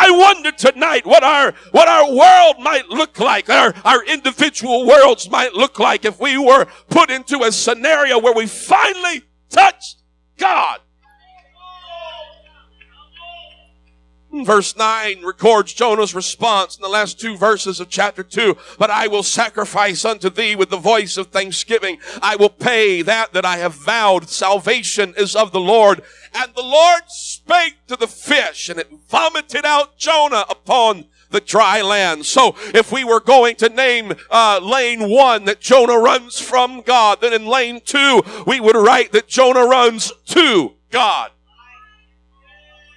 I 0.00 0.12
wonder 0.12 0.52
tonight 0.52 1.04
what 1.04 1.24
our, 1.24 1.52
what 1.72 1.88
our 1.88 2.06
world 2.08 2.60
might 2.60 2.88
look 2.88 3.18
like, 3.18 3.50
our, 3.50 3.74
our 3.84 4.04
individual 4.04 4.86
worlds 4.86 5.28
might 5.28 5.54
look 5.54 5.80
like 5.80 6.04
if 6.04 6.20
we 6.20 6.38
were 6.38 6.66
put 6.88 7.10
into 7.10 7.42
a 7.42 7.50
scenario 7.50 8.20
where 8.20 8.32
we 8.32 8.46
finally 8.46 9.22
touched 9.50 9.96
God. 10.36 10.78
Verse 14.30 14.76
9 14.76 15.24
records 15.24 15.72
Jonah's 15.72 16.14
response 16.14 16.76
in 16.76 16.82
the 16.82 16.88
last 16.88 17.18
two 17.18 17.36
verses 17.36 17.80
of 17.80 17.88
chapter 17.88 18.22
2. 18.22 18.56
But 18.78 18.90
I 18.90 19.08
will 19.08 19.22
sacrifice 19.22 20.04
unto 20.04 20.28
thee 20.28 20.54
with 20.54 20.68
the 20.68 20.76
voice 20.76 21.16
of 21.16 21.28
thanksgiving. 21.28 21.98
I 22.22 22.36
will 22.36 22.50
pay 22.50 23.02
that 23.02 23.32
that 23.32 23.46
I 23.46 23.56
have 23.56 23.74
vowed. 23.74 24.28
Salvation 24.28 25.14
is 25.16 25.34
of 25.34 25.50
the 25.52 25.60
Lord. 25.60 26.02
And 26.34 26.52
the 26.54 26.62
Lord 26.62 27.02
spake 27.48 27.86
to 27.86 27.96
the 27.96 28.06
fish 28.06 28.68
and 28.68 28.78
it 28.78 28.90
vomited 29.08 29.64
out 29.64 29.96
Jonah 29.96 30.44
upon 30.50 31.06
the 31.30 31.40
dry 31.40 31.80
land. 31.80 32.26
So 32.26 32.54
if 32.74 32.92
we 32.92 33.04
were 33.04 33.20
going 33.20 33.56
to 33.56 33.70
name 33.70 34.12
uh, 34.30 34.60
lane 34.62 35.08
one 35.08 35.46
that 35.46 35.60
Jonah 35.60 35.98
runs 35.98 36.38
from 36.38 36.82
God, 36.82 37.22
then 37.22 37.32
in 37.32 37.46
lane 37.46 37.80
two 37.82 38.22
we 38.46 38.60
would 38.60 38.76
write 38.76 39.12
that 39.12 39.28
Jonah 39.28 39.66
runs 39.66 40.12
to 40.26 40.74
God. 40.90 41.30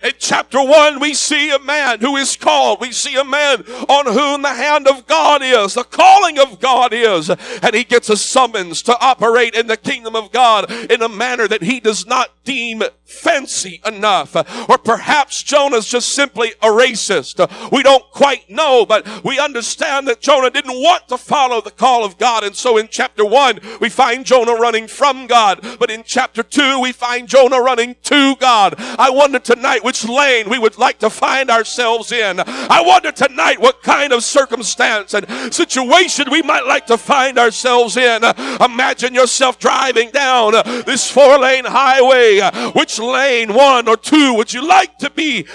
In 0.04 0.12
chapter 0.18 0.64
1, 0.64 1.00
we 1.00 1.14
see 1.14 1.52
a 1.52 1.60
man 1.60 2.00
who 2.00 2.16
is 2.16 2.36
called. 2.36 2.82
We 2.82 2.92
see 2.92 3.16
a 3.16 3.24
man 3.24 3.64
on 3.88 4.06
whom 4.06 4.42
the 4.42 4.54
hand 4.54 4.88
of 4.88 5.06
God 5.06 5.42
is, 5.44 5.76
the 5.76 5.84
calling 5.84 6.40
of 6.40 6.60
God 6.60 6.92
is. 6.92 7.30
And 7.30 7.76
he 7.76 7.84
gets 7.84 8.10
a 8.10 8.18
summons 8.18 8.82
to 8.84 8.98
operate 9.00 9.54
in 9.54 9.68
the 9.68 9.78
kingdom 9.78 10.16
of 10.16 10.32
God 10.32 10.72
in 10.72 11.02
a 11.02 11.10
manner 11.10 11.48
that 11.48 11.64
he 11.64 11.80
does 11.80 12.06
not 12.06 12.32
deem 12.44 12.82
fancy 13.06 13.82
enough. 13.86 14.36
Or 14.70 14.78
perhaps 14.78 15.44
Jonah's 15.44 15.88
just 15.88 16.10
simply 16.10 16.54
a 16.62 16.68
racist. 16.68 17.72
We 17.72 17.84
don't 17.84 18.10
quite 18.12 18.50
know, 18.50 18.86
but 18.86 19.24
we 19.24 19.40
understand 19.40 20.08
that 20.08 20.22
Jonah 20.22 20.50
didn't 20.50 20.82
want 20.82 21.08
to 21.10 21.18
follow 21.18 21.62
the 21.62 21.72
call 21.72 22.04
of 22.04 22.18
God. 22.18 22.44
And 22.44 22.56
so 22.56 22.78
in 22.78 22.88
chapter 22.90 23.26
1, 23.26 23.60
we 23.80 23.90
find 23.90 24.26
Jonah 24.26 24.56
running 24.56 24.88
from 24.88 25.28
God. 25.28 25.60
But 25.78 25.92
in 25.92 26.04
chapter 26.04 26.42
2, 26.42 26.80
we 26.80 26.92
find 26.92 27.28
Jonah 27.28 27.62
running 27.62 27.96
to 28.04 28.36
God. 28.38 28.76
I 28.80 29.10
wonder 29.10 29.40
tonight, 29.40 29.84
which 29.92 30.08
lane 30.08 30.50
we 30.50 30.58
would 30.58 30.78
like 30.78 31.00
to 31.00 31.10
find 31.10 31.50
ourselves 31.50 32.14
in. 32.14 32.40
I 32.48 32.82
wonder 32.82 33.12
tonight 33.12 33.60
what 33.60 33.84
kind 33.84 34.14
of 34.14 34.24
circumstance 34.24 35.14
and 35.14 35.54
situation 35.54 36.32
we 36.32 36.42
might 36.42 36.66
like 36.66 36.86
to 36.86 36.98
find 36.98 37.38
ourselves 37.38 37.98
in. 37.98 38.24
Imagine 38.64 39.14
yourself 39.14 39.60
driving 39.60 40.10
down 40.12 40.54
this 40.86 41.12
four 41.12 41.38
lane 41.40 41.66
highway. 41.66 42.40
Which 42.72 43.00
lane, 43.00 43.54
one 43.54 43.90
or 43.90 43.98
two, 43.98 44.34
would 44.36 44.54
you 44.54 44.66
like 44.66 44.98
to 45.00 45.10
be 45.10 45.46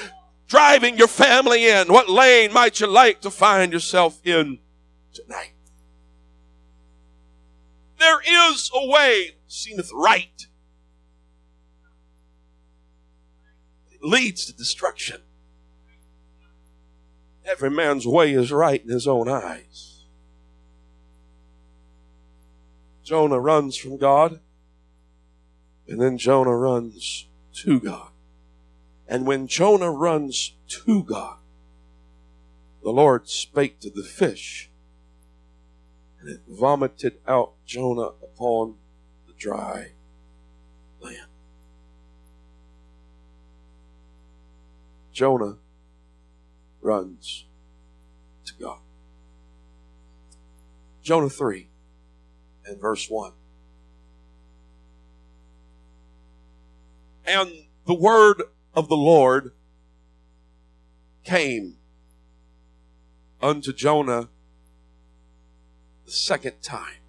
driving 0.49 0.99
your 0.99 1.09
family 1.09 1.67
in? 1.67 1.91
What 1.91 2.11
lane 2.11 2.53
might 2.53 2.79
you 2.79 2.89
like 2.89 3.23
to 3.23 3.31
find 3.31 3.73
yourself 3.73 4.21
in 4.23 4.59
tonight? 5.15 5.55
There 7.99 8.21
is 8.53 8.71
a 8.75 8.87
way 8.87 9.37
seemeth 9.47 9.91
right 9.95 10.47
leads 14.07 14.47
to 14.47 14.53
destruction. 14.53 15.21
Every 17.45 17.71
man's 17.71 18.07
way 18.07 18.33
is 18.33 18.53
right 18.53 18.83
in 18.83 18.89
his 18.89 19.07
own 19.07 19.29
eyes. 19.29 20.05
Jonah 23.03 23.39
runs 23.39 23.77
from 23.77 23.99
God, 23.99 24.41
and 25.87 26.01
then 26.01 26.19
Jonah 26.19 26.57
runs 26.57 27.29
to 27.63 27.79
God. 27.79 28.11
And 29.07 29.27
when 29.27 29.47
Jonah 29.47 29.93
runs 29.93 30.55
to 30.69 31.05
God, 31.05 31.39
the 32.83 32.91
Lord 32.91 33.29
spake 33.29 33.79
to 33.81 33.91
the 33.91 34.03
fish, 34.03 34.71
and 36.21 36.29
it 36.29 36.41
vomited 36.49 37.19
out 37.29 37.53
Jonah 37.65 38.13
upon 38.23 38.77
the 39.29 39.35
dry 39.35 39.93
Jonah 45.17 45.57
runs 46.83 47.47
to 48.45 48.53
God. 48.61 48.81
Jonah 51.03 51.31
3 51.31 51.71
and 52.67 52.79
verse 52.79 53.09
1. 53.09 53.33
And 57.27 57.51
the 57.87 57.95
word 57.95 58.43
of 58.75 58.89
the 58.89 58.97
Lord 58.97 59.53
came 61.25 61.77
unto 63.41 63.73
Jonah 63.73 64.29
the 66.05 66.13
second 66.13 66.61
time. 66.61 67.01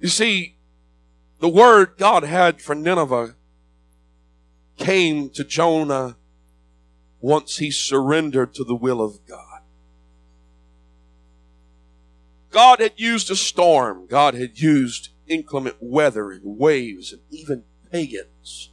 You 0.00 0.08
see, 0.08 0.56
the 1.38 1.48
word 1.48 1.92
God 1.98 2.24
had 2.24 2.60
for 2.60 2.74
Nineveh 2.74 3.36
came 4.76 5.30
to 5.30 5.44
Jonah 5.44 6.16
once 7.20 7.58
he 7.58 7.70
surrendered 7.70 8.54
to 8.54 8.64
the 8.64 8.74
will 8.74 9.02
of 9.02 9.26
God. 9.26 9.60
God 12.50 12.80
had 12.80 12.92
used 12.96 13.30
a 13.30 13.36
storm. 13.36 14.06
God 14.06 14.34
had 14.34 14.58
used 14.58 15.10
inclement 15.26 15.76
weather 15.80 16.30
and 16.30 16.58
waves 16.58 17.12
and 17.12 17.20
even 17.30 17.64
pagans 17.90 18.70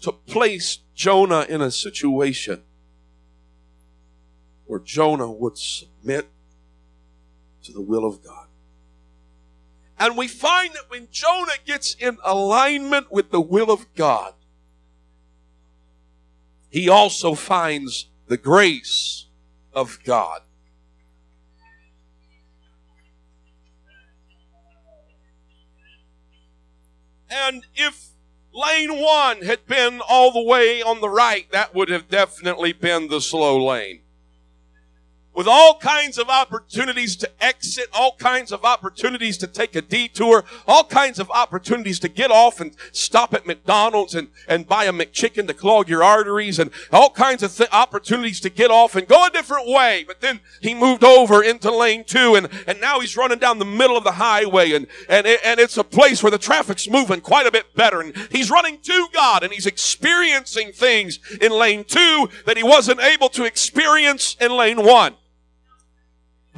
to 0.00 0.12
place 0.12 0.78
Jonah 0.94 1.46
in 1.48 1.60
a 1.60 1.70
situation 1.70 2.62
where 4.66 4.80
Jonah 4.80 5.30
would 5.30 5.56
submit 5.56 6.28
to 7.64 7.72
the 7.72 7.80
will 7.80 8.04
of 8.04 8.22
God. 8.22 8.47
And 9.98 10.16
we 10.16 10.28
find 10.28 10.74
that 10.74 10.88
when 10.88 11.08
Jonah 11.10 11.58
gets 11.66 11.94
in 11.94 12.18
alignment 12.24 13.10
with 13.10 13.30
the 13.30 13.40
will 13.40 13.70
of 13.70 13.92
God, 13.94 14.34
he 16.70 16.88
also 16.88 17.34
finds 17.34 18.08
the 18.28 18.36
grace 18.36 19.26
of 19.72 19.98
God. 20.04 20.42
And 27.30 27.66
if 27.74 28.08
lane 28.52 29.00
one 29.02 29.42
had 29.42 29.66
been 29.66 30.00
all 30.08 30.32
the 30.32 30.42
way 30.42 30.80
on 30.80 31.00
the 31.00 31.08
right, 31.08 31.50
that 31.50 31.74
would 31.74 31.88
have 31.88 32.08
definitely 32.08 32.72
been 32.72 33.08
the 33.08 33.20
slow 33.20 33.64
lane 33.66 34.00
with 35.38 35.46
all 35.46 35.78
kinds 35.78 36.18
of 36.18 36.28
opportunities 36.28 37.14
to 37.14 37.30
exit, 37.40 37.86
all 37.92 38.16
kinds 38.16 38.50
of 38.50 38.64
opportunities 38.64 39.38
to 39.38 39.46
take 39.46 39.76
a 39.76 39.80
detour, 39.80 40.44
all 40.66 40.82
kinds 40.82 41.20
of 41.20 41.30
opportunities 41.30 42.00
to 42.00 42.08
get 42.08 42.32
off 42.32 42.60
and 42.60 42.74
stop 42.90 43.32
at 43.32 43.46
McDonald's 43.46 44.16
and, 44.16 44.30
and 44.48 44.66
buy 44.66 44.86
a 44.86 44.92
McChicken 44.92 45.46
to 45.46 45.54
clog 45.54 45.88
your 45.88 46.02
arteries 46.02 46.58
and 46.58 46.72
all 46.90 47.10
kinds 47.10 47.44
of 47.44 47.56
th- 47.56 47.70
opportunities 47.70 48.40
to 48.40 48.50
get 48.50 48.72
off 48.72 48.96
and 48.96 49.06
go 49.06 49.28
a 49.28 49.30
different 49.30 49.68
way. 49.68 50.02
But 50.04 50.20
then 50.20 50.40
he 50.60 50.74
moved 50.74 51.04
over 51.04 51.40
into 51.40 51.70
lane 51.70 52.02
two 52.02 52.34
and, 52.34 52.48
and 52.66 52.80
now 52.80 52.98
he's 52.98 53.16
running 53.16 53.38
down 53.38 53.60
the 53.60 53.64
middle 53.64 53.96
of 53.96 54.02
the 54.02 54.10
highway 54.10 54.72
and, 54.72 54.88
and, 55.08 55.24
and 55.24 55.60
it's 55.60 55.78
a 55.78 55.84
place 55.84 56.20
where 56.20 56.32
the 56.32 56.38
traffic's 56.38 56.90
moving 56.90 57.20
quite 57.20 57.46
a 57.46 57.52
bit 57.52 57.76
better 57.76 58.00
and 58.00 58.16
he's 58.32 58.50
running 58.50 58.80
to 58.80 59.06
God 59.14 59.44
and 59.44 59.52
he's 59.52 59.66
experiencing 59.66 60.72
things 60.72 61.20
in 61.40 61.52
lane 61.52 61.84
two 61.84 62.28
that 62.44 62.56
he 62.56 62.64
wasn't 62.64 62.98
able 62.98 63.28
to 63.28 63.44
experience 63.44 64.36
in 64.40 64.50
lane 64.50 64.84
one. 64.84 65.14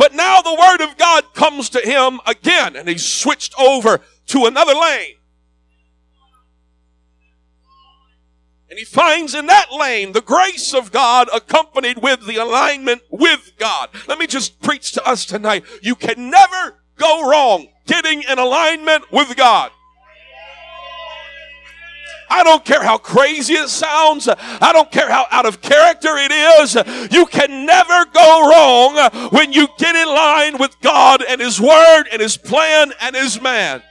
But 0.01 0.15
now 0.15 0.41
the 0.41 0.55
word 0.55 0.81
of 0.81 0.97
God 0.97 1.35
comes 1.35 1.69
to 1.69 1.79
him 1.79 2.21
again 2.27 2.75
and 2.75 2.89
he's 2.89 3.05
switched 3.05 3.53
over 3.61 4.01
to 4.29 4.47
another 4.47 4.73
lane. 4.73 5.17
And 8.71 8.79
he 8.79 8.87
finds 8.87 9.35
in 9.35 9.45
that 9.49 9.71
lane 9.71 10.13
the 10.13 10.23
grace 10.23 10.73
of 10.73 10.91
God 10.91 11.29
accompanied 11.35 12.01
with 12.01 12.27
the 12.27 12.37
alignment 12.37 13.03
with 13.11 13.53
God. 13.59 13.91
Let 14.09 14.19
me 14.19 14.27
just 14.27 14.63
preach 14.63 14.93
to 14.93 15.07
us 15.07 15.27
tonight. 15.27 15.65
You 15.83 15.95
can 15.95 16.31
never 16.31 16.81
go 16.97 17.29
wrong 17.29 17.69
getting 17.87 18.23
in 18.23 18.39
alignment 18.39 19.13
with 19.13 19.37
God. 19.37 19.71
I 22.31 22.45
don't 22.45 22.64
care 22.64 22.83
how 22.83 22.97
crazy 22.97 23.55
it 23.55 23.69
sounds. 23.69 24.29
I 24.29 24.73
don't 24.73 24.90
care 24.90 25.11
how 25.11 25.27
out 25.31 25.47
of 25.47 25.61
character 25.61 26.11
it 26.12 26.31
is. 26.31 26.75
You 27.12 27.27
can 27.27 27.66
never 27.66 28.05
go 28.07 28.51
wrong 28.51 29.31
when 29.31 29.53
you 29.53 29.69
get 29.79 29.97
in 29.97 30.09
line 30.09 30.59
with 30.59 30.81
God 30.81 31.23
and 31.29 31.40
His 31.40 31.61
Word 31.61 32.05
and 32.12 32.23
His 32.23 32.37
plan 32.37 32.93
and 33.01 33.16
His 33.16 33.40
man. 33.40 33.83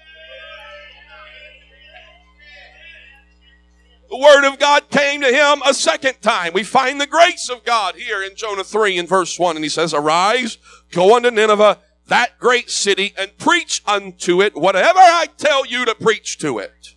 The 4.10 4.18
word 4.18 4.48
of 4.48 4.58
God 4.58 4.90
came 4.90 5.22
to 5.22 5.28
him 5.28 5.62
a 5.64 5.72
second 5.72 6.20
time. 6.22 6.54
We 6.54 6.64
find 6.64 7.00
the 7.00 7.06
grace 7.06 7.48
of 7.48 7.64
God 7.64 7.94
here 7.96 8.24
in 8.24 8.36
Jonah 8.36 8.64
3 8.64 8.98
in 8.98 9.06
verse 9.06 9.38
1. 9.38 9.56
And 9.56 9.64
he 9.64 9.70
says, 9.70 9.94
Arise, 9.94 10.58
go 10.92 11.16
unto 11.16 11.30
Nineveh, 11.30 11.78
that 12.08 12.40
great 12.40 12.72
city, 12.72 13.14
and 13.16 13.38
preach 13.38 13.84
unto 13.86 14.42
it 14.42 14.56
whatever 14.56 14.98
I 14.98 15.28
tell 15.38 15.64
you 15.64 15.86
to 15.86 15.94
preach 15.94 16.40
to 16.40 16.58
it. 16.58 16.96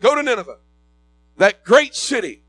Go 0.00 0.14
to 0.14 0.22
Nineveh, 0.22 0.58
that 1.36 1.62
great 1.64 1.94
city. 1.94 2.42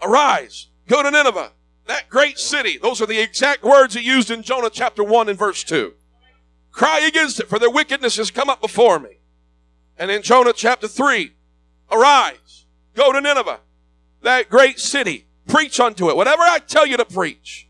Arise, 0.00 0.68
go 0.86 1.02
to 1.02 1.10
Nineveh, 1.10 1.52
that 1.86 2.08
great 2.08 2.38
city. 2.38 2.78
Those 2.78 3.02
are 3.02 3.06
the 3.06 3.20
exact 3.20 3.64
words 3.64 3.94
he 3.94 4.00
used 4.00 4.30
in 4.30 4.42
Jonah 4.42 4.70
chapter 4.70 5.02
1 5.02 5.28
and 5.28 5.38
verse 5.38 5.64
2. 5.64 5.94
Cry 6.70 7.00
against 7.00 7.40
it, 7.40 7.48
for 7.48 7.58
their 7.58 7.70
wickedness 7.70 8.16
has 8.16 8.30
come 8.30 8.48
up 8.48 8.60
before 8.60 9.00
me. 9.00 9.18
And 9.98 10.10
in 10.10 10.22
Jonah 10.22 10.52
chapter 10.52 10.86
3, 10.86 11.32
arise, 11.90 12.66
go 12.94 13.12
to 13.12 13.20
Nineveh, 13.20 13.60
that 14.22 14.48
great 14.48 14.78
city, 14.78 15.26
preach 15.48 15.80
unto 15.80 16.08
it, 16.10 16.16
whatever 16.16 16.42
I 16.42 16.60
tell 16.60 16.86
you 16.86 16.96
to 16.96 17.04
preach. 17.04 17.68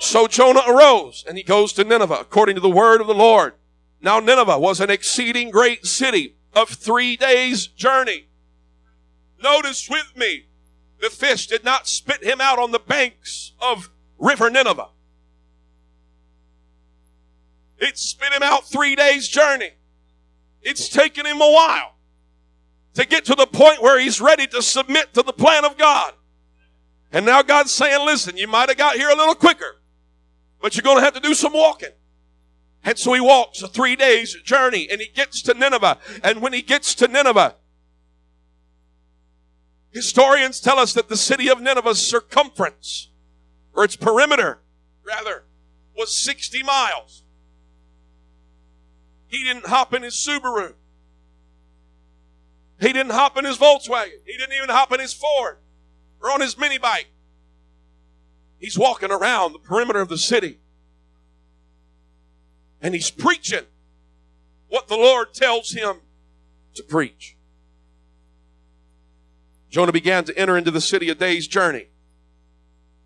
So 0.00 0.26
Jonah 0.26 0.62
arose 0.66 1.24
and 1.28 1.36
he 1.36 1.44
goes 1.44 1.74
to 1.74 1.84
Nineveh 1.84 2.16
according 2.20 2.54
to 2.54 2.60
the 2.62 2.70
word 2.70 3.02
of 3.02 3.06
the 3.06 3.14
Lord. 3.14 3.52
Now 4.00 4.18
Nineveh 4.18 4.58
was 4.58 4.80
an 4.80 4.88
exceeding 4.88 5.50
great 5.50 5.84
city 5.84 6.36
of 6.52 6.70
three 6.70 7.16
days 7.16 7.66
journey. 7.66 8.28
Notice 9.42 9.88
with 9.88 10.12
me, 10.16 10.46
the 11.00 11.10
fish 11.10 11.46
did 11.46 11.64
not 11.64 11.88
spit 11.88 12.22
him 12.22 12.40
out 12.40 12.58
on 12.58 12.72
the 12.72 12.78
banks 12.78 13.52
of 13.60 13.90
River 14.18 14.50
Nineveh. 14.50 14.88
It 17.78 17.96
spit 17.96 18.32
him 18.32 18.42
out 18.42 18.68
three 18.68 18.94
days 18.94 19.26
journey. 19.28 19.70
It's 20.60 20.88
taken 20.88 21.24
him 21.24 21.40
a 21.40 21.50
while 21.50 21.94
to 22.94 23.06
get 23.06 23.24
to 23.26 23.34
the 23.34 23.46
point 23.46 23.80
where 23.80 23.98
he's 23.98 24.20
ready 24.20 24.46
to 24.48 24.60
submit 24.60 25.14
to 25.14 25.22
the 25.22 25.32
plan 25.32 25.64
of 25.64 25.78
God. 25.78 26.12
And 27.12 27.24
now 27.24 27.42
God's 27.42 27.72
saying, 27.72 28.04
listen, 28.04 28.36
you 28.36 28.46
might 28.46 28.68
have 28.68 28.76
got 28.78 28.96
here 28.96 29.08
a 29.08 29.16
little 29.16 29.34
quicker, 29.34 29.80
but 30.60 30.76
you're 30.76 30.82
going 30.82 30.98
to 30.98 31.02
have 31.02 31.14
to 31.14 31.20
do 31.20 31.34
some 31.34 31.54
walking. 31.54 31.90
And 32.82 32.98
so 32.98 33.12
he 33.12 33.20
walks 33.20 33.62
a 33.62 33.68
three 33.68 33.94
days 33.96 34.34
journey 34.42 34.88
and 34.90 35.00
he 35.00 35.08
gets 35.08 35.42
to 35.42 35.54
Nineveh. 35.54 35.98
And 36.22 36.40
when 36.40 36.52
he 36.52 36.62
gets 36.62 36.94
to 36.96 37.08
Nineveh, 37.08 37.56
historians 39.90 40.60
tell 40.60 40.78
us 40.78 40.94
that 40.94 41.08
the 41.08 41.16
city 41.16 41.48
of 41.48 41.60
Nineveh's 41.60 42.06
circumference, 42.06 43.10
or 43.74 43.84
its 43.84 43.96
perimeter, 43.96 44.60
rather, 45.06 45.44
was 45.96 46.16
60 46.16 46.62
miles. 46.62 47.24
He 49.26 49.44
didn't 49.44 49.66
hop 49.66 49.92
in 49.92 50.02
his 50.02 50.14
Subaru. 50.14 50.74
He 52.80 52.92
didn't 52.92 53.12
hop 53.12 53.36
in 53.36 53.44
his 53.44 53.58
Volkswagen. 53.58 54.24
He 54.24 54.36
didn't 54.38 54.54
even 54.54 54.70
hop 54.70 54.90
in 54.92 55.00
his 55.00 55.12
Ford 55.12 55.58
or 56.22 56.30
on 56.30 56.40
his 56.40 56.56
mini 56.56 56.78
bike. 56.78 57.08
He's 58.58 58.78
walking 58.78 59.10
around 59.10 59.52
the 59.52 59.58
perimeter 59.58 60.00
of 60.00 60.08
the 60.08 60.18
city 60.18 60.58
and 62.80 62.94
he's 62.94 63.10
preaching 63.10 63.64
what 64.68 64.88
the 64.88 64.96
Lord 64.96 65.34
tells 65.34 65.72
him 65.72 66.00
to 66.74 66.82
preach. 66.82 67.36
Jonah 69.68 69.92
began 69.92 70.24
to 70.24 70.36
enter 70.36 70.56
into 70.56 70.70
the 70.70 70.80
city 70.80 71.08
a 71.08 71.14
day's 71.14 71.46
journey. 71.46 71.86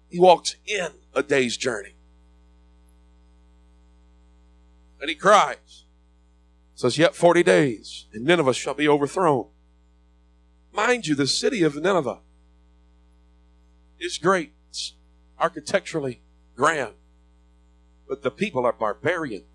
He 0.09 0.19
walked 0.19 0.57
in 0.67 0.89
a 1.15 1.23
day's 1.23 1.57
journey. 1.57 1.95
And 5.01 5.11
he 5.11 5.15
cries, 5.15 5.85
says, 6.75 6.97
Yet 6.97 7.15
40 7.15 7.43
days, 7.43 8.07
and 8.13 8.25
Nineveh 8.25 8.55
shall 8.55 8.75
be 8.75 8.89
overthrown. 8.89 9.49
Mind 10.73 11.07
you, 11.07 11.15
the 11.15 11.27
city 11.27 11.63
of 11.63 11.77
Nineveh 11.77 12.21
is 14.01 14.19
great, 14.19 14.53
it's 14.71 14.95
architecturally 15.39 16.23
grand, 16.57 16.95
but 18.09 18.23
the 18.23 18.31
people 18.31 18.65
are 18.65 18.73
barbarians. 18.73 19.54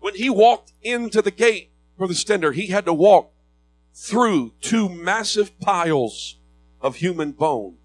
When 0.00 0.14
he 0.14 0.28
walked 0.28 0.72
into 0.82 1.22
the 1.22 1.30
gate 1.30 1.70
for 1.96 2.08
the 2.08 2.14
stender, 2.14 2.52
he 2.52 2.68
had 2.68 2.86
to 2.86 2.92
walk 2.92 3.32
through 3.94 4.54
two 4.60 4.88
massive 4.88 5.58
piles 5.60 6.38
of 6.80 6.96
human 6.96 7.32
bones 7.32 7.76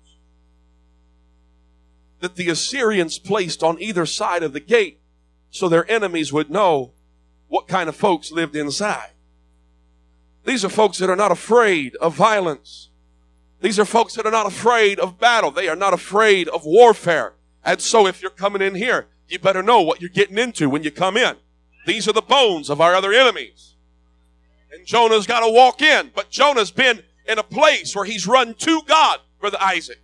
that 2.19 2.35
the 2.35 2.49
Assyrians 2.49 3.19
placed 3.19 3.61
on 3.61 3.79
either 3.81 4.05
side 4.05 4.41
of 4.41 4.53
the 4.53 4.59
gate 4.59 4.99
so 5.49 5.69
their 5.69 5.89
enemies 5.91 6.33
would 6.33 6.49
know 6.49 6.93
what 7.47 7.67
kind 7.67 7.87
of 7.89 7.95
folks 7.95 8.31
lived 8.31 8.55
inside. 8.55 9.11
These 10.45 10.65
are 10.65 10.69
folks 10.69 10.97
that 10.99 11.09
are 11.09 11.15
not 11.15 11.31
afraid 11.31 11.95
of 11.97 12.15
violence. 12.15 12.89
These 13.61 13.79
are 13.79 13.85
folks 13.85 14.15
that 14.15 14.25
are 14.25 14.31
not 14.31 14.47
afraid 14.47 14.99
of 14.99 15.19
battle. 15.19 15.51
They 15.51 15.67
are 15.67 15.75
not 15.75 15.93
afraid 15.93 16.47
of 16.47 16.65
warfare. 16.65 17.33
And 17.63 17.81
so 17.81 18.07
if 18.07 18.21
you're 18.21 18.31
coming 18.31 18.61
in 18.61 18.75
here, 18.75 19.07
you 19.27 19.39
better 19.39 19.63
know 19.63 19.81
what 19.81 20.01
you're 20.01 20.09
getting 20.09 20.37
into 20.37 20.69
when 20.69 20.83
you 20.83 20.91
come 20.91 21.17
in. 21.17 21.35
These 21.85 22.07
are 22.07 22.13
the 22.13 22.21
bones 22.21 22.69
of 22.69 22.81
our 22.81 22.95
other 22.95 23.13
enemies. 23.13 23.75
And 24.71 24.85
Jonah's 24.85 25.27
got 25.27 25.41
to 25.41 25.51
walk 25.51 25.81
in. 25.81 26.11
But 26.13 26.29
Jonah's 26.29 26.71
been 26.71 27.03
in 27.27 27.39
a 27.39 27.43
place 27.43 27.95
where 27.95 28.05
he's 28.05 28.27
run 28.27 28.53
to 28.55 28.81
God, 28.87 29.19
Brother 29.39 29.57
Isaac. 29.61 30.01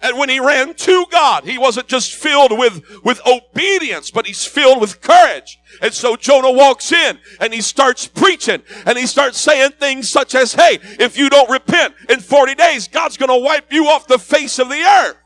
And 0.00 0.16
when 0.16 0.28
he 0.28 0.38
ran 0.38 0.74
to 0.74 1.06
God, 1.10 1.42
he 1.42 1.58
wasn't 1.58 1.88
just 1.88 2.14
filled 2.14 2.56
with, 2.56 2.84
with 3.02 3.20
obedience, 3.26 4.12
but 4.12 4.26
he's 4.26 4.44
filled 4.44 4.80
with 4.80 5.00
courage. 5.00 5.58
And 5.82 5.92
so 5.92 6.14
Jonah 6.14 6.52
walks 6.52 6.92
in 6.92 7.18
and 7.40 7.52
he 7.52 7.60
starts 7.60 8.06
preaching 8.06 8.62
and 8.86 8.96
he 8.96 9.08
starts 9.08 9.38
saying 9.38 9.72
things 9.72 10.08
such 10.08 10.36
as, 10.36 10.52
Hey, 10.54 10.78
if 11.00 11.18
you 11.18 11.28
don't 11.28 11.50
repent 11.50 11.94
in 12.08 12.20
40 12.20 12.54
days, 12.54 12.86
God's 12.86 13.16
going 13.16 13.28
to 13.28 13.44
wipe 13.44 13.72
you 13.72 13.86
off 13.88 14.06
the 14.06 14.18
face 14.18 14.60
of 14.60 14.68
the 14.68 14.80
earth. 14.80 15.16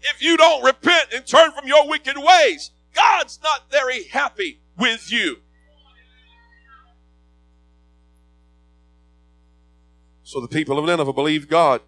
If 0.00 0.20
you 0.20 0.36
don't 0.36 0.64
repent 0.64 1.12
and 1.14 1.24
turn 1.24 1.52
from 1.52 1.68
your 1.68 1.88
wicked 1.88 2.16
ways, 2.18 2.72
God's 2.94 3.38
not 3.42 3.70
very 3.70 4.04
happy 4.04 4.60
with 4.78 5.10
you. 5.10 5.38
So 10.22 10.40
the 10.40 10.48
people 10.48 10.78
of 10.78 10.86
Nineveh 10.86 11.12
believed 11.12 11.48
God. 11.48 11.82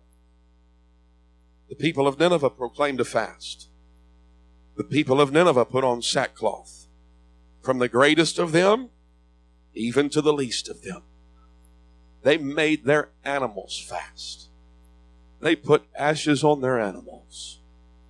The 1.69 1.75
people 1.75 2.07
of 2.07 2.19
Nineveh 2.19 2.51
proclaimed 2.51 3.01
a 3.01 3.05
fast. 3.05 3.69
The 4.77 4.85
people 4.85 5.21
of 5.21 5.33
Nineveh 5.33 5.65
put 5.65 5.85
on 5.85 6.03
sackcloth. 6.03 6.87
From 7.63 7.79
the 7.79 7.89
greatest 7.89 8.39
of 8.39 8.53
them, 8.53 8.91
even 9.73 10.11
to 10.11 10.21
the 10.21 10.33
least 10.33 10.69
of 10.69 10.83
them. 10.83 11.03
They 12.23 12.37
made 12.39 12.85
their 12.85 13.11
animals 13.25 13.79
fast. 13.79 14.51
They 15.41 15.57
put 15.57 15.87
ashes 15.95 16.45
on 16.45 16.61
their 16.61 16.79
animals. 16.79 17.61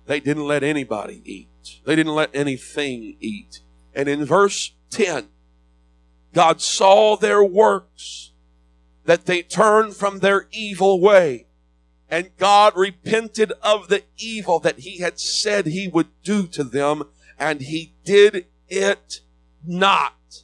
They 0.05 0.19
didn't 0.19 0.47
let 0.47 0.63
anybody 0.63 1.21
eat. 1.25 1.81
They 1.85 1.95
didn't 1.95 2.15
let 2.15 2.35
anything 2.35 3.17
eat. 3.19 3.61
And 3.93 4.07
in 4.07 4.25
verse 4.25 4.73
10, 4.91 5.27
God 6.33 6.61
saw 6.61 7.15
their 7.15 7.43
works, 7.43 8.31
that 9.05 9.25
they 9.25 9.41
turned 9.41 9.95
from 9.95 10.19
their 10.19 10.47
evil 10.51 10.99
way. 10.99 11.47
And 12.09 12.35
God 12.37 12.73
repented 12.75 13.51
of 13.63 13.87
the 13.87 14.03
evil 14.17 14.59
that 14.59 14.79
he 14.79 14.99
had 14.99 15.19
said 15.19 15.65
he 15.65 15.87
would 15.87 16.07
do 16.23 16.45
to 16.47 16.63
them, 16.63 17.03
and 17.39 17.61
he 17.61 17.93
did 18.03 18.45
it 18.67 19.21
not. 19.65 20.43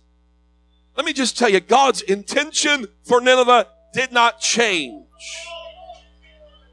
Let 0.96 1.06
me 1.06 1.14
just 1.14 1.38
tell 1.38 1.50
you, 1.50 1.60
God's 1.60 2.02
intention 2.02 2.88
for 3.04 3.22
Nineveh 3.22 3.68
did 3.94 4.12
not 4.12 4.40
change. 4.40 5.06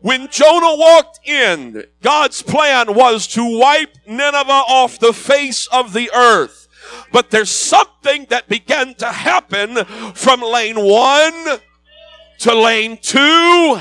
When 0.01 0.29
Jonah 0.29 0.77
walked 0.77 1.21
in, 1.27 1.85
God's 2.03 2.43
plan 2.43 2.95
was 2.95 3.27
to 3.29 3.59
wipe 3.59 3.97
Nineveh 4.07 4.65
off 4.69 4.99
the 4.99 5.13
face 5.13 5.67
of 5.73 5.93
the 5.93 6.11
earth. 6.15 6.69
But 7.13 7.31
there's 7.31 7.51
something 7.51 8.27
that 8.31 8.49
began 8.49 8.95
to 8.97 9.07
happen 9.07 9.85
from 10.15 10.41
lane 10.41 10.77
one 10.77 11.59
to 12.39 12.55
lane 12.55 12.99
two 13.03 13.81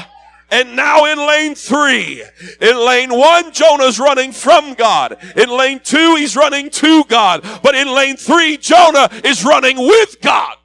and 0.50 0.76
now 0.76 1.06
in 1.06 1.18
lane 1.20 1.56
three. 1.56 2.24
In 2.62 2.78
lane 2.86 3.12
one, 3.12 3.52
Jonah's 3.52 4.00
running 4.00 4.32
from 4.32 4.74
God. 4.74 5.18
In 5.36 5.50
lane 5.50 5.80
two, 5.84 6.16
he's 6.16 6.36
running 6.36 6.70
to 6.72 7.04
God. 7.06 7.44
But 7.62 7.76
in 7.76 7.88
lane 7.90 8.18
three, 8.18 8.58
Jonah 8.58 9.10
is 9.24 9.44
running 9.46 9.78
with 9.78 10.22
God. 10.22 10.56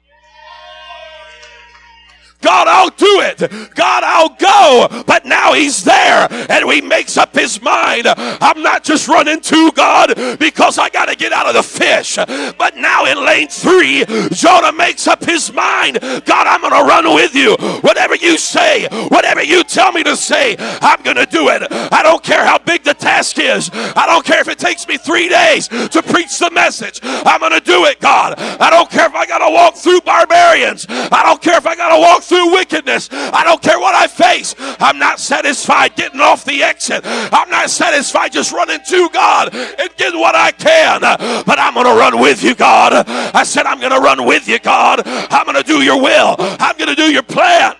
God, 2.43 2.67
I'll 2.67 2.89
do 2.89 3.21
it. 3.21 3.73
God, 3.73 4.03
I'll 4.03 4.35
go. 4.35 5.03
But 5.07 5.25
now 5.25 5.53
he's 5.53 5.83
there 5.83 6.27
and 6.31 6.69
he 6.69 6.81
makes 6.81 7.17
up 7.17 7.33
his 7.33 7.61
mind. 7.61 8.05
I'm 8.07 8.61
not 8.61 8.83
just 8.83 9.07
running 9.07 9.39
to 9.41 9.71
God 9.71 10.13
because 10.37 10.77
I 10.77 10.89
got 10.89 11.07
to 11.07 11.15
get 11.15 11.31
out 11.31 11.47
of 11.47 11.53
the 11.53 11.63
fish. 11.63 12.17
But 12.17 12.75
now 12.75 13.05
in 13.05 13.23
lane 13.25 13.47
three, 13.47 14.03
Jonah 14.31 14.73
makes 14.73 15.07
up 15.07 15.23
his 15.23 15.51
mind. 15.53 15.99
God, 16.01 16.47
I'm 16.47 16.61
going 16.61 16.73
to 16.73 16.87
run 16.87 17.15
with 17.15 17.33
you. 17.33 17.55
Whatever 17.81 18.15
you 18.15 18.37
say, 18.37 18.87
whatever 19.07 19.41
you 19.41 19.63
tell 19.63 19.91
me 19.91 20.03
to 20.03 20.17
say, 20.17 20.55
I'm 20.59 21.01
going 21.03 21.17
to 21.17 21.25
do 21.25 21.47
it. 21.49 21.63
I 21.71 22.03
don't 22.03 22.23
care 22.23 22.45
how 22.45 22.57
big 22.57 22.83
the 22.83 22.93
task 22.93 23.39
is. 23.39 23.69
I 23.73 24.05
don't 24.05 24.25
care 24.25 24.41
if 24.41 24.49
it 24.49 24.59
takes 24.59 24.87
me 24.87 24.97
three 24.97 25.29
days 25.29 25.69
to 25.69 26.03
preach 26.03 26.37
the 26.39 26.51
message. 26.51 26.99
I'm 27.03 27.39
going 27.39 27.53
to 27.53 27.61
do 27.61 27.85
it, 27.85 28.01
God. 28.01 28.35
I 28.37 28.69
don't 28.69 28.89
care 28.89 29.05
if 29.05 29.15
I 29.15 29.25
got 29.25 29.39
to 29.39 29.53
walk 29.53 29.75
through 29.75 30.01
barbarians. 30.01 30.85
I 30.89 31.23
don't 31.23 31.41
care 31.41 31.57
if 31.57 31.65
I 31.65 31.75
got 31.75 31.95
to 31.95 32.01
walk 32.01 32.23
through 32.23 32.32
through 32.33 32.51
wickedness. 32.51 33.09
I 33.11 33.43
don't 33.43 33.61
care 33.61 33.79
what 33.79 33.93
I 33.93 34.07
face. 34.07 34.55
I'm 34.57 34.97
not 34.97 35.19
satisfied 35.19 35.95
getting 35.95 36.19
off 36.19 36.43
the 36.45 36.63
exit. 36.63 37.01
I'm 37.05 37.49
not 37.49 37.69
satisfied 37.69 38.31
just 38.31 38.51
running 38.51 38.79
to 38.87 39.09
God 39.13 39.53
and 39.53 39.95
getting 39.97 40.19
what 40.19 40.33
I 40.33 40.51
can. 40.51 41.01
But 41.01 41.59
I'm 41.59 41.75
going 41.75 41.85
to 41.85 41.93
run 41.93 42.19
with 42.19 42.43
you, 42.43 42.55
God. 42.55 42.93
I 43.07 43.43
said, 43.43 43.67
I'm 43.67 43.79
going 43.79 43.91
to 43.91 43.99
run 43.99 44.25
with 44.25 44.47
you, 44.47 44.57
God. 44.57 45.03
I'm 45.05 45.45
going 45.45 45.61
to 45.61 45.63
do 45.63 45.83
your 45.83 46.01
will. 46.01 46.35
I'm 46.39 46.75
going 46.75 46.89
to 46.89 46.95
do 46.95 47.11
your 47.11 47.23
plan. 47.23 47.75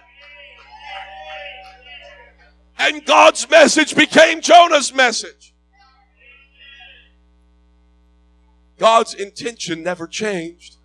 And 2.78 3.04
God's 3.06 3.50
message 3.50 3.96
became 3.96 4.42
Jonah's 4.42 4.94
message. 4.94 5.56
God's 8.78 9.14
intention 9.14 9.82
never 9.82 10.06
changed, 10.06 10.78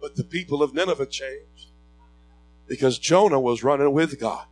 but 0.00 0.16
the 0.16 0.24
people 0.24 0.62
of 0.62 0.74
Nineveh 0.74 1.06
changed 1.06 1.67
because 2.68 2.98
Jonah 2.98 3.40
was 3.40 3.64
running 3.64 3.92
with 3.92 4.20
God. 4.20 4.44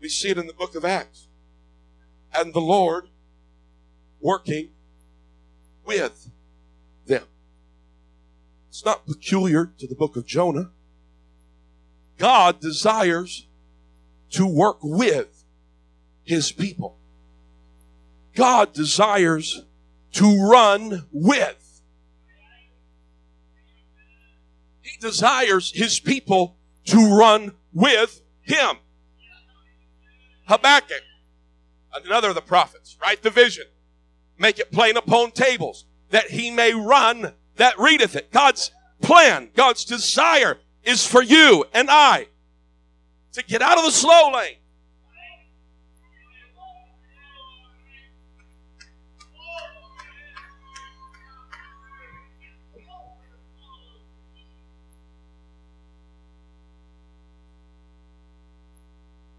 We 0.00 0.08
see 0.08 0.30
it 0.30 0.38
in 0.38 0.46
the 0.46 0.52
book 0.52 0.74
of 0.74 0.84
Acts. 0.84 1.28
And 2.34 2.52
the 2.52 2.60
Lord 2.60 3.08
working 4.20 4.70
with 5.84 6.30
them. 7.06 7.24
It's 8.68 8.84
not 8.84 9.06
peculiar 9.06 9.72
to 9.78 9.86
the 9.86 9.94
book 9.94 10.16
of 10.16 10.26
Jonah. 10.26 10.70
God 12.18 12.60
desires 12.60 13.46
to 14.30 14.46
work 14.46 14.78
with 14.82 15.44
his 16.24 16.52
people. 16.52 16.98
God 18.34 18.72
desires 18.72 19.64
to 20.12 20.50
run 20.50 21.06
with. 21.12 21.65
Desires 25.00 25.72
his 25.72 26.00
people 26.00 26.56
to 26.86 27.16
run 27.16 27.52
with 27.72 28.22
him. 28.42 28.76
Habakkuk, 30.46 31.02
another 32.04 32.30
of 32.30 32.34
the 32.34 32.40
prophets, 32.40 32.96
write 33.00 33.22
the 33.22 33.30
vision, 33.30 33.64
make 34.38 34.58
it 34.58 34.72
plain 34.72 34.96
upon 34.96 35.32
tables, 35.32 35.86
that 36.10 36.30
he 36.30 36.50
may 36.50 36.72
run 36.72 37.34
that 37.56 37.78
readeth 37.78 38.14
it. 38.14 38.30
God's 38.30 38.70
plan, 39.02 39.50
God's 39.54 39.84
desire 39.84 40.58
is 40.84 41.06
for 41.06 41.22
you 41.22 41.64
and 41.74 41.90
I 41.90 42.28
to 43.32 43.44
get 43.44 43.62
out 43.62 43.78
of 43.78 43.84
the 43.84 43.90
slow 43.90 44.30
lane. 44.32 44.56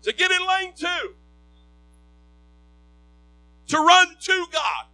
To 0.08 0.14
get 0.14 0.32
in 0.32 0.40
lane 0.48 0.72
two. 0.74 1.16
To 3.68 3.78
run 3.78 4.08
to 4.22 4.46
God. 4.54 4.86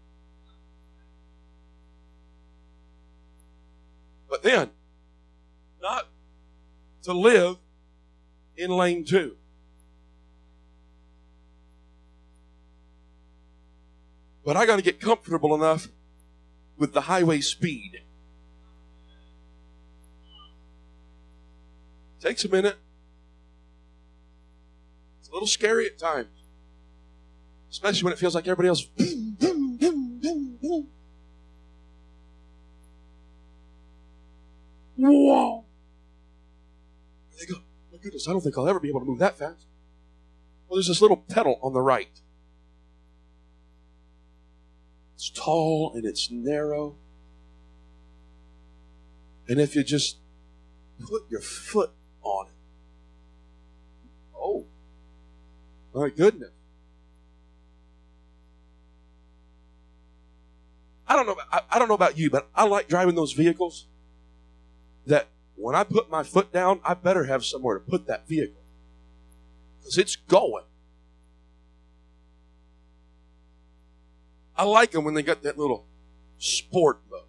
But 4.27 4.41
then, 4.41 4.71
not 5.79 6.07
to 7.03 7.13
live 7.13 7.57
in 8.57 8.71
lane 8.71 9.05
two. 9.05 9.35
But 14.43 14.57
I 14.57 14.65
got 14.65 14.77
to 14.77 14.81
get 14.81 14.99
comfortable 14.99 15.53
enough 15.53 15.89
with 16.75 16.93
the 16.93 17.01
highway 17.01 17.41
speed. 17.41 18.01
Takes 22.19 22.43
a 22.45 22.49
minute. 22.49 22.77
A 25.33 25.35
little 25.35 25.47
scary 25.47 25.87
at 25.87 25.97
times. 25.97 26.27
Especially 27.71 28.03
when 28.03 28.13
it 28.13 28.19
feels 28.19 28.35
like 28.35 28.47
everybody 28.47 28.67
else. 28.67 28.85
Whoa. 34.95 35.65
They 37.39 37.45
go, 37.47 37.55
my 37.91 37.97
goodness, 37.97 38.27
I 38.27 38.31
don't 38.31 38.41
think 38.41 38.55
I'll 38.59 38.69
ever 38.69 38.79
be 38.79 38.89
able 38.89 38.99
to 38.99 39.07
move 39.07 39.17
that 39.19 39.35
fast. 39.35 39.65
Well, 40.67 40.77
there's 40.77 40.87
this 40.87 41.01
little 41.01 41.17
pedal 41.17 41.59
on 41.63 41.73
the 41.73 41.81
right. 41.81 42.21
It's 45.15 45.31
tall 45.31 45.93
and 45.95 46.05
it's 46.05 46.29
narrow. 46.29 46.95
And 49.47 49.59
if 49.59 49.75
you 49.75 49.83
just 49.83 50.19
put 50.99 51.23
your 51.31 51.41
foot 51.41 51.89
on 52.21 52.49
it, 52.49 52.53
my 55.93 56.09
goodness. 56.09 56.51
I 61.07 61.15
don't 61.15 61.27
know. 61.27 61.35
I, 61.51 61.61
I 61.69 61.79
don't 61.79 61.87
know 61.87 61.93
about 61.93 62.17
you, 62.17 62.29
but 62.29 62.49
I 62.55 62.65
like 62.65 62.87
driving 62.87 63.15
those 63.15 63.33
vehicles 63.33 63.85
that 65.05 65.27
when 65.55 65.75
I 65.75 65.83
put 65.83 66.09
my 66.09 66.23
foot 66.23 66.51
down, 66.51 66.79
I 66.83 66.93
better 66.93 67.25
have 67.25 67.45
somewhere 67.45 67.77
to 67.77 67.83
put 67.83 68.07
that 68.07 68.27
vehicle 68.27 68.61
because 69.79 69.97
it's 69.97 70.15
going. 70.15 70.63
I 74.55 74.63
like 74.63 74.91
them 74.91 75.03
when 75.03 75.13
they 75.13 75.23
got 75.23 75.43
that 75.43 75.57
little 75.57 75.85
sport 76.37 77.01
mode. 77.09 77.21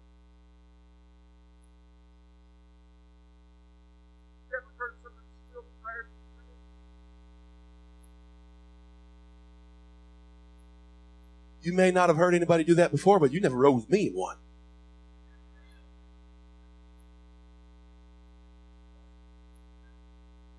You 11.65 11.73
may 11.73 11.89
not 11.89 12.09
have 12.09 12.17
heard 12.17 12.35
anybody 12.35 12.63
do 12.63 12.75
that 12.75 12.91
before, 12.91 13.19
but 13.19 13.33
you 13.33 13.41
never 13.41 13.57
rode 13.57 13.73
with 13.73 13.89
me 13.89 14.09
in 14.09 14.13
one. 14.13 14.37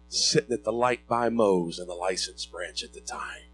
Sitting 0.08 0.52
at 0.52 0.64
the 0.64 0.72
light 0.72 1.06
by 1.06 1.28
Moe's 1.28 1.78
and 1.78 1.88
the 1.88 1.94
license 1.94 2.44
branch 2.44 2.82
at 2.82 2.92
the 2.92 3.00
time. 3.00 3.44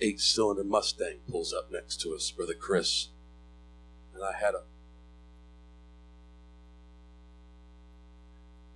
Eight 0.00 0.18
cylinder 0.18 0.64
Mustang 0.64 1.20
pulls 1.30 1.52
up 1.52 1.70
next 1.70 2.00
to 2.00 2.16
us, 2.16 2.32
Brother 2.32 2.54
Chris. 2.54 3.10
And 4.16 4.24
I 4.24 4.32
had 4.32 4.54
a. 4.54 4.62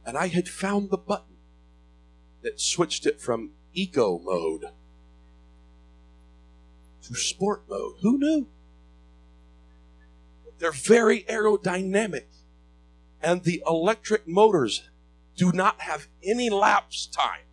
And 0.07 0.17
I 0.17 0.29
had 0.29 0.49
found 0.49 0.91
the 0.91 0.99
button 0.99 1.39
that 2.43 2.61
switched 2.61 3.07
it 3.07 3.21
from 3.21 3.51
eco 3.75 4.19
mode 4.19 4.67
to 7.03 7.15
sport 7.15 7.65
mode. 7.69 7.95
Who 8.03 8.19
knew? 8.19 8.47
They're 10.59 10.73
very 10.73 11.25
aerodynamic, 11.25 12.27
and 13.21 13.43
the 13.43 13.63
electric 13.67 14.29
motors 14.29 14.89
do 15.37 15.51
not 15.51 15.81
have 15.81 16.07
any 16.23 16.51
lapse 16.51 17.07
time. 17.07 17.47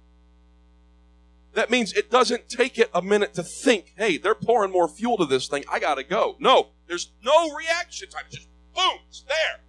That 1.54 1.72
means 1.72 1.94
it 1.94 2.12
doesn't 2.12 2.48
take 2.48 2.78
it 2.78 2.92
a 2.94 3.02
minute 3.02 3.34
to 3.34 3.44
think, 3.44 3.94
hey, 3.98 4.18
they're 4.18 4.36
pouring 4.36 4.72
more 4.72 4.88
fuel 4.88 5.18
to 5.18 5.26
this 5.26 5.48
thing. 5.48 5.64
I 5.72 5.80
got 5.80 5.96
to 5.96 6.04
go. 6.04 6.36
No, 6.40 6.70
there's 6.88 7.12
no 7.24 7.52
reaction 7.56 8.10
time. 8.10 8.26
It's 8.28 8.36
just 8.36 8.50
boom, 8.76 9.00
it's 9.08 9.24
there. 9.24 9.62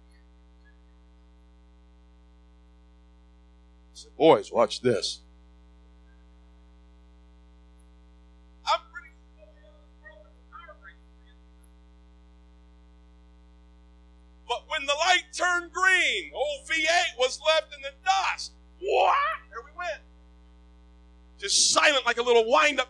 I 3.89 3.93
said, 3.93 4.15
boys, 4.15 4.51
watch 4.51 4.81
this. 4.81 5.21
But 14.47 14.65
when 14.67 14.85
the 14.85 14.93
light 14.93 15.20
turned 15.33 15.71
green, 15.71 16.31
old 16.33 16.67
V8 16.67 17.17
was 17.19 17.39
left 17.45 17.73
in 17.75 17.81
the 17.81 17.91
dust. 18.05 18.53
What? 18.79 19.17
There 19.49 19.61
we 19.63 19.77
went. 19.77 20.01
Just 21.39 21.71
silent 21.71 22.05
like 22.05 22.17
a 22.17 22.21
little 22.21 22.49
wind 22.49 22.79
up. 22.79 22.89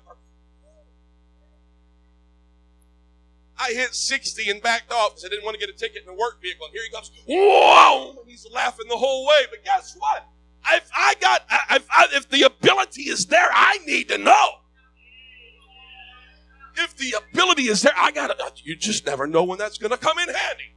I 3.57 3.73
hit 3.73 3.93
60 3.93 4.49
and 4.49 4.61
backed 4.61 4.91
off 4.91 5.11
because 5.11 5.25
I 5.25 5.29
didn't 5.29 5.45
want 5.45 5.53
to 5.53 5.59
get 5.59 5.69
a 5.69 5.77
ticket 5.77 6.03
in 6.03 6.09
a 6.09 6.15
work 6.15 6.41
vehicle. 6.41 6.65
And 6.65 6.73
here 6.73 6.81
he 6.83 6.89
comes. 6.89 7.11
Whoa! 7.27 8.23
He's 8.25 8.47
laughing 8.51 8.87
the 8.89 8.97
whole 8.97 9.27
way. 9.27 9.43
But 9.51 9.63
guess 9.63 9.95
what? 9.99 10.25
If 10.73 10.89
I 10.95 11.13
got, 11.21 11.41
if, 11.71 11.87
I, 11.91 12.07
if 12.13 12.29
the 12.29 12.43
ability 12.43 13.03
is 13.03 13.27
there, 13.27 13.49
I 13.51 13.79
need 13.85 14.09
to 14.09 14.17
know. 14.17 14.49
If 16.77 16.95
the 16.97 17.15
ability 17.31 17.63
is 17.63 17.81
there, 17.81 17.93
I 17.97 18.11
got 18.11 18.27
to, 18.27 18.35
you 18.63 18.75
just 18.75 19.05
never 19.05 19.27
know 19.27 19.43
when 19.43 19.59
that's 19.59 19.77
going 19.77 19.91
to 19.91 19.97
come 19.97 20.17
in 20.17 20.27
handy. 20.27 20.73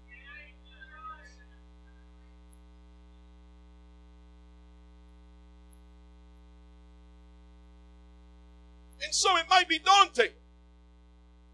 And 9.05 9.15
so 9.15 9.37
it 9.37 9.45
might 9.49 9.69
be 9.69 9.79
daunting. 9.79 10.31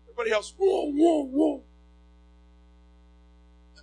Everybody 0.05 0.31
else, 0.31 0.55
whoa, 0.57 0.91
whoa, 0.91 1.25
whoa. 1.25 1.63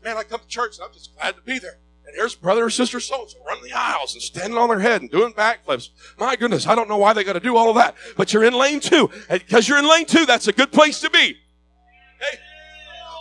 Man, 0.04 0.16
I 0.16 0.24
come 0.24 0.40
to 0.40 0.48
church 0.48 0.78
and 0.78 0.86
I'm 0.86 0.94
just 0.94 1.14
glad 1.18 1.36
to 1.36 1.42
be 1.42 1.60
there. 1.60 1.80
And 2.06 2.16
here's 2.16 2.36
brother 2.36 2.64
or 2.64 2.70
sister 2.70 3.02
so 3.02 3.24
and 3.24 3.30
so 3.30 3.38
running 3.46 3.64
the 3.64 3.74
aisles 3.74 4.14
and 4.14 4.22
standing 4.22 4.58
on 4.58 4.70
their 4.70 4.80
head 4.80 5.02
and 5.02 5.12
doing 5.12 5.34
backflips. 5.34 5.90
My 6.18 6.38
goodness, 6.38 6.66
I 6.66 6.76
don't 6.76 6.88
know 6.88 6.98
why 6.98 7.12
they 7.12 7.26
got 7.26 7.34
to 7.34 7.42
do 7.42 7.58
all 7.58 7.70
of 7.70 7.76
that. 7.76 7.96
But 8.16 8.32
you're 8.32 8.46
in 8.46 8.54
lane 8.54 8.80
two. 8.80 9.10
Because 9.30 9.68
you're 9.68 9.80
in 9.80 9.90
lane 9.90 10.06
two, 10.06 10.26
that's 10.26 10.48
a 10.48 10.54
good 10.54 10.72
place 10.72 11.02
to 11.02 11.10
be. 11.10 11.36
Hey. 12.20 12.38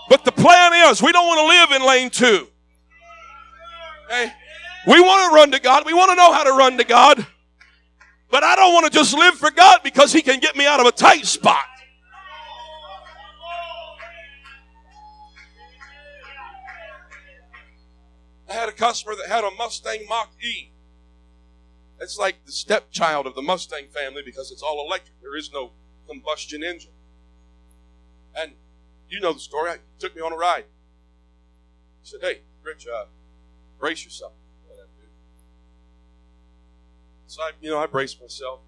But 0.09 0.24
the 0.24 0.30
plan 0.30 0.72
is 0.88 1.03
we 1.03 1.11
don't 1.11 1.26
want 1.26 1.40
to 1.40 1.47
live 1.47 1.80
in 1.80 1.86
lane 1.88 2.11
two. 2.11 2.47
Hey. 4.09 4.32
We 4.86 5.01
want 5.01 5.28
to 5.28 5.34
run 5.34 5.51
to 5.51 5.59
God. 5.59 5.84
We 5.84 5.92
want 5.92 6.11
to 6.11 6.14
know 6.14 6.32
how 6.32 6.44
to 6.44 6.53
run 6.53 6.78
to 6.78 6.84
God. 6.84 7.26
But 8.31 8.45
I 8.45 8.57
don't 8.57 8.74
want 8.74 8.87
to 8.87 8.93
just 8.93 9.14
live 9.14 9.35
for 9.35 9.51
God 9.51 9.81
because 9.85 10.12
He 10.12 10.22
can 10.22 10.41
get 10.41 10.57
me 10.57 10.66
out 10.66 10.81
of 10.81 10.87
a 10.87 10.93
tight 10.93 11.27
spot. 11.27 11.64
I 18.49 18.53
had 18.53 18.68
a 18.68 18.72
customer 18.72 19.14
that 19.16 19.29
had 19.29 19.45
a 19.45 19.51
Mustang 19.59 20.07
Mach 20.09 20.31
E. 20.43 20.70
It's 22.01 22.18
like 22.18 22.45
the 22.45 22.53
stepchild 22.53 23.27
of 23.27 23.35
the 23.35 23.43
Mustang 23.43 23.87
family 23.89 24.22
because 24.24 24.51
it's 24.51 24.62
all 24.62 24.85
electric. 24.87 25.20
There 25.20 25.37
is 25.37 25.51
no 25.53 25.72
combustion 26.07 26.62
engine. 26.62 26.93
And 28.35 28.53
you 29.09 29.20
know 29.20 29.33
the 29.33 29.41
story. 29.41 29.72
He 29.72 30.01
took 30.01 30.14
me 30.14 30.22
on 30.22 30.33
a 30.33 30.37
ride. 30.37 30.64
He 32.03 32.09
said, 32.09 32.20
Hey, 32.22 32.41
Rich, 32.62 32.87
uh, 32.87 33.07
brace 33.79 34.05
yourself. 34.05 34.33
So 37.27 37.43
I, 37.43 37.51
you 37.61 37.70
know, 37.70 37.79
I 37.79 37.87
braced 37.87 38.20
myself. 38.20 38.61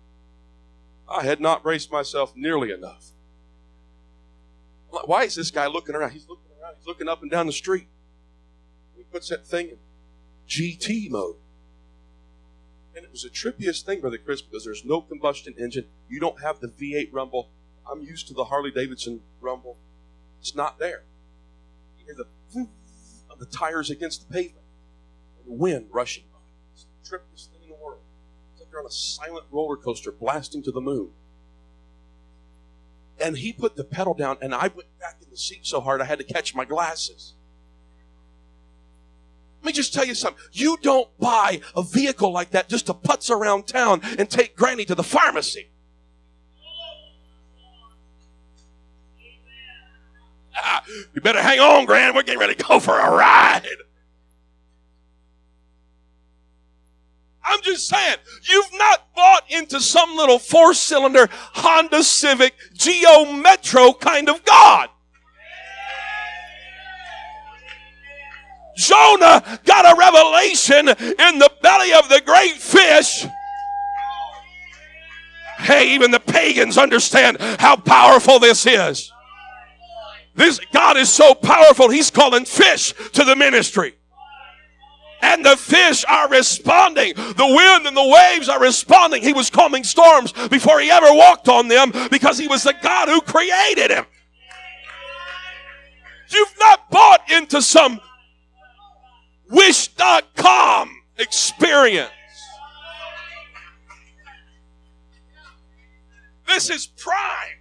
I 1.09 1.24
had 1.24 1.40
not 1.40 1.62
braced 1.62 1.90
myself 1.90 2.34
nearly 2.36 2.70
enough. 2.70 3.12
Why 4.90 5.24
is 5.24 5.34
this 5.34 5.50
guy 5.50 5.66
looking 5.66 5.94
around? 5.94 6.12
He's 6.12 6.28
looking 6.28 6.50
around. 6.61 6.74
He's 6.78 6.86
looking 6.86 7.09
up 7.09 7.22
and 7.22 7.30
down 7.30 7.46
the 7.46 7.52
street. 7.52 7.88
He 8.96 9.02
puts 9.04 9.28
that 9.28 9.46
thing 9.46 9.68
in 9.70 9.78
GT 10.48 11.11
mode. 11.11 11.36
And 12.96 13.04
it 13.04 13.12
was 13.12 13.22
the 13.22 13.30
trippiest 13.30 13.84
thing, 13.84 14.00
Brother 14.00 14.18
Chris, 14.18 14.42
because 14.42 14.64
there's 14.64 14.84
no 14.84 15.00
combustion 15.00 15.54
engine. 15.59 15.84
You 16.09 16.20
don't 16.20 16.42
have 16.42 16.61
the 16.61 16.68
V8 16.68 17.11
rumble. 17.12 17.50
I'm 17.90 18.02
used 18.02 18.26
to 18.28 18.34
the 18.34 18.44
Harley 18.44 18.70
Davidson 18.70 19.20
rumble. 19.40 19.76
It's 20.40 20.54
not 20.54 20.78
there. 20.78 21.04
You 21.98 22.06
hear 22.06 22.14
the 22.14 22.61
of 23.30 23.38
the 23.38 23.46
tires 23.46 23.90
against 23.90 24.26
the 24.26 24.34
pavement 24.34 24.66
and 25.38 25.46
the 25.46 25.56
wind 25.56 25.86
rushing 25.90 26.24
by. 26.32 26.38
It's 26.72 26.84
the 26.84 27.16
trippiest 27.16 27.50
thing 27.50 27.62
in 27.62 27.68
the 27.68 27.76
world. 27.76 28.00
It's 28.52 28.62
like 28.62 28.67
you're 28.78 28.84
on 28.84 28.88
a 28.88 28.92
silent 28.92 29.44
roller 29.50 29.76
coaster 29.76 30.12
blasting 30.12 30.62
to 30.62 30.70
the 30.70 30.80
moon. 30.80 31.10
And 33.20 33.36
he 33.36 33.52
put 33.52 33.74
the 33.74 33.84
pedal 33.84 34.14
down, 34.14 34.38
and 34.40 34.54
I 34.54 34.68
went 34.68 34.96
back 35.00 35.16
in 35.22 35.30
the 35.30 35.36
seat 35.36 35.66
so 35.66 35.80
hard 35.80 36.00
I 36.00 36.04
had 36.04 36.18
to 36.18 36.24
catch 36.24 36.54
my 36.54 36.64
glasses. 36.64 37.34
Let 39.60 39.66
me 39.66 39.72
just 39.72 39.92
tell 39.92 40.04
you 40.04 40.14
something. 40.14 40.40
You 40.52 40.78
don't 40.80 41.08
buy 41.18 41.60
a 41.74 41.82
vehicle 41.82 42.30
like 42.30 42.50
that 42.50 42.68
just 42.68 42.86
to 42.86 42.94
putz 42.94 43.28
around 43.28 43.66
town 43.66 44.02
and 44.16 44.30
take 44.30 44.54
Granny 44.54 44.84
to 44.84 44.94
the 44.94 45.02
pharmacy. 45.02 45.70
Ah, 50.56 50.84
you 51.12 51.20
better 51.20 51.42
hang 51.42 51.58
on, 51.58 51.86
Gran. 51.86 52.14
We're 52.14 52.22
getting 52.22 52.40
ready 52.40 52.54
to 52.54 52.64
go 52.64 52.78
for 52.78 52.96
a 52.98 53.10
ride. 53.10 53.66
I'm 57.49 57.62
just 57.62 57.88
saying, 57.88 58.16
you've 58.49 58.72
not 58.74 59.14
bought 59.16 59.44
into 59.49 59.80
some 59.80 60.14
little 60.16 60.38
four 60.38 60.74
cylinder 60.74 61.28
Honda 61.32 62.05
Civic 62.05 62.55
Geo 62.74 63.32
Metro 63.32 63.92
kind 63.94 64.28
of 64.28 64.44
God. 64.44 64.90
Jonah 68.76 69.61
got 69.64 69.92
a 69.92 69.99
revelation 69.99 70.88
in 70.88 71.38
the 71.38 71.51
belly 71.62 71.92
of 71.94 72.09
the 72.09 72.22
great 72.24 72.55
fish. 72.55 73.26
Hey, 75.59 75.94
even 75.94 76.12
the 76.12 76.20
pagans 76.20 76.78
understand 76.78 77.38
how 77.40 77.76
powerful 77.76 78.38
this 78.38 78.66
is. 78.66 79.12
This 80.36 80.61
God 80.72 80.96
is 80.96 81.12
so 81.12 81.34
powerful, 81.34 81.88
He's 81.88 82.12
calling 82.12 82.44
fish 82.44 82.94
to 83.14 83.24
the 83.24 83.34
ministry. 83.34 83.97
And 85.20 85.44
the 85.44 85.56
fish 85.56 86.04
are 86.08 86.28
responding. 86.28 87.14
The 87.14 87.34
wind 87.38 87.86
and 87.86 87.96
the 87.96 88.06
waves 88.06 88.48
are 88.48 88.60
responding. 88.60 89.22
He 89.22 89.32
was 89.32 89.50
calming 89.50 89.84
storms 89.84 90.32
before 90.48 90.80
he 90.80 90.90
ever 90.90 91.12
walked 91.12 91.48
on 91.48 91.68
them 91.68 91.92
because 92.10 92.38
he 92.38 92.46
was 92.46 92.62
the 92.62 92.74
God 92.82 93.08
who 93.08 93.20
created 93.20 93.90
him. 93.90 94.06
You've 96.30 96.54
not 96.58 96.90
bought 96.90 97.30
into 97.30 97.62
some 97.62 98.00
wish.com 99.50 100.90
experience. 101.16 102.10
This 106.46 106.70
is 106.70 106.86
prime. 106.86 107.57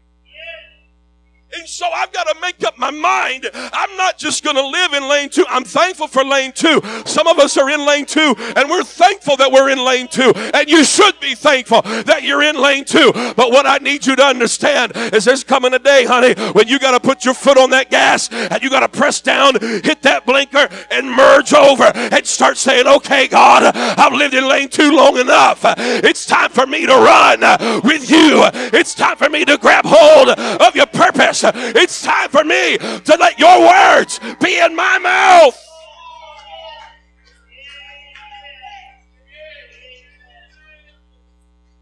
And 1.58 1.68
so 1.68 1.88
I've 1.88 2.12
got 2.14 2.28
to 2.28 2.36
make 2.40 2.64
up 2.64 2.78
my 2.78 2.92
mind. 2.92 3.50
I'm 3.54 3.98
not 3.98 4.18
just 4.18 4.44
going 4.44 4.56
to 4.56 4.68
live 4.68 4.94
in 4.94 5.10
lane 5.10 5.30
two. 5.30 5.46
I'm 5.50 5.64
thankful 5.64 6.08
for 6.08 6.24
lane 6.24 6.52
two. 6.52 6.82
Some 7.06 7.28
of 7.28 7.40
us 7.40 7.58
are 7.58 7.70
in 7.70 7.86
lane 7.86 8.06
two, 8.06 8.36
and 8.56 8.70
we're 8.70 8.84
thankful 8.84 9.38
that 9.38 9.52
we're 9.52 9.70
in 9.70 9.84
lane 9.84 10.08
two. 10.08 10.32
And 10.54 10.70
you 10.70 10.84
should 10.84 11.20
be 11.20 11.34
thankful 11.34 11.82
that 11.82 12.22
you're 12.24 12.44
in 12.44 12.62
lane 12.62 12.86
two. 12.86 13.12
But 13.14 13.52
what 13.52 13.66
I 13.66 13.78
need 13.80 14.06
you 14.06 14.16
to 14.16 14.24
understand 14.24 14.92
is 14.96 15.26
there's 15.26 15.44
coming 15.44 15.74
a 15.74 15.80
day, 15.80 16.06
honey, 16.06 16.34
when 16.52 16.68
you 16.68 16.78
got 16.78 16.92
to 16.92 17.00
put 17.00 17.26
your 17.26 17.34
foot 17.34 17.58
on 17.58 17.72
that 17.72 17.90
gas 17.90 18.32
and 18.32 18.62
you 18.62 18.70
got 18.70 18.82
to 18.82 18.90
press 18.90 19.20
down, 19.20 19.60
hit 19.60 20.04
that 20.04 20.26
blinker, 20.26 20.70
and 20.92 21.12
merge 21.12 21.54
over 21.54 21.86
and 21.96 22.26
start 22.26 22.58
saying, 22.58 22.86
okay, 22.88 23.28
God, 23.28 23.76
I've 23.76 24.14
lived 24.14 24.36
in 24.36 24.48
lane 24.48 24.70
two 24.70 24.92
long 24.92 25.18
enough. 25.18 25.62
It's 25.64 26.26
time 26.26 26.52
for 26.52 26.68
me 26.68 26.86
to 26.86 26.94
run 26.94 27.40
with 27.84 28.12
you. 28.12 28.44
It's 28.74 28.94
time 28.94 29.18
for 29.18 29.30
me 29.30 29.44
to 29.46 29.58
grab 29.58 29.86
hold 29.88 30.30
of 30.30 30.76
your 30.76 30.86
purpose. 30.86 31.44
It's 31.56 32.02
time 32.02 32.30
for 32.30 32.44
me 32.44 32.78
to 32.78 33.18
let 33.20 33.40
your 33.40 33.60
words 33.62 34.20
be 34.42 34.60
in 34.60 34.76
my 34.76 34.98
mouth. 34.98 35.64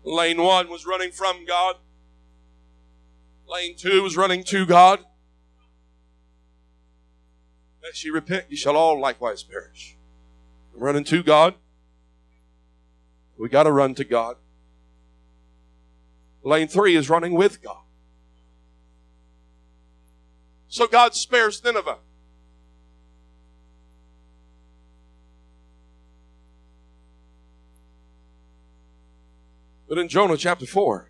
Lane 0.03 0.41
one 0.41 0.69
was 0.69 0.85
running 0.85 1.11
from 1.11 1.45
God. 1.45 1.77
Lane 3.47 3.75
two 3.75 4.03
was 4.03 4.15
running 4.15 4.43
to 4.45 4.65
God. 4.65 4.99
Unless 7.81 8.03
ye 8.03 8.11
repent, 8.11 8.45
ye 8.49 8.55
shall 8.55 8.75
all 8.75 8.99
likewise 8.99 9.43
perish. 9.43 9.97
I'm 10.73 10.81
running 10.81 11.03
to 11.05 11.23
God. 11.23 11.55
We 13.37 13.49
got 13.49 13.63
to 13.63 13.71
run 13.71 13.95
to 13.95 14.03
God. 14.03 14.37
Lane 16.43 16.67
three 16.67 16.95
is 16.95 17.09
running 17.09 17.33
with 17.33 17.61
God. 17.61 17.84
So 20.75 20.87
God 20.87 21.15
spares 21.15 21.63
Nineveh. 21.63 21.99
But 29.87 29.97
in 29.99 30.09
Jonah 30.09 30.35
chapter 30.35 30.65
4, 30.65 31.09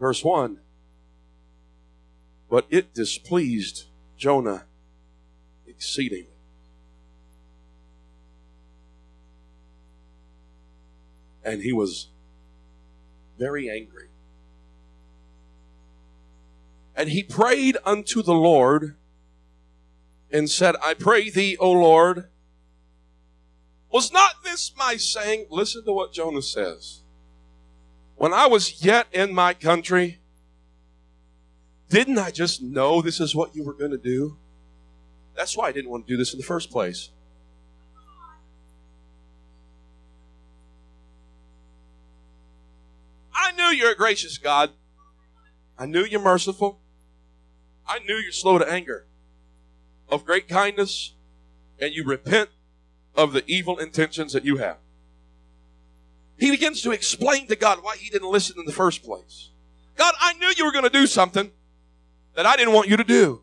verse 0.00 0.24
1, 0.24 0.60
but 2.48 2.66
it 2.70 2.94
displeased 2.94 3.84
Jonah 4.16 4.64
exceedingly. 5.66 6.28
And 11.44 11.62
he 11.62 11.74
was 11.74 12.08
very 13.38 13.68
angry. 13.68 14.08
And 16.96 17.08
he 17.08 17.22
prayed 17.22 17.76
unto 17.84 18.22
the 18.22 18.34
Lord 18.34 18.96
and 20.30 20.50
said, 20.50 20.76
I 20.84 20.94
pray 20.94 21.30
thee, 21.30 21.56
O 21.58 21.70
Lord, 21.70 22.28
was 23.90 24.12
not 24.12 24.42
this 24.42 24.72
my 24.76 24.96
saying? 24.96 25.46
Listen 25.50 25.84
to 25.84 25.92
what 25.92 26.12
Jonah 26.12 26.42
says. 26.42 27.00
When 28.16 28.32
I 28.32 28.46
was 28.46 28.84
yet 28.84 29.06
in 29.12 29.34
my 29.34 29.54
country, 29.54 30.20
didn't 31.88 32.18
I 32.18 32.30
just 32.30 32.62
know 32.62 33.02
this 33.02 33.20
is 33.20 33.34
what 33.34 33.54
you 33.54 33.64
were 33.64 33.74
going 33.74 33.90
to 33.90 33.98
do? 33.98 34.36
That's 35.36 35.56
why 35.56 35.68
I 35.68 35.72
didn't 35.72 35.90
want 35.90 36.06
to 36.06 36.12
do 36.12 36.16
this 36.16 36.32
in 36.32 36.38
the 36.38 36.44
first 36.44 36.70
place. 36.70 37.10
I 43.32 43.52
knew 43.52 43.76
you're 43.76 43.92
a 43.92 43.96
gracious 43.96 44.38
God. 44.38 44.70
I 45.76 45.86
knew 45.86 46.04
you're 46.04 46.20
merciful. 46.20 46.80
I 47.86 47.98
knew 48.00 48.16
you're 48.16 48.32
slow 48.32 48.58
to 48.58 48.70
anger, 48.70 49.06
of 50.08 50.24
great 50.24 50.48
kindness, 50.48 51.14
and 51.78 51.92
you 51.92 52.04
repent 52.04 52.50
of 53.14 53.32
the 53.32 53.44
evil 53.46 53.78
intentions 53.78 54.32
that 54.32 54.44
you 54.44 54.56
have. 54.56 54.78
He 56.38 56.50
begins 56.50 56.82
to 56.82 56.90
explain 56.90 57.46
to 57.48 57.56
God 57.56 57.78
why 57.82 57.96
he 57.96 58.10
didn't 58.10 58.30
listen 58.30 58.56
in 58.58 58.64
the 58.64 58.72
first 58.72 59.04
place. 59.04 59.50
God, 59.96 60.14
I 60.20 60.32
knew 60.34 60.52
you 60.56 60.64
were 60.64 60.72
going 60.72 60.84
to 60.84 60.90
do 60.90 61.06
something 61.06 61.50
that 62.34 62.46
I 62.46 62.56
didn't 62.56 62.74
want 62.74 62.88
you 62.88 62.96
to 62.96 63.04
do. 63.04 63.42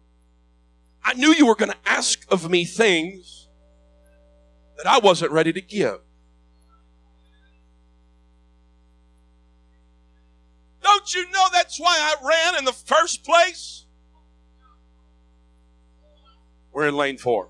I 1.04 1.14
knew 1.14 1.34
you 1.34 1.46
were 1.46 1.56
going 1.56 1.72
to 1.72 1.78
ask 1.86 2.26
of 2.32 2.50
me 2.50 2.66
things 2.66 3.48
that 4.78 4.88
I 4.88 5.00
wasn't 5.00 5.32
ready 5.32 5.54
to 5.54 5.62
give. 5.62 6.00
Don't 10.84 11.14
you 11.14 11.30
know 11.32 11.46
that's 11.52 11.80
why 11.80 11.98
I 11.98 12.28
ran 12.28 12.60
in 12.60 12.66
the 12.66 12.74
first 12.74 13.24
place? 13.24 13.86
We're 16.72 16.88
in 16.88 16.96
lane 16.96 17.18
four. 17.18 17.50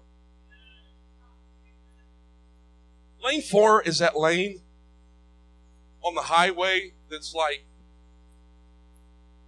Lane 3.24 3.42
four 3.42 3.82
is 3.82 4.00
that 4.00 4.18
lane 4.18 4.62
on 6.04 6.16
the 6.16 6.22
highway 6.22 6.94
that's 7.10 7.36
like 7.36 7.66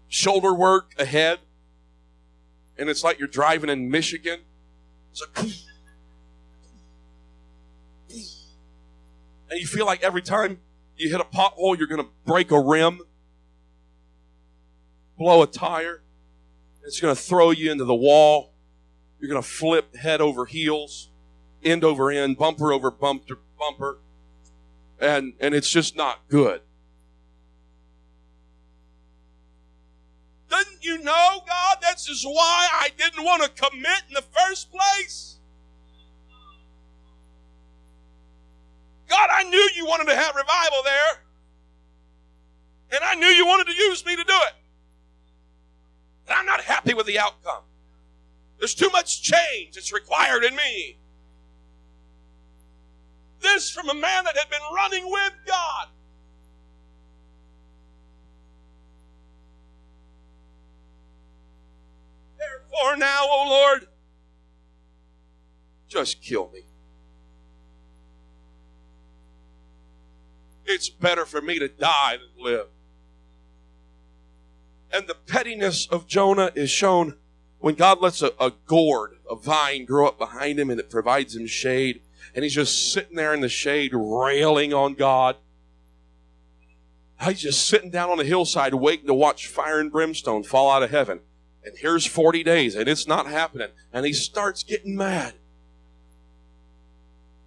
shoulder 0.08 0.54
work 0.54 0.94
ahead. 1.00 1.40
And 2.78 2.90
it's 2.90 3.04
like 3.04 3.20
you're 3.20 3.28
driving 3.28 3.70
in 3.70 3.90
Michigan. 3.90 4.42
It's 5.12 5.22
like, 5.22 5.54
and 9.50 9.60
you 9.60 9.68
feel 9.68 9.86
like 9.86 10.04
every 10.04 10.22
time 10.22 10.60
you 10.98 11.10
hit 11.10 11.22
a 11.22 11.24
pothole, 11.24 11.78
you're 11.78 11.88
going 11.88 12.02
to 12.02 12.10
break 12.26 12.52
a 12.52 12.60
rim, 12.60 13.02
blow 15.18 15.44
a 15.44 15.48
tire. 15.48 16.02
It's 16.84 17.00
going 17.00 17.16
to 17.16 17.22
throw 17.22 17.52
you 17.52 17.72
into 17.72 17.86
the 17.86 17.96
wall. 17.96 18.53
You're 19.24 19.30
going 19.30 19.42
to 19.42 19.48
flip 19.48 19.96
head 19.96 20.20
over 20.20 20.46
heels, 20.46 21.10
end 21.64 21.86
over 21.86 22.12
end, 22.12 22.38
bumper 22.38 22.74
over 22.74 22.92
bumper, 22.92 23.40
bumper. 23.58 24.00
and 25.00 25.32
and 25.40 25.56
it's 25.56 25.70
just 25.70 25.96
not 25.96 26.28
good. 26.28 26.60
Doesn't 30.50 30.84
you 30.84 30.98
know, 30.98 31.40
God? 31.48 31.78
That's 31.82 32.06
just 32.06 32.26
why 32.26 32.68
I 32.74 32.90
didn't 32.98 33.24
want 33.24 33.44
to 33.44 33.50
commit 33.50 34.04
in 34.10 34.14
the 34.14 34.24
first 34.24 34.70
place. 34.74 35.40
God, 39.08 39.30
I 39.32 39.46
knew 39.46 39.70
you 39.78 39.86
wanted 39.86 40.12
to 40.12 40.18
have 40.18 40.36
revival 40.36 40.80
there. 40.84 41.22
And 42.92 43.06
I 43.06 43.16
knew 43.16 43.28
you 43.28 43.46
wanted 43.46 43.68
to 43.68 43.74
use 43.74 44.06
me 44.06 44.18
to 44.18 44.24
do 44.26 44.36
it. 44.48 44.54
And 46.28 46.38
I'm 46.38 46.46
not 46.46 46.60
happy 46.60 46.94
with 46.94 47.06
the 47.06 47.20
outcome. 47.20 47.64
There's 48.64 48.76
too 48.76 48.90
much 48.94 49.22
change 49.22 49.76
that's 49.76 49.92
required 49.92 50.46
in 50.46 50.56
me. 50.56 50.98
This 53.42 53.70
from 53.70 53.90
a 53.90 53.94
man 53.94 54.24
that 54.24 54.38
had 54.38 54.50
been 54.50 54.62
running 54.74 55.12
with 55.12 55.34
God. 55.46 55.88
Therefore, 62.40 62.96
now, 62.96 63.26
O 63.26 63.50
Lord, 63.50 63.88
just 65.90 66.22
kill 66.22 66.50
me. 66.54 66.62
It's 70.66 70.88
better 70.88 71.26
for 71.26 71.42
me 71.42 71.60
to 71.60 71.68
die 71.68 72.16
than 72.16 72.42
live. 72.42 72.68
And 74.90 75.06
the 75.08 75.16
pettiness 75.16 75.86
of 75.86 76.08
Jonah 76.08 76.54
is 76.56 76.70
shown 76.70 77.18
when 77.64 77.76
God 77.76 78.02
lets 78.02 78.22
a, 78.22 78.34
a 78.42 78.52
gourd, 78.68 79.20
a 79.30 79.38
vine, 79.38 79.86
grow 79.86 80.06
up 80.06 80.18
behind 80.18 80.60
him 80.60 80.70
and 80.70 80.82
it 80.82 80.90
provides 80.90 81.34
him 81.34 81.48
shade. 81.48 82.02
And 82.36 82.44
he's 82.44 82.56
just 82.56 82.92
sitting 82.92 83.16
there 83.16 83.34
in 83.34 83.40
the 83.40 83.48
shade, 83.48 83.92
railing 83.94 84.74
on 84.74 84.96
God. 84.96 85.38
He's 87.26 87.40
just 87.40 87.66
sitting 87.66 87.90
down 87.90 88.10
on 88.10 88.18
the 88.18 88.26
hillside, 88.26 88.74
waiting 88.74 89.08
to 89.08 89.14
watch 89.14 89.48
fire 89.48 89.80
and 89.80 89.90
brimstone 89.90 90.44
fall 90.44 90.70
out 90.70 90.84
of 90.84 90.90
heaven. 90.90 91.22
And 91.64 91.74
here's 91.78 92.06
40 92.06 92.44
days, 92.44 92.76
and 92.76 92.90
it's 92.90 93.08
not 93.08 93.28
happening. 93.28 93.70
And 93.94 94.06
he 94.06 94.12
starts 94.12 94.64
getting 94.64 94.98
mad. 94.98 95.34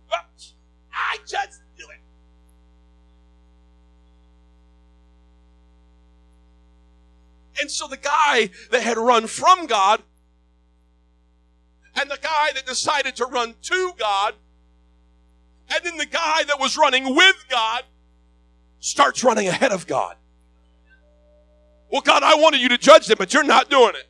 But 0.08 0.46
I 0.94 1.18
just 1.26 1.55
And 7.60 7.70
so 7.70 7.86
the 7.88 7.96
guy 7.96 8.50
that 8.70 8.82
had 8.82 8.98
run 8.98 9.26
from 9.26 9.66
God 9.66 10.02
and 11.94 12.10
the 12.10 12.18
guy 12.20 12.52
that 12.54 12.66
decided 12.66 13.16
to 13.16 13.26
run 13.26 13.54
to 13.62 13.92
God 13.98 14.34
and 15.68 15.84
then 15.84 15.96
the 15.96 16.06
guy 16.06 16.44
that 16.44 16.60
was 16.60 16.76
running 16.76 17.14
with 17.14 17.44
God 17.48 17.82
starts 18.78 19.24
running 19.24 19.48
ahead 19.48 19.72
of 19.72 19.86
God. 19.86 20.16
Well, 21.90 22.02
God, 22.02 22.22
I 22.22 22.34
wanted 22.34 22.60
you 22.60 22.68
to 22.70 22.78
judge 22.78 23.06
them, 23.06 23.16
but 23.18 23.32
you're 23.32 23.44
not 23.44 23.70
doing 23.70 23.94
it. 23.94 24.08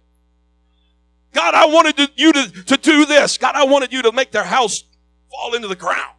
God, 1.33 1.55
I 1.55 1.67
wanted 1.67 1.97
to, 1.99 2.11
you 2.17 2.33
to, 2.33 2.65
to 2.65 2.77
do 2.77 3.05
this. 3.05 3.37
God, 3.37 3.55
I 3.55 3.65
wanted 3.65 3.93
you 3.93 4.03
to 4.03 4.13
make 4.13 4.33
their 4.33 4.45
house 4.45 4.85
fall 5.31 5.55
into 5.55 5.69
the 5.69 5.77
ground. 5.77 6.15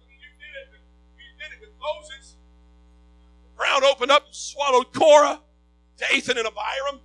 You 0.00 0.16
did 0.38 0.74
it, 0.74 0.80
you 1.16 1.24
did 1.38 1.54
it 1.54 1.60
with 1.60 1.70
Moses. 1.80 2.36
The 3.50 3.56
ground 3.56 3.84
opened 3.84 4.10
up 4.10 4.26
and 4.26 4.34
swallowed 4.34 4.92
Korah. 4.92 5.40
Dathan 5.98 6.38
and 6.38 6.46
Abiram. 6.46 7.00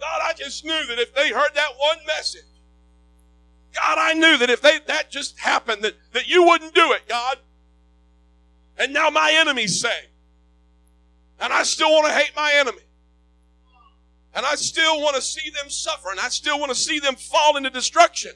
God, 0.00 0.20
I 0.22 0.32
just 0.32 0.64
knew 0.64 0.86
that 0.86 0.98
if 0.98 1.14
they 1.14 1.30
heard 1.30 1.50
that 1.54 1.70
one 1.78 1.98
message, 2.06 2.44
God, 3.74 3.98
I 3.98 4.14
knew 4.14 4.38
that 4.38 4.50
if 4.50 4.62
they, 4.62 4.78
that 4.86 5.10
just 5.10 5.38
happened, 5.38 5.82
that, 5.82 5.94
that 6.12 6.26
you 6.26 6.44
wouldn't 6.44 6.74
do 6.74 6.92
it, 6.92 7.02
God. 7.08 7.38
And 8.78 8.92
now 8.92 9.10
my 9.10 9.32
enemies 9.36 9.80
say, 9.80 10.06
and 11.38 11.52
I 11.52 11.62
still 11.62 11.90
want 11.90 12.06
to 12.06 12.12
hate 12.12 12.32
my 12.34 12.52
enemy. 12.56 12.82
And 14.34 14.46
I 14.46 14.54
still 14.54 15.00
want 15.00 15.16
to 15.16 15.22
see 15.22 15.50
them 15.50 15.68
suffer, 15.68 16.10
and 16.10 16.20
I 16.20 16.28
still 16.28 16.58
want 16.58 16.70
to 16.70 16.78
see 16.78 16.98
them 16.98 17.16
fall 17.16 17.56
into 17.56 17.70
destruction. 17.70 18.32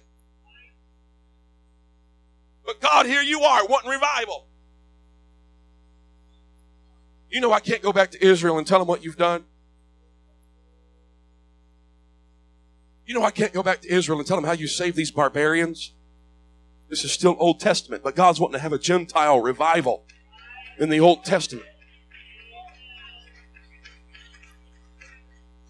But 2.64 2.80
God, 2.80 3.06
here 3.06 3.22
you 3.22 3.40
are, 3.40 3.66
wanting 3.66 3.90
revival. 3.90 4.46
You 7.34 7.40
know, 7.40 7.52
I 7.52 7.58
can't 7.58 7.82
go 7.82 7.92
back 7.92 8.12
to 8.12 8.24
Israel 8.24 8.58
and 8.58 8.66
tell 8.66 8.78
them 8.78 8.86
what 8.86 9.02
you've 9.02 9.16
done. 9.16 9.42
You 13.06 13.14
know, 13.14 13.24
I 13.24 13.32
can't 13.32 13.52
go 13.52 13.60
back 13.60 13.82
to 13.82 13.92
Israel 13.92 14.20
and 14.20 14.28
tell 14.28 14.36
them 14.36 14.44
how 14.44 14.52
you 14.52 14.68
saved 14.68 14.96
these 14.96 15.10
barbarians. 15.10 15.94
This 16.88 17.02
is 17.02 17.10
still 17.10 17.34
Old 17.40 17.58
Testament, 17.58 18.04
but 18.04 18.14
God's 18.14 18.38
wanting 18.38 18.52
to 18.52 18.60
have 18.60 18.72
a 18.72 18.78
Gentile 18.78 19.40
revival 19.40 20.04
in 20.78 20.90
the 20.90 21.00
Old 21.00 21.24
Testament. 21.24 21.66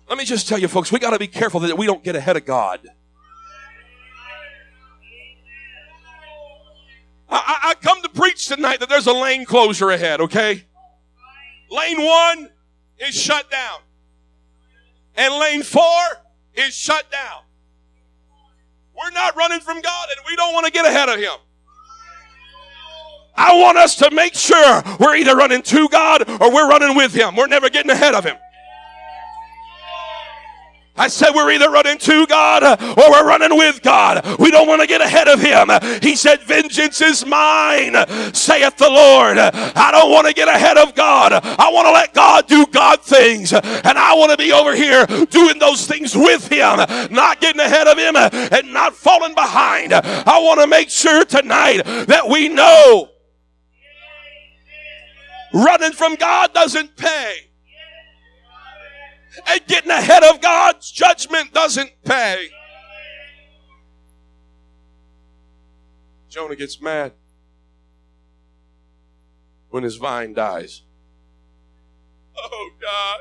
Let 0.07 0.19
me 0.19 0.27
just 0.27 0.47
tell 0.47 0.59
you, 0.59 0.69
folks, 0.69 0.93
we 0.93 0.99
got 0.99 1.13
to 1.13 1.19
be 1.19 1.29
careful 1.29 1.61
that 1.61 1.79
we 1.79 1.87
don't 1.87 2.05
get 2.05 2.15
ahead 2.15 2.37
of 2.37 2.45
God. 2.45 2.81
I, 7.31 7.37
I, 7.37 7.71
I 7.71 7.75
come 7.77 8.03
to 8.03 8.11
preach 8.11 8.49
tonight 8.49 8.81
that 8.81 8.91
there's 8.91 9.07
a 9.07 9.15
lane 9.15 9.47
closure 9.47 9.89
ahead, 9.89 10.21
okay? 10.21 10.65
Lane 11.71 12.03
one 12.03 12.51
is 12.99 13.15
shut 13.15 13.51
down. 13.51 13.81
And 15.17 15.35
lane 15.35 15.63
four 15.63 15.83
is 16.55 16.75
shut 16.75 17.11
down. 17.11 17.43
We're 18.97 19.11
not 19.11 19.37
running 19.37 19.61
from 19.61 19.81
God 19.81 20.09
and 20.17 20.25
we 20.29 20.37
don't 20.37 20.55
want 20.55 20.67
to 20.67 20.73
get 20.73 20.87
ahead 20.87 21.09
of 21.09 21.19
Him. 21.19 21.35
I 23.37 23.59
want 23.59 23.79
us 23.79 23.97
to 23.97 24.11
make 24.13 24.35
sure 24.35 24.83
we're 25.01 25.17
either 25.17 25.35
running 25.35 25.63
to 25.63 25.89
God 25.89 26.29
or 26.41 26.53
we're 26.53 26.69
running 26.69 26.97
with 26.97 27.13
Him. 27.13 27.35
We're 27.35 27.49
never 27.49 27.69
getting 27.69 27.91
ahead 27.91 28.15
of 28.15 28.25
Him. 28.25 28.37
I 30.97 31.09
said 31.09 31.33
we're 31.35 31.51
either 31.51 31.71
running 31.71 31.99
to 31.99 32.27
God 32.27 32.63
or 32.63 33.11
we're 33.11 33.27
running 33.27 33.57
with 33.57 33.83
God. 33.83 34.39
We 34.39 34.51
don't 34.51 34.69
want 34.69 34.81
to 34.81 34.87
get 34.87 35.01
ahead 35.01 35.27
of 35.27 35.41
Him. 35.41 35.71
He 36.01 36.15
said, 36.15 36.43
Vengeance 36.43 37.01
is 37.01 37.27
mine, 37.27 37.95
saith 38.33 38.77
the 38.77 38.91
Lord. 38.91 39.39
I 39.39 39.91
don't 39.91 40.11
want 40.11 40.29
to 40.29 40.33
get 40.33 40.47
ahead 40.47 40.79
of 40.79 40.95
God. 40.95 41.33
I 41.33 41.71
want 41.73 41.87
to 41.87 41.93
let 41.93 42.15
God 42.15 42.47
do 42.47 42.67
God 42.67 43.03
things. 43.03 43.53
And 43.53 43.99
I 43.99 44.15
want 44.15 44.31
to 44.31 44.37
be 44.37 44.53
over 44.53 44.75
here 44.75 45.05
doing 45.07 45.59
those 45.59 45.87
things 45.87 46.15
with 46.15 46.47
Him, 46.47 46.77
not 47.11 47.41
getting 47.41 47.61
ahead 47.61 47.89
of 47.89 47.99
Him 47.99 48.15
and 48.17 48.73
not 48.73 48.95
falling 48.95 49.35
behind. 49.35 49.93
I 49.93 50.39
want 50.43 50.61
to 50.61 50.67
make 50.69 50.91
sure 50.91 51.25
tonight 51.25 51.83
that 52.07 52.29
we 52.29 52.49
know 52.49 53.11
running 55.53 55.93
from 55.93 56.15
God 56.15 56.53
doesn't 56.53 56.97
pay 56.97 57.51
and 59.47 59.67
getting 59.67 59.91
ahead 59.91 60.25
of 60.25 60.41
God's 60.41 60.91
judgment 60.91 61.53
doesn't 61.53 61.91
pay. 62.05 62.49
Jonah 66.29 66.57
gets 66.57 66.81
mad 66.81 67.13
when 69.71 69.83
his 69.85 69.97
vine 69.97 70.35
dies. 70.35 70.83
Oh 72.37 72.71
God, 72.81 73.21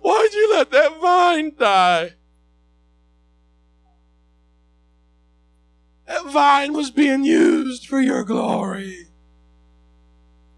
why'd 0.00 0.32
you 0.32 0.52
let 0.52 0.70
that 0.70 1.00
vine 1.00 1.52
die? 1.58 2.12
That 6.06 6.26
vine 6.26 6.72
was 6.72 6.90
being 6.90 7.24
used 7.24 7.86
for 7.86 8.00
your 8.00 8.24
glory. 8.24 9.06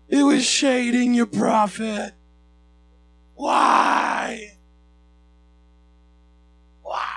It 0.08 0.24
was 0.24 0.44
shading 0.44 1.14
your 1.14 1.26
prophet. 1.26 2.14
Why? 3.42 4.52
Why? 6.82 7.08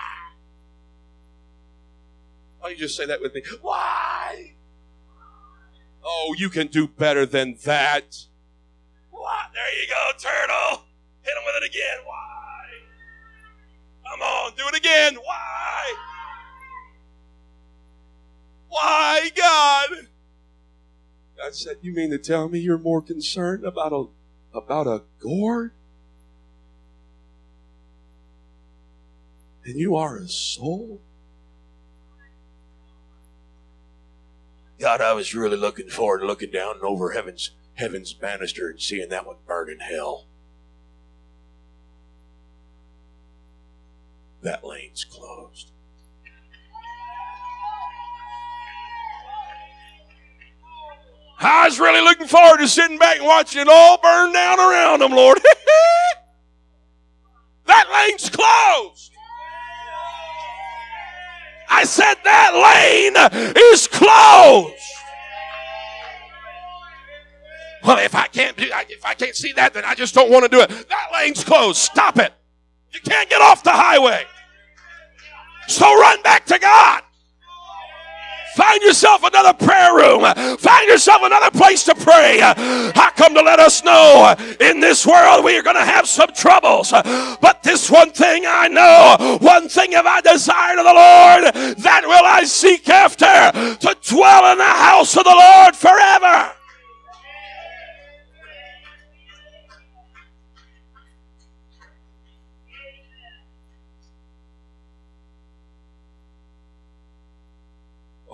Why 2.57 2.69
don't 2.69 2.71
you 2.71 2.77
just 2.83 2.97
say 2.97 3.05
that 3.05 3.21
with 3.21 3.35
me? 3.35 3.43
Why? 3.61 4.55
Oh, 6.03 6.33
you 6.35 6.49
can 6.49 6.65
do 6.65 6.87
better 6.87 7.27
than 7.27 7.57
that. 7.65 8.25
What? 9.11 9.51
There 9.53 9.79
you 9.79 9.87
go, 9.87 10.11
turtle. 10.17 10.85
Hit 11.21 11.33
him 11.37 11.43
with 11.45 11.61
it 11.61 11.69
again. 11.69 11.97
Why? 12.05 12.65
Come 14.09 14.21
on, 14.23 14.51
do 14.57 14.63
it 14.67 14.75
again. 14.77 15.17
Why? 15.23 15.95
Why, 18.69 19.29
God? 19.35 19.89
God 21.37 21.53
said, 21.53 21.77
You 21.83 21.93
mean 21.93 22.09
to 22.09 22.17
tell 22.17 22.49
me 22.49 22.57
you're 22.57 22.79
more 22.79 23.03
concerned 23.03 23.63
about 23.63 23.93
a 23.93 24.05
about 24.57 24.87
a 24.87 25.03
gourd 25.19 25.73
and 29.65 29.79
you 29.79 29.95
are 29.95 30.17
a 30.17 30.27
soul? 30.27 31.01
God, 34.79 35.01
I 35.01 35.13
was 35.13 35.33
really 35.33 35.57
looking 35.57 35.89
forward 35.89 36.19
to 36.19 36.27
looking 36.27 36.51
down 36.51 36.75
over 36.81 37.11
heaven's 37.11 37.51
heaven's 37.75 38.13
banister 38.13 38.69
and 38.69 38.81
seeing 38.81 39.09
that 39.09 39.25
one 39.25 39.37
burn 39.47 39.69
in 39.69 39.79
hell. 39.79 40.27
That 44.43 44.63
lane's 44.63 45.03
closed. 45.03 45.71
I 51.39 51.65
was 51.65 51.79
really 51.79 52.01
looking 52.01 52.27
forward 52.27 52.57
to 52.57 52.67
sitting 52.67 52.97
back 52.97 53.17
and 53.17 53.25
watching 53.25 53.61
it 53.61 53.67
all 53.67 53.97
burn 53.97 54.33
down 54.33 54.59
around 54.59 54.99
them, 54.99 55.11
Lord. 55.11 55.39
that 57.65 57.87
lane's 57.91 58.29
closed. 58.29 59.14
I 61.69 61.83
said 61.83 62.15
that 62.23 62.53
lane 62.53 63.15
is 63.73 63.87
closed. 63.87 64.73
Well, 67.83 67.99
if 67.99 68.15
I 68.15 68.27
can't 68.27 68.57
do, 68.57 68.65
if 68.89 69.05
I 69.05 69.13
can't 69.13 69.35
see 69.35 69.53
that, 69.53 69.73
then 69.73 69.85
I 69.85 69.93
just 69.93 70.15
don't 70.15 70.31
want 70.31 70.43
to 70.43 70.49
do 70.49 70.61
it. 70.61 70.69
That 70.69 71.09
lane's 71.13 71.43
closed. 71.43 71.77
Stop 71.77 72.17
it. 72.17 72.33
You 72.91 72.99
can't 73.01 73.29
get 73.29 73.41
off 73.41 73.63
the 73.63 73.71
highway. 73.71 74.23
So 75.67 75.85
run 75.85 76.21
back 76.23 76.45
to 76.47 76.57
God. 76.57 77.03
Find 78.55 78.81
yourself 78.81 79.23
another 79.23 79.53
prayer 79.53 79.93
room. 79.95 80.23
Find 80.57 80.87
yourself 80.87 81.21
another 81.23 81.51
place 81.51 81.83
to 81.83 81.95
pray. 81.95 82.39
I 82.41 83.11
come 83.15 83.33
to 83.35 83.41
let 83.41 83.59
us 83.59 83.83
know 83.83 84.33
in 84.61 84.79
this 84.79 85.05
world 85.05 85.43
we 85.43 85.57
are 85.57 85.63
going 85.63 85.75
to 85.75 85.83
have 85.83 86.07
some 86.07 86.31
troubles. 86.33 86.91
But 86.91 87.63
this 87.63 87.91
one 87.91 88.11
thing 88.11 88.45
I 88.47 88.69
know, 88.69 89.37
one 89.41 89.67
thing 89.67 89.91
have 89.91 90.05
I 90.05 90.21
desired 90.21 90.79
of 90.79 90.85
the 90.85 90.93
Lord, 90.93 91.75
that 91.79 92.03
will 92.05 92.25
I 92.25 92.45
seek 92.45 92.87
after 92.87 93.25
to 93.25 93.97
dwell 94.07 94.51
in 94.53 94.57
the 94.57 94.63
house 94.63 95.17
of 95.17 95.25
the 95.25 95.35
Lord 95.35 95.75
forever. 95.75 96.54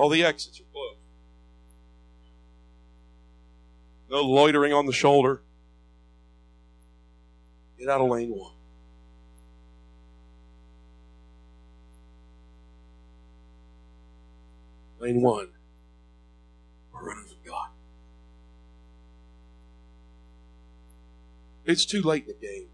All 0.02 0.10
the 0.10 0.24
exits 0.24 0.60
are 0.60 0.64
closed. 0.74 0.98
No 4.10 4.22
loitering 4.24 4.74
on 4.74 4.88
the 4.88 4.92
shoulder. 4.92 5.44
Get 7.78 7.88
out 7.88 8.02
of 8.02 8.10
lane 8.10 8.32
one. 8.32 8.56
Lane 15.00 15.22
one. 15.22 15.50
We're 16.92 17.08
running 17.08 17.26
from 17.26 17.38
God. 17.46 17.70
It's 21.64 21.86
too 21.86 22.02
late 22.02 22.24
in 22.28 22.34
the 22.40 22.48
game 22.48 22.70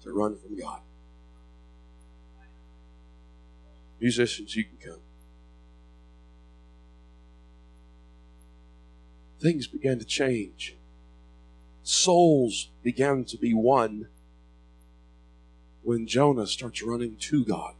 to 0.00 0.14
run 0.14 0.38
from 0.38 0.58
God. 0.58 0.80
Musicians, 4.00 4.56
you 4.56 4.64
can 4.64 4.78
come. 4.78 5.00
Things 9.40 9.66
began 9.66 9.98
to 9.98 10.04
change. 10.04 10.76
Souls 11.82 12.70
began 12.82 13.24
to 13.24 13.36
be 13.36 13.54
won 13.54 14.08
when 15.82 16.06
Jonah 16.06 16.46
starts 16.46 16.82
running 16.82 17.16
to 17.16 17.44
God. 17.44 17.74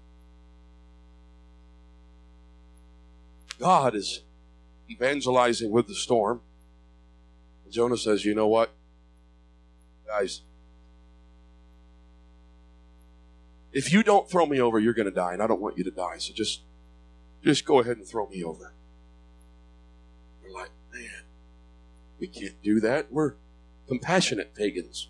God 3.58 3.94
is 3.94 4.22
evangelizing 4.90 5.70
with 5.70 5.88
the 5.88 5.94
storm. 5.94 6.40
Jonah 7.70 7.96
says, 7.96 8.24
You 8.24 8.34
know 8.34 8.46
what? 8.46 8.70
Guys, 10.06 10.42
if 13.72 13.92
you 13.92 14.02
don't 14.02 14.30
throw 14.30 14.46
me 14.46 14.60
over, 14.60 14.78
you're 14.78 14.94
going 14.94 15.06
to 15.06 15.14
die, 15.14 15.32
and 15.32 15.42
I 15.42 15.46
don't 15.46 15.60
want 15.60 15.76
you 15.76 15.84
to 15.84 15.90
die. 15.90 16.18
So 16.18 16.32
just, 16.32 16.62
just 17.42 17.64
go 17.64 17.80
ahead 17.80 17.96
and 17.96 18.06
throw 18.06 18.28
me 18.28 18.44
over. 18.44 18.72
We 22.18 22.26
can't 22.26 22.60
do 22.62 22.80
that. 22.80 23.12
We're 23.12 23.34
compassionate 23.88 24.54
pagans. 24.54 25.08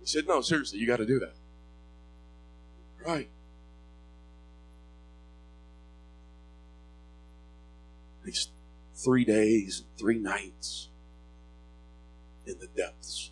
He 0.00 0.06
said, 0.06 0.26
No, 0.26 0.40
seriously, 0.40 0.78
you 0.78 0.86
got 0.86 0.98
to 0.98 1.06
do 1.06 1.18
that. 1.20 1.34
Right. 3.06 3.28
These 8.24 8.48
three 8.94 9.24
days, 9.24 9.80
and 9.80 9.98
three 9.98 10.18
nights 10.18 10.88
in 12.46 12.58
the 12.58 12.66
depths. 12.66 13.30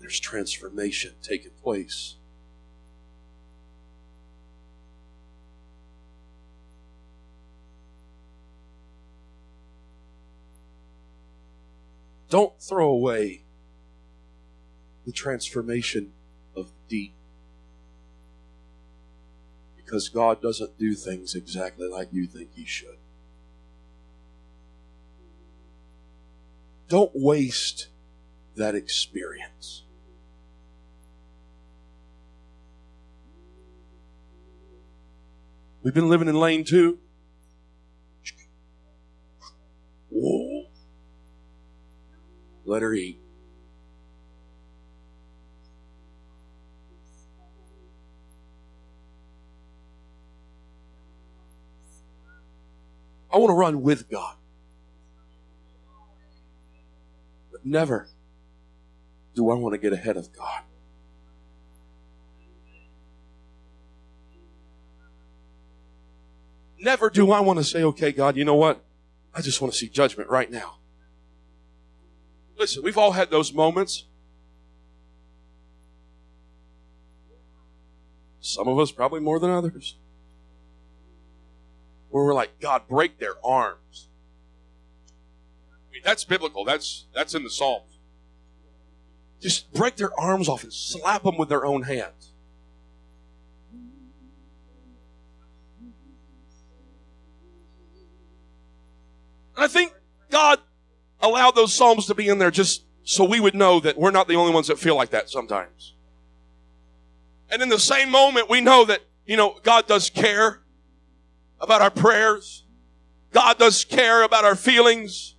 There's 0.00 0.18
transformation 0.18 1.14
taking 1.22 1.52
place. 1.62 2.16
Don't 12.36 12.60
throw 12.60 12.90
away 12.90 13.44
the 15.06 15.10
transformation 15.10 16.12
of 16.54 16.70
deep. 16.86 17.14
Because 19.74 20.10
God 20.10 20.42
doesn't 20.42 20.78
do 20.78 20.92
things 20.92 21.34
exactly 21.34 21.88
like 21.88 22.08
you 22.12 22.26
think 22.26 22.50
He 22.54 22.66
should. 22.66 22.98
Don't 26.88 27.12
waste 27.14 27.88
that 28.54 28.74
experience. 28.74 29.84
We've 35.82 35.94
been 35.94 36.10
living 36.10 36.28
in 36.28 36.38
lane 36.38 36.64
two. 36.64 36.98
Whoa. 40.10 40.66
Let 42.66 42.82
her 42.82 42.92
eat. 42.92 43.20
I 53.32 53.38
want 53.38 53.50
to 53.50 53.54
run 53.54 53.82
with 53.82 54.10
God. 54.10 54.34
But 57.52 57.64
never 57.64 58.08
do 59.34 59.50
I 59.50 59.54
want 59.54 59.74
to 59.74 59.78
get 59.78 59.92
ahead 59.92 60.16
of 60.16 60.32
God. 60.32 60.62
Never 66.80 67.10
do 67.10 67.30
I 67.30 67.40
want 67.40 67.58
to 67.58 67.64
say, 67.64 67.82
okay, 67.84 68.10
God, 68.10 68.36
you 68.36 68.44
know 68.44 68.54
what? 68.54 68.82
I 69.34 69.40
just 69.40 69.60
want 69.60 69.72
to 69.72 69.78
see 69.78 69.88
judgment 69.88 70.30
right 70.30 70.50
now. 70.50 70.75
Listen, 72.58 72.82
we've 72.82 72.96
all 72.96 73.12
had 73.12 73.30
those 73.30 73.52
moments. 73.52 74.04
Some 78.40 78.68
of 78.68 78.78
us 78.78 78.92
probably 78.92 79.20
more 79.20 79.38
than 79.38 79.50
others. 79.50 79.96
Where 82.10 82.24
we're 82.24 82.34
like, 82.34 82.60
God, 82.60 82.82
break 82.88 83.18
their 83.18 83.34
arms. 83.44 84.08
I 85.70 85.92
mean, 85.92 86.02
that's 86.04 86.24
biblical. 86.24 86.64
That's 86.64 87.06
that's 87.14 87.34
in 87.34 87.42
the 87.42 87.50
Psalms. 87.50 87.98
Just 89.40 89.72
break 89.72 89.96
their 89.96 90.18
arms 90.18 90.48
off 90.48 90.62
and 90.62 90.72
slap 90.72 91.24
them 91.24 91.36
with 91.36 91.48
their 91.48 91.66
own 91.66 91.82
hands. 91.82 92.32
And 99.54 99.64
I 99.64 99.68
think 99.68 99.92
God 100.30 100.60
allowed 101.26 101.54
those 101.54 101.74
Psalms 101.74 102.06
to 102.06 102.14
be 102.14 102.28
in 102.28 102.38
there 102.38 102.50
just 102.50 102.84
so 103.04 103.24
we 103.24 103.38
would 103.38 103.54
know 103.54 103.80
that 103.80 103.98
we're 103.98 104.10
not 104.10 104.28
the 104.28 104.34
only 104.34 104.52
ones 104.52 104.68
that 104.68 104.78
feel 104.78 104.96
like 104.96 105.10
that 105.10 105.30
sometimes. 105.30 105.94
And 107.50 107.62
in 107.62 107.68
the 107.68 107.78
same 107.78 108.10
moment, 108.10 108.48
we 108.48 108.60
know 108.60 108.84
that, 108.84 109.00
you 109.26 109.36
know, 109.36 109.58
God 109.62 109.86
does 109.86 110.10
care 110.10 110.62
about 111.60 111.82
our 111.82 111.90
prayers. 111.90 112.64
God 113.32 113.58
does 113.58 113.84
care 113.84 114.22
about 114.22 114.44
our 114.44 114.56
feelings, 114.56 115.36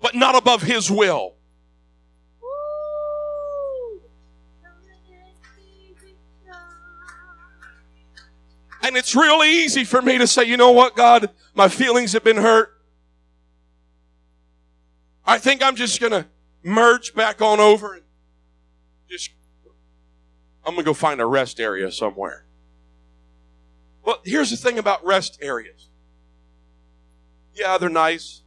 but 0.00 0.14
not 0.14 0.34
above 0.34 0.62
His 0.62 0.90
will. 0.90 1.34
And 8.82 8.96
it's 8.96 9.14
really 9.14 9.50
easy 9.50 9.84
for 9.84 10.00
me 10.00 10.18
to 10.18 10.26
say, 10.26 10.44
you 10.44 10.56
know 10.56 10.70
what, 10.70 10.96
God, 10.96 11.30
my 11.54 11.68
feelings 11.68 12.14
have 12.14 12.24
been 12.24 12.38
hurt. 12.38 12.79
I 15.24 15.38
think 15.38 15.62
I'm 15.62 15.76
just 15.76 16.00
going 16.00 16.12
to 16.12 16.26
merge 16.62 17.14
back 17.14 17.40
on 17.40 17.60
over 17.60 17.94
and 17.94 18.02
just, 19.08 19.30
I'm 20.64 20.74
going 20.74 20.84
to 20.84 20.90
go 20.90 20.94
find 20.94 21.20
a 21.20 21.26
rest 21.26 21.60
area 21.60 21.90
somewhere. 21.92 22.46
Well, 24.04 24.20
here's 24.24 24.50
the 24.50 24.56
thing 24.56 24.78
about 24.78 25.04
rest 25.04 25.38
areas. 25.40 25.88
Yeah, 27.54 27.78
they're 27.78 27.88
nice. 27.88 28.42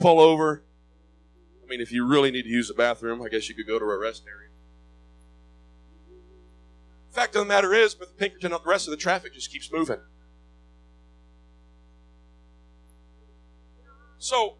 Pull 0.00 0.20
over. 0.20 0.64
I 1.62 1.66
mean, 1.68 1.80
if 1.80 1.92
you 1.92 2.06
really 2.06 2.30
need 2.30 2.42
to 2.42 2.48
use 2.48 2.68
the 2.68 2.74
bathroom, 2.74 3.22
I 3.22 3.28
guess 3.28 3.48
you 3.48 3.54
could 3.54 3.66
go 3.66 3.78
to 3.78 3.84
a 3.84 3.98
rest 3.98 4.24
area. 4.26 4.48
Fact 7.12 7.36
of 7.36 7.42
the 7.42 7.46
matter 7.46 7.74
is, 7.74 7.98
with 7.98 8.16
Pinkerton, 8.16 8.50
the 8.50 8.60
rest 8.64 8.86
of 8.86 8.90
the 8.90 8.96
traffic 8.96 9.34
just 9.34 9.52
keeps 9.52 9.70
moving. 9.70 10.00
So, 14.18 14.56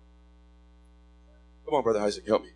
come 1.73 1.79
on, 1.79 1.85
brother 1.85 2.01
Isaac, 2.01 2.27
help 2.27 2.43
me. 2.43 2.51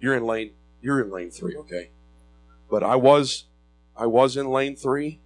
You're 0.00 0.16
in 0.16 0.24
lane. 0.24 0.50
You're 0.82 1.00
in 1.00 1.12
lane 1.12 1.30
three, 1.30 1.54
okay? 1.54 1.90
But 2.68 2.82
I 2.82 2.96
was, 2.96 3.44
I 3.96 4.06
was 4.06 4.36
in 4.36 4.48
lane 4.48 4.74
three, 4.74 5.20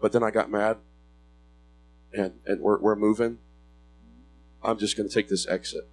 but 0.00 0.12
then 0.12 0.22
I 0.22 0.30
got 0.30 0.50
mad, 0.50 0.78
and 2.14 2.32
and 2.46 2.62
we're 2.62 2.78
we're 2.78 2.96
moving. 2.96 3.38
I'm 4.62 4.78
just 4.78 4.96
going 4.96 5.06
to 5.06 5.14
take 5.14 5.28
this 5.28 5.46
exit. 5.46 5.86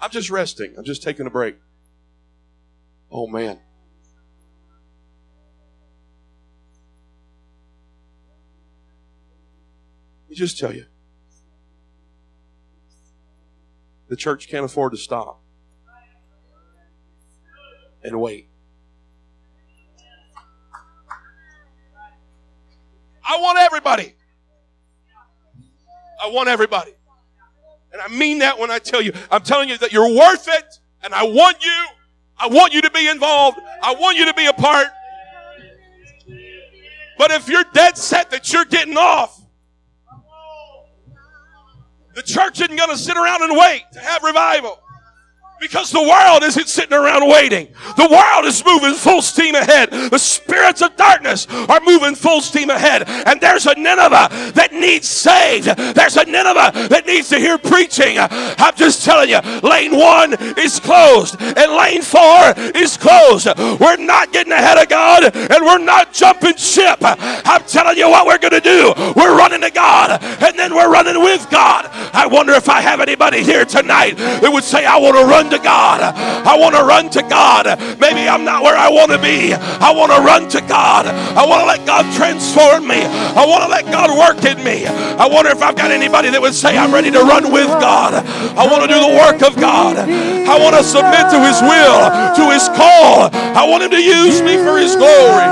I'm 0.00 0.10
just 0.10 0.30
resting. 0.30 0.74
I'm 0.78 0.84
just 0.84 1.02
taking 1.02 1.26
a 1.26 1.30
break. 1.30 1.56
Oh 3.10 3.26
man. 3.26 3.60
Just 10.38 10.58
tell 10.58 10.74
you. 10.74 10.86
The 14.08 14.16
church 14.16 14.48
can't 14.48 14.64
afford 14.64 14.92
to 14.92 14.98
stop 14.98 15.42
and 18.02 18.18
wait. 18.20 18.48
I 23.22 23.38
want 23.40 23.58
everybody. 23.58 24.14
I 26.22 26.30
want 26.30 26.48
everybody. 26.48 26.92
And 27.92 28.00
I 28.00 28.08
mean 28.08 28.38
that 28.38 28.58
when 28.58 28.70
I 28.70 28.78
tell 28.78 29.02
you, 29.02 29.12
I'm 29.30 29.42
telling 29.42 29.68
you 29.68 29.76
that 29.78 29.92
you're 29.92 30.14
worth 30.14 30.48
it. 30.48 30.78
And 31.02 31.14
I 31.14 31.24
want 31.24 31.62
you. 31.64 31.86
I 32.38 32.48
want 32.48 32.72
you 32.72 32.80
to 32.82 32.90
be 32.90 33.08
involved. 33.08 33.58
I 33.82 33.94
want 33.94 34.16
you 34.16 34.24
to 34.26 34.34
be 34.34 34.46
a 34.46 34.52
part. 34.52 34.86
But 37.18 37.30
if 37.32 37.48
you're 37.48 37.64
dead 37.74 37.98
set 37.98 38.30
that 38.30 38.52
you're 38.52 38.64
getting 38.64 38.96
off, 38.96 39.37
the 42.18 42.24
church 42.24 42.60
isn't 42.60 42.74
going 42.74 42.90
to 42.90 42.98
sit 42.98 43.16
around 43.16 43.44
and 43.44 43.56
wait 43.56 43.84
to 43.92 44.00
have 44.00 44.24
revival. 44.24 44.80
Because 45.60 45.90
the 45.90 46.02
world 46.02 46.44
isn't 46.44 46.68
sitting 46.68 46.96
around 46.96 47.28
waiting. 47.28 47.68
The 47.96 48.08
world 48.08 48.44
is 48.44 48.64
moving 48.64 48.94
full 48.94 49.22
steam 49.22 49.56
ahead. 49.56 49.90
The 49.90 50.18
spirits 50.18 50.82
of 50.82 50.96
darkness 50.96 51.48
are 51.48 51.80
moving 51.80 52.14
full 52.14 52.40
steam 52.40 52.70
ahead. 52.70 53.08
And 53.08 53.40
there's 53.40 53.66
a 53.66 53.74
Nineveh 53.74 54.52
that 54.54 54.72
needs 54.72 55.08
saved. 55.08 55.66
There's 55.66 56.16
a 56.16 56.24
Nineveh 56.24 56.88
that 56.88 57.06
needs 57.06 57.28
to 57.30 57.38
hear 57.38 57.58
preaching. 57.58 58.18
I'm 58.18 58.74
just 58.76 59.04
telling 59.04 59.30
you, 59.30 59.40
lane 59.62 59.96
one 59.96 60.36
is 60.58 60.78
closed 60.78 61.36
and 61.40 61.72
lane 61.72 62.02
four 62.02 62.54
is 62.76 62.96
closed. 62.96 63.48
We're 63.80 63.96
not 63.96 64.32
getting 64.32 64.52
ahead 64.52 64.78
of 64.78 64.88
God 64.88 65.34
and 65.34 65.64
we're 65.64 65.78
not 65.78 66.12
jumping 66.12 66.56
ship. 66.56 66.98
I'm 67.02 67.64
telling 67.64 67.96
you 67.96 68.08
what 68.08 68.26
we're 68.26 68.38
going 68.38 68.60
to 68.60 68.60
do. 68.60 68.92
We're 69.16 69.36
running 69.36 69.62
to 69.62 69.70
God 69.70 70.22
and 70.22 70.56
then 70.56 70.74
we're 70.74 70.90
running 70.90 71.20
with 71.20 71.50
God. 71.50 71.86
I 72.14 72.26
wonder 72.26 72.52
if 72.52 72.68
I 72.68 72.80
have 72.80 73.00
anybody 73.00 73.42
here 73.42 73.64
tonight 73.64 74.16
that 74.16 74.52
would 74.52 74.64
say, 74.64 74.84
I 74.84 74.96
want 74.96 75.16
to 75.16 75.24
run 75.24 75.47
to 75.50 75.58
God. 75.58 76.00
I 76.02 76.56
want 76.58 76.74
to 76.74 76.84
run 76.84 77.10
to 77.10 77.22
God. 77.22 77.66
Maybe 78.00 78.28
I'm 78.28 78.44
not 78.44 78.62
where 78.62 78.76
I 78.76 78.88
want 78.88 79.12
to 79.12 79.18
be. 79.18 79.54
I 79.54 79.92
want 79.92 80.12
to 80.12 80.20
run 80.20 80.48
to 80.50 80.60
God. 80.68 81.06
I 81.06 81.46
want 81.46 81.62
to 81.62 81.66
let 81.66 81.86
God 81.86 82.04
transform 82.14 82.86
me. 82.86 83.04
I 83.04 83.44
want 83.46 83.64
to 83.64 83.70
let 83.70 83.86
God 83.86 84.10
work 84.16 84.44
in 84.44 84.62
me. 84.64 84.86
I 84.86 85.26
wonder 85.26 85.50
if 85.50 85.62
I've 85.62 85.76
got 85.76 85.90
anybody 85.90 86.30
that 86.30 86.40
would 86.40 86.54
say, 86.54 86.76
I'm 86.76 86.92
ready 86.92 87.10
to 87.10 87.20
run 87.20 87.52
with 87.52 87.68
God. 87.80 88.14
I 88.56 88.66
want 88.66 88.82
to 88.82 88.88
do 88.88 89.00
the 89.00 89.14
work 89.14 89.42
of 89.42 89.56
God. 89.60 89.98
I 89.98 90.56
want 90.58 90.76
to 90.76 90.82
submit 90.82 91.28
to 91.30 91.38
His 91.40 91.60
will, 91.62 92.10
to 92.38 92.44
His 92.52 92.68
call. 92.76 93.30
I 93.32 93.66
want 93.68 93.82
Him 93.82 93.90
to 93.90 94.02
use 94.02 94.40
me 94.42 94.56
for 94.56 94.78
His 94.78 94.96
glory. 94.96 95.44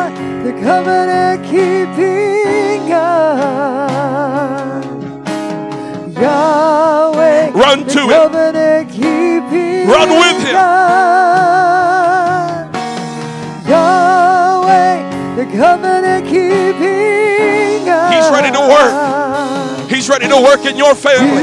The 0.46 0.52
covenant 0.62 1.44
keeping 1.44 2.88
God. 2.88 4.84
Yahweh. 6.14 7.50
Run 7.50 7.86
to 7.86 8.00
Him. 8.00 8.65
With 10.08 10.42
Him. 10.46 10.54
Yahweh. 13.68 14.96
The 15.36 15.44
covenant 15.56 16.24
keeping 16.26 17.86
He's 18.12 18.30
ready 18.30 18.50
to 18.52 18.60
work. 18.60 19.90
He's 19.90 20.08
ready 20.08 20.28
to 20.28 20.36
work 20.36 20.64
in 20.66 20.76
your 20.76 20.94
family. 20.94 21.42